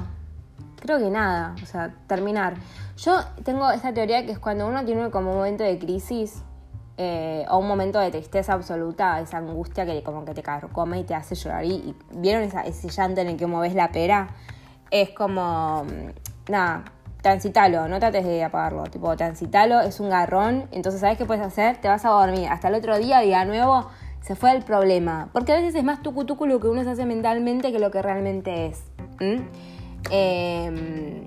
Creo 0.79 0.97
que 0.97 1.09
nada. 1.09 1.55
O 1.61 1.65
sea, 1.65 1.93
terminar. 2.07 2.55
Yo 2.97 3.19
tengo 3.43 3.69
esta 3.71 3.93
teoría 3.93 4.25
que 4.25 4.31
es 4.31 4.39
cuando 4.39 4.67
uno 4.67 4.83
tiene 4.83 5.09
como 5.09 5.31
un 5.31 5.37
momento 5.37 5.63
de 5.63 5.77
crisis, 5.79 6.43
eh, 7.01 7.45
o 7.49 7.59
un 7.59 7.67
momento 7.67 7.97
de 7.97 8.11
tristeza 8.11 8.51
absoluta, 8.51 9.21
esa 9.21 9.37
angustia 9.37 9.85
que 9.85 10.03
como 10.03 10.25
que 10.25 10.33
te 10.33 10.43
carcome 10.43 10.99
y 10.99 11.03
te 11.05 11.15
hace 11.15 11.33
llorar. 11.35 11.63
Y, 11.63 11.95
¿vieron 12.11 12.43
ese 12.43 12.89
llanto 12.89 13.21
en 13.21 13.29
el 13.29 13.37
que 13.37 13.47
mueves 13.47 13.73
la 13.73 13.89
pera? 13.89 14.35
Es 14.91 15.11
como, 15.11 15.85
nada, 16.49 16.83
transitalo, 17.21 17.87
no 17.87 17.99
trates 17.99 18.25
de 18.25 18.43
apagarlo. 18.43 18.83
Tipo, 18.83 19.15
transitalo, 19.15 19.81
es 19.81 19.99
un 19.99 20.09
garrón. 20.09 20.67
Entonces, 20.71 21.01
¿sabes 21.01 21.17
qué 21.17 21.25
puedes 21.25 21.43
hacer? 21.43 21.77
Te 21.77 21.87
vas 21.87 22.05
a 22.05 22.09
dormir. 22.09 22.47
Hasta 22.49 22.69
el 22.69 22.75
otro 22.75 22.97
día, 22.97 23.19
día 23.19 23.45
nuevo, 23.45 23.87
se 24.21 24.35
fue 24.35 24.51
el 24.51 24.63
problema. 24.63 25.29
Porque 25.33 25.53
a 25.53 25.55
veces 25.55 25.75
es 25.75 25.83
más 25.83 26.01
tucu 26.01 26.25
tucu 26.25 26.45
lo 26.45 26.59
que 26.59 26.67
uno 26.67 26.83
se 26.83 26.91
hace 26.91 27.05
mentalmente 27.05 27.71
que 27.71 27.79
lo 27.79 27.91
que 27.91 28.01
realmente 28.01 28.67
es. 28.67 28.83
Eh, 30.11 31.23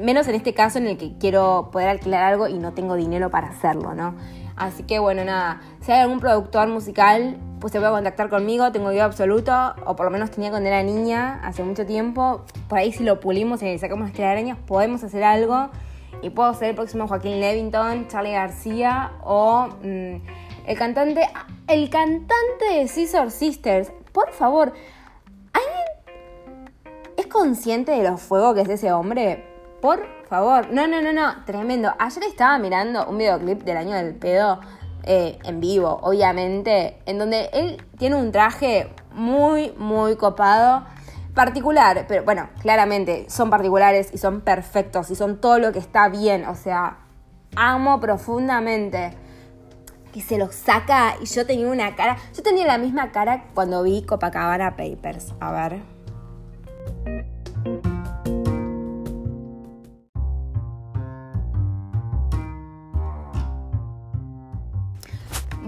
menos 0.00 0.28
en 0.28 0.34
este 0.34 0.54
caso 0.54 0.78
en 0.78 0.86
el 0.86 0.96
que 0.96 1.16
quiero 1.18 1.70
poder 1.70 1.88
alquilar 1.88 2.22
algo 2.22 2.48
y 2.48 2.58
no 2.58 2.72
tengo 2.72 2.94
dinero 2.94 3.30
para 3.30 3.48
hacerlo, 3.48 3.94
¿no? 3.94 4.14
Así 4.56 4.84
que 4.84 4.98
bueno, 4.98 5.22
nada, 5.24 5.60
si 5.80 5.92
hay 5.92 6.00
algún 6.00 6.18
productor 6.18 6.68
musical, 6.68 7.36
pues 7.60 7.72
se 7.72 7.78
puede 7.78 7.92
contactar 7.92 8.30
conmigo, 8.30 8.72
tengo 8.72 8.90
yo 8.90 9.04
absoluto, 9.04 9.52
o 9.84 9.96
por 9.96 10.06
lo 10.06 10.10
menos 10.10 10.30
tenía 10.30 10.50
cuando 10.50 10.68
era 10.68 10.82
niña, 10.82 11.40
hace 11.44 11.62
mucho 11.62 11.84
tiempo. 11.84 12.44
Por 12.68 12.78
ahí 12.78 12.92
si 12.92 13.04
lo 13.04 13.20
pulimos 13.20 13.62
y 13.62 13.78
sacamos 13.78 14.06
las 14.06 14.16
telarañas, 14.16 14.58
podemos 14.66 15.04
hacer 15.04 15.24
algo. 15.24 15.68
Y 16.22 16.30
puedo 16.30 16.52
ser 16.54 16.70
el 16.70 16.74
próximo 16.74 17.06
Joaquín 17.06 17.40
Levington, 17.40 18.08
Charlie 18.08 18.32
García 18.32 19.12
o 19.22 19.68
mm, 19.82 20.16
el 20.66 20.78
cantante, 20.78 21.28
el 21.68 21.90
cantante 21.90 22.64
de 22.72 22.88
Scissor 22.88 23.30
Sisters. 23.30 23.92
Por 24.12 24.32
favor, 24.32 24.72
¿alguien 25.52 26.72
es 27.18 27.26
consciente 27.26 27.92
de 27.92 28.02
lo 28.08 28.16
fuego 28.16 28.54
que 28.54 28.62
es 28.62 28.68
ese 28.70 28.90
hombre? 28.92 29.45
Por 29.80 30.06
favor. 30.28 30.72
No, 30.72 30.86
no, 30.86 31.02
no, 31.02 31.12
no. 31.12 31.44
Tremendo. 31.44 31.92
Ayer 31.98 32.24
estaba 32.24 32.58
mirando 32.58 33.06
un 33.06 33.18
videoclip 33.18 33.62
del 33.62 33.76
año 33.76 33.94
del 33.94 34.14
pedo 34.14 34.60
eh, 35.04 35.38
en 35.44 35.60
vivo, 35.60 36.00
obviamente, 36.02 36.98
en 37.06 37.18
donde 37.18 37.48
él 37.52 37.82
tiene 37.96 38.16
un 38.16 38.32
traje 38.32 38.92
muy, 39.12 39.72
muy 39.78 40.16
copado. 40.16 40.84
Particular, 41.34 42.06
pero 42.08 42.24
bueno, 42.24 42.48
claramente 42.62 43.26
son 43.28 43.50
particulares 43.50 44.08
y 44.12 44.16
son 44.16 44.40
perfectos 44.40 45.10
y 45.10 45.14
son 45.14 45.38
todo 45.38 45.58
lo 45.58 45.70
que 45.70 45.78
está 45.78 46.08
bien. 46.08 46.46
O 46.46 46.54
sea, 46.54 46.98
amo 47.54 48.00
profundamente. 48.00 49.12
Que 50.12 50.22
se 50.22 50.38
los 50.38 50.54
saca 50.54 51.16
y 51.20 51.26
yo 51.26 51.46
tenía 51.46 51.68
una 51.68 51.94
cara. 51.94 52.16
Yo 52.34 52.42
tenía 52.42 52.66
la 52.66 52.78
misma 52.78 53.12
cara 53.12 53.44
cuando 53.54 53.82
vi 53.82 54.02
Copacabana 54.02 54.76
Papers. 54.76 55.34
A 55.40 55.52
ver. 55.52 55.82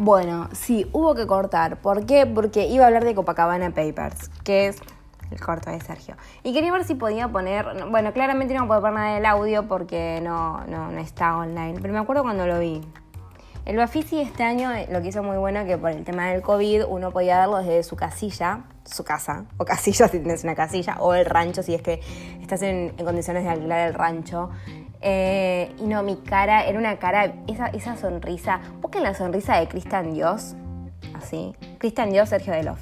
Bueno, 0.00 0.48
sí, 0.52 0.88
hubo 0.92 1.16
que 1.16 1.26
cortar. 1.26 1.78
¿Por 1.80 2.06
qué? 2.06 2.24
Porque 2.24 2.68
iba 2.68 2.84
a 2.84 2.86
hablar 2.86 3.04
de 3.04 3.16
Copacabana 3.16 3.70
Papers, 3.70 4.30
que 4.44 4.68
es 4.68 4.78
el 5.32 5.40
corto 5.40 5.72
de 5.72 5.80
Sergio. 5.80 6.14
Y 6.44 6.52
quería 6.52 6.70
ver 6.70 6.84
si 6.84 6.94
podía 6.94 7.26
poner, 7.26 7.66
bueno, 7.90 8.12
claramente 8.12 8.54
no 8.54 8.68
puedo 8.68 8.80
poner 8.80 8.94
nada 8.94 9.14
del 9.16 9.26
audio 9.26 9.66
porque 9.66 10.20
no, 10.22 10.64
no, 10.68 10.96
está 11.00 11.36
online, 11.36 11.80
pero 11.82 11.92
me 11.92 11.98
acuerdo 11.98 12.22
cuando 12.22 12.46
lo 12.46 12.60
vi. 12.60 12.80
El 13.64 13.76
Bafisi 13.76 14.20
este 14.20 14.44
año 14.44 14.70
lo 14.88 15.02
que 15.02 15.08
hizo 15.08 15.24
muy 15.24 15.36
bueno 15.36 15.64
que 15.64 15.76
por 15.76 15.90
el 15.90 16.04
tema 16.04 16.28
del 16.28 16.42
COVID 16.42 16.84
uno 16.86 17.10
podía 17.10 17.40
verlo 17.40 17.58
desde 17.58 17.82
su 17.82 17.96
casilla, 17.96 18.66
su 18.84 19.02
casa, 19.02 19.46
o 19.56 19.64
casilla 19.64 20.06
si 20.08 20.20
tienes 20.20 20.44
una 20.44 20.54
casilla, 20.54 20.98
o 21.00 21.12
el 21.12 21.24
rancho 21.24 21.64
si 21.64 21.74
es 21.74 21.82
que 21.82 22.00
estás 22.40 22.62
en, 22.62 22.94
en 22.96 23.04
condiciones 23.04 23.42
de 23.42 23.50
alquilar 23.50 23.88
el 23.88 23.94
rancho. 23.94 24.50
Eh, 25.00 25.74
y 25.78 25.84
no, 25.84 26.02
mi 26.02 26.16
cara 26.16 26.64
era 26.64 26.78
una 26.78 26.98
cara, 26.98 27.34
esa, 27.46 27.66
esa 27.68 27.96
sonrisa. 27.96 28.60
Busquen 28.80 29.02
la 29.02 29.14
sonrisa 29.14 29.56
de 29.56 29.68
Cristian 29.68 30.12
Dios. 30.12 30.54
Así. 31.14 31.54
Cristian 31.78 32.10
Dios, 32.10 32.28
Sergio 32.28 32.52
Delof. 32.52 32.80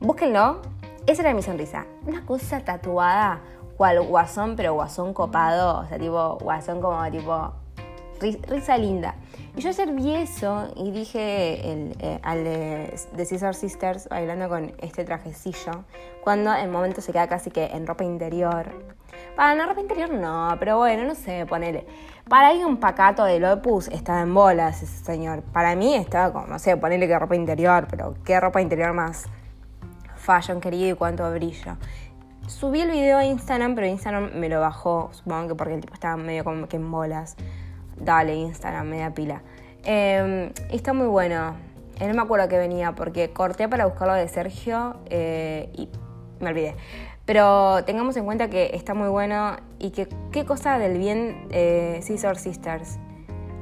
Búsquenlo. 0.00 0.60
Esa 1.06 1.22
era 1.22 1.34
mi 1.34 1.42
sonrisa. 1.42 1.86
Una 2.06 2.24
cosa 2.24 2.60
tatuada, 2.60 3.40
cual 3.76 4.00
guasón, 4.02 4.56
pero 4.56 4.74
guasón 4.74 5.12
copado. 5.14 5.80
O 5.80 5.86
sea, 5.86 5.98
tipo, 5.98 6.38
guasón 6.40 6.80
como 6.80 7.10
tipo 7.10 7.52
risa 8.20 8.78
linda. 8.78 9.14
Y 9.56 9.60
yo 9.62 9.70
ayer 9.70 9.92
vi 9.92 10.14
eso 10.14 10.72
y 10.76 10.90
dije 10.90 11.72
el, 11.72 11.96
eh, 11.98 12.20
al 12.22 12.44
de, 12.44 12.94
de 13.12 13.26
Caesar 13.26 13.54
Sisters 13.54 14.08
bailando 14.08 14.48
con 14.48 14.72
este 14.78 15.04
trajecillo, 15.04 15.84
cuando 16.22 16.54
en 16.54 16.60
el 16.60 16.70
momento 16.70 17.00
se 17.00 17.12
queda 17.12 17.28
casi 17.28 17.50
que 17.50 17.66
en 17.66 17.86
ropa 17.86 18.04
interior. 18.04 18.70
Para 19.36 19.54
no 19.54 19.66
ropa 19.66 19.80
interior 19.80 20.12
no, 20.12 20.54
pero 20.58 20.78
bueno, 20.78 21.04
no 21.04 21.14
sé, 21.14 21.46
ponele. 21.46 21.86
Para 22.28 22.48
alguien 22.48 22.76
pacato 22.76 23.24
de 23.24 23.44
Opus 23.50 23.88
estaba 23.88 24.20
en 24.20 24.32
bolas 24.32 24.82
ese 24.82 25.04
señor. 25.04 25.42
Para 25.42 25.74
mí 25.74 25.94
estaba 25.94 26.32
como, 26.32 26.46
no 26.46 26.58
sé, 26.58 26.76
ponele 26.76 27.08
que 27.08 27.18
ropa 27.18 27.34
interior, 27.34 27.86
pero 27.90 28.14
qué 28.24 28.38
ropa 28.38 28.60
interior 28.60 28.92
más 28.92 29.26
fashion 30.14 30.60
querido 30.60 30.90
y 30.90 30.94
cuánto 30.94 31.30
brillo. 31.32 31.76
Subí 32.46 32.80
el 32.80 32.90
video 32.90 33.18
a 33.18 33.24
Instagram, 33.24 33.74
pero 33.74 33.86
Instagram 33.86 34.32
me 34.34 34.48
lo 34.48 34.60
bajó, 34.60 35.10
supongo 35.12 35.48
que 35.48 35.54
porque 35.54 35.74
el 35.74 35.80
tipo 35.80 35.94
estaba 35.94 36.16
medio 36.16 36.44
como 36.44 36.68
que 36.68 36.76
en 36.76 36.90
bolas. 36.90 37.36
Dale, 38.00 38.34
Instagram, 38.34 38.86
media 38.88 39.14
pila. 39.14 39.42
Eh, 39.84 40.52
está 40.70 40.92
muy 40.92 41.06
bueno. 41.06 41.54
Eh, 41.98 42.08
no 42.08 42.14
me 42.14 42.22
acuerdo 42.22 42.48
que 42.48 42.58
venía 42.58 42.94
porque 42.94 43.30
corté 43.30 43.68
para 43.68 43.86
buscarlo 43.86 44.14
de 44.14 44.26
Sergio 44.28 44.96
eh, 45.10 45.70
y 45.74 45.88
me 46.40 46.48
olvidé. 46.48 46.74
Pero 47.26 47.84
tengamos 47.84 48.16
en 48.16 48.24
cuenta 48.24 48.48
que 48.50 48.70
está 48.74 48.94
muy 48.94 49.08
bueno 49.08 49.56
y 49.78 49.90
que 49.90 50.08
qué 50.32 50.44
cosa 50.44 50.78
del 50.78 50.98
bien 50.98 51.46
eh, 51.50 52.00
Scissor 52.02 52.36
Sisters. 52.36 52.98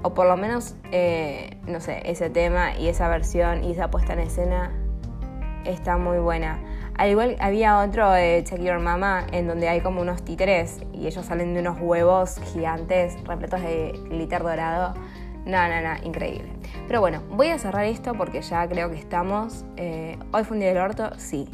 O 0.02 0.14
por 0.14 0.26
lo 0.26 0.36
menos, 0.36 0.76
eh, 0.92 1.58
no 1.66 1.80
sé, 1.80 2.00
ese 2.04 2.30
tema 2.30 2.78
y 2.78 2.88
esa 2.88 3.08
versión 3.08 3.64
y 3.64 3.72
esa 3.72 3.90
puesta 3.90 4.12
en 4.12 4.20
escena 4.20 4.72
está 5.64 5.98
muy 5.98 6.18
buena. 6.18 6.60
Al 6.98 7.10
igual 7.10 7.36
había 7.38 7.78
otro 7.78 8.10
de 8.10 8.42
Check 8.42 8.60
Your 8.60 8.80
Mama 8.80 9.24
en 9.30 9.46
donde 9.46 9.68
hay 9.68 9.80
como 9.80 10.00
unos 10.00 10.24
títeres 10.24 10.80
y 10.92 11.06
ellos 11.06 11.24
salen 11.24 11.54
de 11.54 11.60
unos 11.60 11.78
huevos 11.80 12.40
gigantes 12.52 13.16
repletos 13.22 13.62
de 13.62 13.92
glitter 14.10 14.42
dorado. 14.42 14.94
No, 15.46 15.68
no, 15.68 15.80
no, 15.80 15.94
increíble. 16.04 16.48
Pero 16.88 17.00
bueno, 17.00 17.22
voy 17.30 17.50
a 17.50 17.58
cerrar 17.60 17.84
esto 17.84 18.14
porque 18.14 18.42
ya 18.42 18.66
creo 18.66 18.90
que 18.90 18.98
estamos. 18.98 19.64
Eh, 19.76 20.18
Hoy 20.32 20.42
fue 20.42 20.56
un 20.56 20.60
día 20.60 20.70
del 20.70 20.78
orto, 20.78 21.12
sí. 21.18 21.48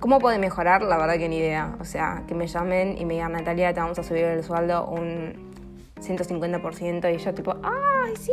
¿Cómo 0.00 0.18
puede 0.18 0.38
mejorar? 0.38 0.82
La 0.82 0.98
verdad 0.98 1.16
que 1.16 1.30
ni 1.30 1.38
idea. 1.38 1.74
O 1.80 1.86
sea, 1.86 2.24
que 2.28 2.34
me 2.34 2.46
llamen 2.46 2.98
y 2.98 3.06
me 3.06 3.14
digan, 3.14 3.32
Natalia, 3.32 3.72
te 3.72 3.80
vamos 3.80 3.98
a 3.98 4.02
subir 4.02 4.24
el 4.24 4.44
sueldo 4.44 4.84
un 4.84 5.50
150% 6.02 7.14
y 7.14 7.16
yo 7.16 7.32
tipo, 7.32 7.56
¡ay, 7.62 8.14
sí! 8.16 8.32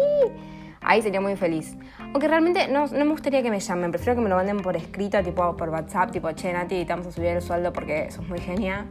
Ahí 0.88 1.02
sería 1.02 1.20
muy 1.20 1.36
feliz. 1.36 1.76
Aunque 2.00 2.28
realmente 2.28 2.68
no, 2.68 2.86
no, 2.86 3.06
me 3.06 3.12
gustaría 3.12 3.42
que 3.42 3.50
me 3.50 3.60
llamen, 3.60 3.92
prefiero 3.92 4.16
que 4.16 4.22
me 4.22 4.30
lo 4.30 4.36
manden 4.36 4.62
por 4.62 4.78
escrito, 4.78 5.22
tipo 5.24 5.58
por 5.58 5.70
WhatsApp, 5.70 6.12
tipo, 6.12 6.32
che, 6.34 6.54
Nati, 6.54 6.86
te 6.86 6.94
vamos 6.94 7.08
a 7.08 7.12
subir 7.12 7.30
el 7.30 7.42
sueldo 7.42 7.74
porque 7.74 8.12
sos 8.12 8.28
muy 8.28 8.40
genia. 8.40 8.86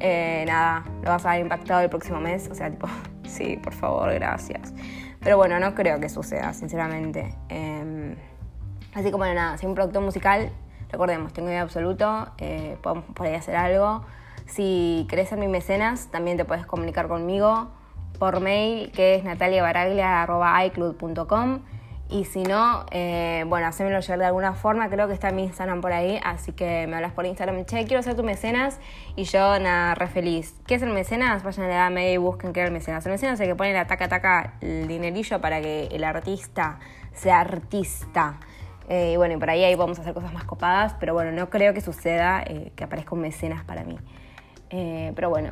Eh, 0.00 0.44
nada, 0.46 0.84
lo 1.02 1.10
vas 1.10 1.26
a 1.26 1.32
ver 1.32 1.40
impactado 1.40 1.82
el 1.82 1.90
próximo 1.90 2.20
mes. 2.20 2.48
O 2.50 2.54
sea, 2.54 2.70
tipo, 2.70 2.88
sí, 3.28 3.58
por 3.62 3.74
favor, 3.74 4.12
gracias. 4.14 4.72
Pero 5.20 5.36
bueno, 5.36 5.60
no 5.60 5.74
creo 5.74 6.00
que 6.00 6.08
suceda, 6.08 6.54
sinceramente. 6.54 7.34
Eh, 7.50 8.16
así 8.94 9.10
como 9.10 9.26
nada, 9.26 9.58
si 9.58 9.66
un 9.66 9.74
producto 9.74 10.00
musical, 10.00 10.50
recordemos, 10.90 11.34
tengo 11.34 11.50
idea 11.50 11.62
absoluto, 11.62 12.28
eh, 12.38 12.78
podemos 12.82 13.04
por 13.14 13.26
ahí 13.26 13.34
hacer 13.34 13.56
algo. 13.56 14.04
Si 14.46 15.06
querés 15.10 15.28
ser 15.28 15.38
mi 15.38 15.48
mecenas, 15.48 16.06
también 16.10 16.38
te 16.38 16.46
puedes 16.46 16.64
comunicar 16.64 17.08
conmigo 17.08 17.75
por 18.16 18.40
mail, 18.40 18.90
que 18.92 19.16
es 19.16 19.24
nataliabaraglia.icloud.com. 19.24 21.60
Y 22.08 22.24
si 22.24 22.44
no, 22.44 22.86
eh, 22.92 23.44
bueno, 23.48 23.66
hacémelo 23.66 23.98
llegar 23.98 24.20
de 24.20 24.26
alguna 24.26 24.54
forma. 24.54 24.88
Creo 24.88 25.08
que 25.08 25.14
está 25.14 25.32
mi 25.32 25.42
Instagram 25.42 25.80
por 25.80 25.92
ahí, 25.92 26.20
así 26.22 26.52
que 26.52 26.86
me 26.86 26.94
hablas 26.94 27.12
por 27.12 27.26
Instagram. 27.26 27.64
Che, 27.64 27.84
quiero 27.84 28.00
ser 28.02 28.14
tu 28.14 28.22
mecenas. 28.22 28.78
Y 29.16 29.24
yo, 29.24 29.58
nada, 29.58 29.96
re 29.96 30.06
feliz. 30.06 30.54
¿Qué 30.68 30.76
es 30.76 30.82
el 30.82 30.90
mecenas? 30.90 31.42
Vayan 31.42 31.66
a 31.66 31.68
la 31.68 31.90
media 31.90 32.12
y 32.12 32.16
busquen 32.18 32.52
qué 32.52 32.60
es 32.60 32.66
el 32.66 32.72
mecenas. 32.72 33.04
El 33.06 33.12
mecenas 33.12 33.34
es 33.34 33.40
el 33.40 33.48
que 33.48 33.56
pone 33.56 33.72
la 33.72 33.88
taca 33.88 34.08
taca 34.08 34.54
el 34.60 34.86
dinerillo 34.86 35.40
para 35.40 35.60
que 35.60 35.88
el 35.90 36.04
artista 36.04 36.78
sea 37.12 37.40
artista. 37.40 38.38
Eh, 38.88 39.14
y 39.14 39.16
bueno, 39.16 39.34
y 39.34 39.38
por 39.38 39.50
ahí, 39.50 39.64
ahí 39.64 39.74
vamos 39.74 39.98
a 39.98 40.02
hacer 40.02 40.14
cosas 40.14 40.32
más 40.32 40.44
copadas. 40.44 40.94
Pero 41.00 41.12
bueno, 41.12 41.32
no 41.32 41.50
creo 41.50 41.74
que 41.74 41.80
suceda 41.80 42.40
eh, 42.46 42.70
que 42.76 42.84
aparezca 42.84 43.16
un 43.16 43.22
mecenas 43.22 43.64
para 43.64 43.82
mí. 43.82 43.98
Pero 44.68 45.30
bueno, 45.30 45.50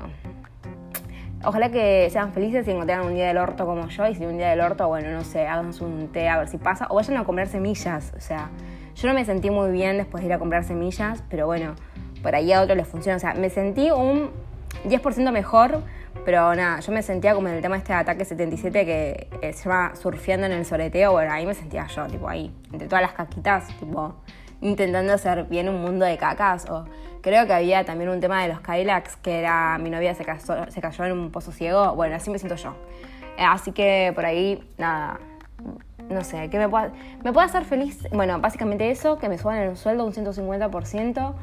Ojalá 1.47 1.70
que 1.70 2.09
sean 2.11 2.32
felices 2.32 2.66
y 2.66 2.70
encuentren 2.70 3.01
un 3.01 3.14
día 3.14 3.26
del 3.26 3.38
orto 3.38 3.66
como 3.66 3.88
yo. 3.88 4.07
Y 4.07 4.14
si 4.14 4.24
un 4.24 4.38
día 4.38 4.51
del 4.51 4.61
orto, 4.61 4.88
bueno, 4.88 5.11
no 5.11 5.24
sé, 5.24 5.47
háganse 5.47 5.84
un 5.84 6.09
té 6.09 6.28
a 6.28 6.38
ver 6.38 6.49
si 6.49 6.59
pasa. 6.59 6.86
O 6.90 6.97
vayan 6.97 7.16
a 7.16 7.24
comprar 7.24 7.49
semillas. 7.49 8.12
O 8.16 8.20
sea, 8.20 8.51
yo 8.95 9.09
no 9.09 9.14
me 9.14 9.24
sentí 9.24 9.51
muy 9.51 9.70
bien 9.70 9.99
después 9.99 10.22
de 10.22 10.28
ir 10.28 10.32
a 10.32 10.38
comprar 10.38 10.64
semillas, 10.64 11.22
pero 11.28 11.47
bueno, 11.47 11.74
por 12.22 12.34
ahí 12.34 12.53
a 12.53 12.62
otros 12.62 12.76
les 12.76 12.88
funciona. 12.88 13.16
O 13.16 13.20
sea, 13.20 13.34
me 13.34 13.51
sentí 13.51 13.90
un 13.90 14.30
10% 14.88 15.32
mejor, 15.32 15.82
pero 16.24 16.55
nada, 16.55 16.80
yo 16.80 16.92
me 16.92 17.03
sentía 17.03 17.34
como 17.34 17.49
en 17.49 17.55
el 17.55 17.62
tema 17.62 17.76
de 17.76 17.80
este 17.80 17.92
ataque 17.92 18.24
77 18.24 18.84
que 18.84 19.28
eh, 19.42 19.53
se 19.53 19.68
llama 19.68 19.95
surfeando 19.97 20.47
en 20.47 20.53
el 20.53 20.64
soleteo. 20.64 21.12
Bueno, 21.12 21.32
ahí 21.32 21.45
me 21.47 21.55
sentía 21.55 21.86
yo, 21.86 22.07
tipo 22.07 22.28
ahí, 22.28 22.53
entre 22.72 22.88
todas 22.88 23.03
las 23.03 23.12
caquitas, 23.12 23.68
tipo 23.78 24.14
intentando 24.65 25.12
hacer 25.12 25.45
bien 25.45 25.69
un 25.69 25.81
mundo 25.81 26.05
de 26.05 26.17
cacas. 26.17 26.69
O 26.69 26.87
creo 27.21 27.47
que 27.47 27.53
había 27.53 27.85
también 27.85 28.11
un 28.11 28.21
tema 28.21 28.43
de 28.43 28.49
los 28.49 28.61
Kylax, 28.61 29.17
que 29.17 29.39
era 29.39 29.79
mi 29.79 29.91
novia 29.91 30.15
se, 30.15 30.25
se 30.69 30.81
cayó 30.81 31.05
en 31.05 31.12
un 31.12 31.31
pozo 31.31 31.53
ciego. 31.53 31.95
Bueno, 31.95 32.17
así 32.17 32.31
me 32.31 32.39
siento 32.39 32.57
yo. 32.57 32.75
Eh, 33.37 33.45
así 33.45 33.71
que 33.73 34.11
por 34.15 34.25
ahí, 34.25 34.62
nada. 34.79 35.21
No 36.11 36.23
sé, 36.23 36.51
que 36.51 36.59
me 36.59 36.69
pueda, 36.69 36.93
me 37.23 37.33
puede 37.33 37.47
hacer 37.47 37.65
feliz. 37.65 38.07
Bueno, 38.12 38.39
básicamente 38.41 38.91
eso, 38.91 39.19
que 39.19 39.29
me 39.29 39.39
suban 39.39 39.59
el 39.59 39.77
sueldo 39.77 40.05
un 40.05 40.12
150%. 40.12 41.35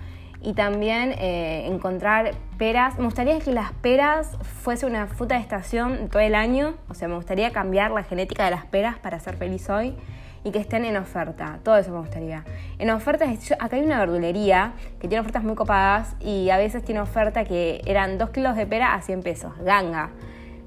Y 0.44 0.54
también 0.54 1.14
eh, 1.20 1.68
encontrar 1.68 2.32
peras. 2.58 2.98
Me 2.98 3.06
gustaría 3.06 3.38
que 3.40 3.52
las 3.52 3.74
peras 3.74 4.38
fuese 4.42 4.88
una 4.88 5.06
fruta 5.06 5.36
de 5.36 5.42
estación 5.42 6.10
todo 6.10 6.22
el 6.24 6.34
año. 6.34 6.74
O 6.90 6.96
sea, 6.96 7.08
me 7.08 7.16
gustaría 7.16 7.52
cambiar 7.52 7.92
la 7.92 8.04
genética 8.04 8.46
de 8.46 8.52
las 8.52 8.66
peras 8.66 8.98
para 8.98 9.20
ser 9.20 9.38
feliz 9.38 9.70
hoy 9.70 9.96
y 10.44 10.52
que 10.52 10.60
estén 10.60 10.86
en 10.86 10.98
oferta. 10.98 11.60
Todo 11.64 11.78
eso 11.78 11.92
me 11.92 12.00
gustaría. 12.00 12.44
En 12.80 12.89
ofertas, 12.89 13.30
acá 13.60 13.76
hay 13.76 13.84
una 13.84 14.00
verdulería 14.00 14.74
que 15.00 15.08
tiene 15.08 15.22
ofertas 15.22 15.44
muy 15.44 15.56
copadas 15.56 16.16
y 16.20 16.50
a 16.50 16.58
veces 16.58 16.84
tiene 16.84 17.02
oferta 17.02 17.46
que 17.46 17.82
eran 17.86 18.18
2 18.18 18.30
kilos 18.32 18.56
de 18.56 18.66
pera 18.66 18.94
a 18.94 19.02
100 19.02 19.22
pesos, 19.22 19.54
ganga. 19.60 20.10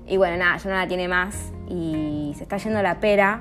Y 0.06 0.16
bueno, 0.16 0.36
nada, 0.36 0.58
ya 0.58 0.70
no 0.70 0.76
la 0.76 0.86
tiene 0.86 1.08
más 1.08 1.52
y 1.68 2.34
se 2.36 2.42
está 2.42 2.56
yendo 2.58 2.82
la 2.82 3.00
pera. 3.00 3.40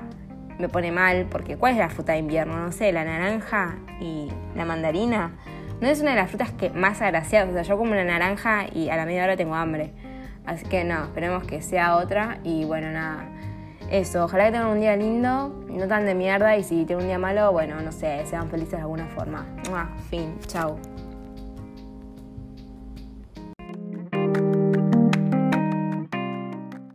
Me 0.58 0.68
pone 0.68 0.92
mal 0.92 1.26
porque 1.30 1.56
¿cuál 1.56 1.72
es 1.72 1.78
la 1.78 1.88
fruta 1.88 2.12
de 2.12 2.18
invierno? 2.18 2.56
No 2.56 2.72
sé, 2.72 2.92
la 2.92 3.04
naranja 3.04 3.76
y 4.00 4.28
la 4.54 4.64
mandarina. 4.64 5.32
No 5.80 5.88
es 5.88 6.00
una 6.00 6.10
de 6.10 6.16
las 6.16 6.30
frutas 6.30 6.52
que 6.52 6.70
más 6.70 7.02
agraciadas. 7.02 7.50
O 7.50 7.52
sea, 7.52 7.62
yo 7.62 7.76
como 7.76 7.92
una 7.92 8.04
naranja 8.04 8.66
y 8.72 8.88
a 8.88 8.96
la 8.96 9.04
media 9.04 9.24
hora 9.24 9.36
tengo 9.36 9.54
hambre. 9.54 9.92
Así 10.46 10.64
que 10.66 10.84
no, 10.84 11.04
esperemos 11.04 11.44
que 11.44 11.62
sea 11.62 11.96
otra 11.96 12.38
y 12.44 12.64
bueno, 12.64 12.90
nada 12.90 13.33
eso, 13.90 14.24
ojalá 14.24 14.46
que 14.46 14.52
tengan 14.52 14.68
un 14.68 14.80
día 14.80 14.96
lindo, 14.96 15.52
no 15.68 15.88
tan 15.88 16.06
de 16.06 16.14
mierda 16.14 16.56
y 16.56 16.64
si 16.64 16.84
tienen 16.84 17.04
un 17.04 17.08
día 17.08 17.18
malo, 17.18 17.52
bueno, 17.52 17.80
no 17.80 17.92
sé, 17.92 18.24
sean 18.26 18.48
felices 18.48 18.72
de 18.72 18.82
alguna 18.82 19.06
forma. 19.08 19.46
Fin, 20.10 20.38
chao. 20.46 20.76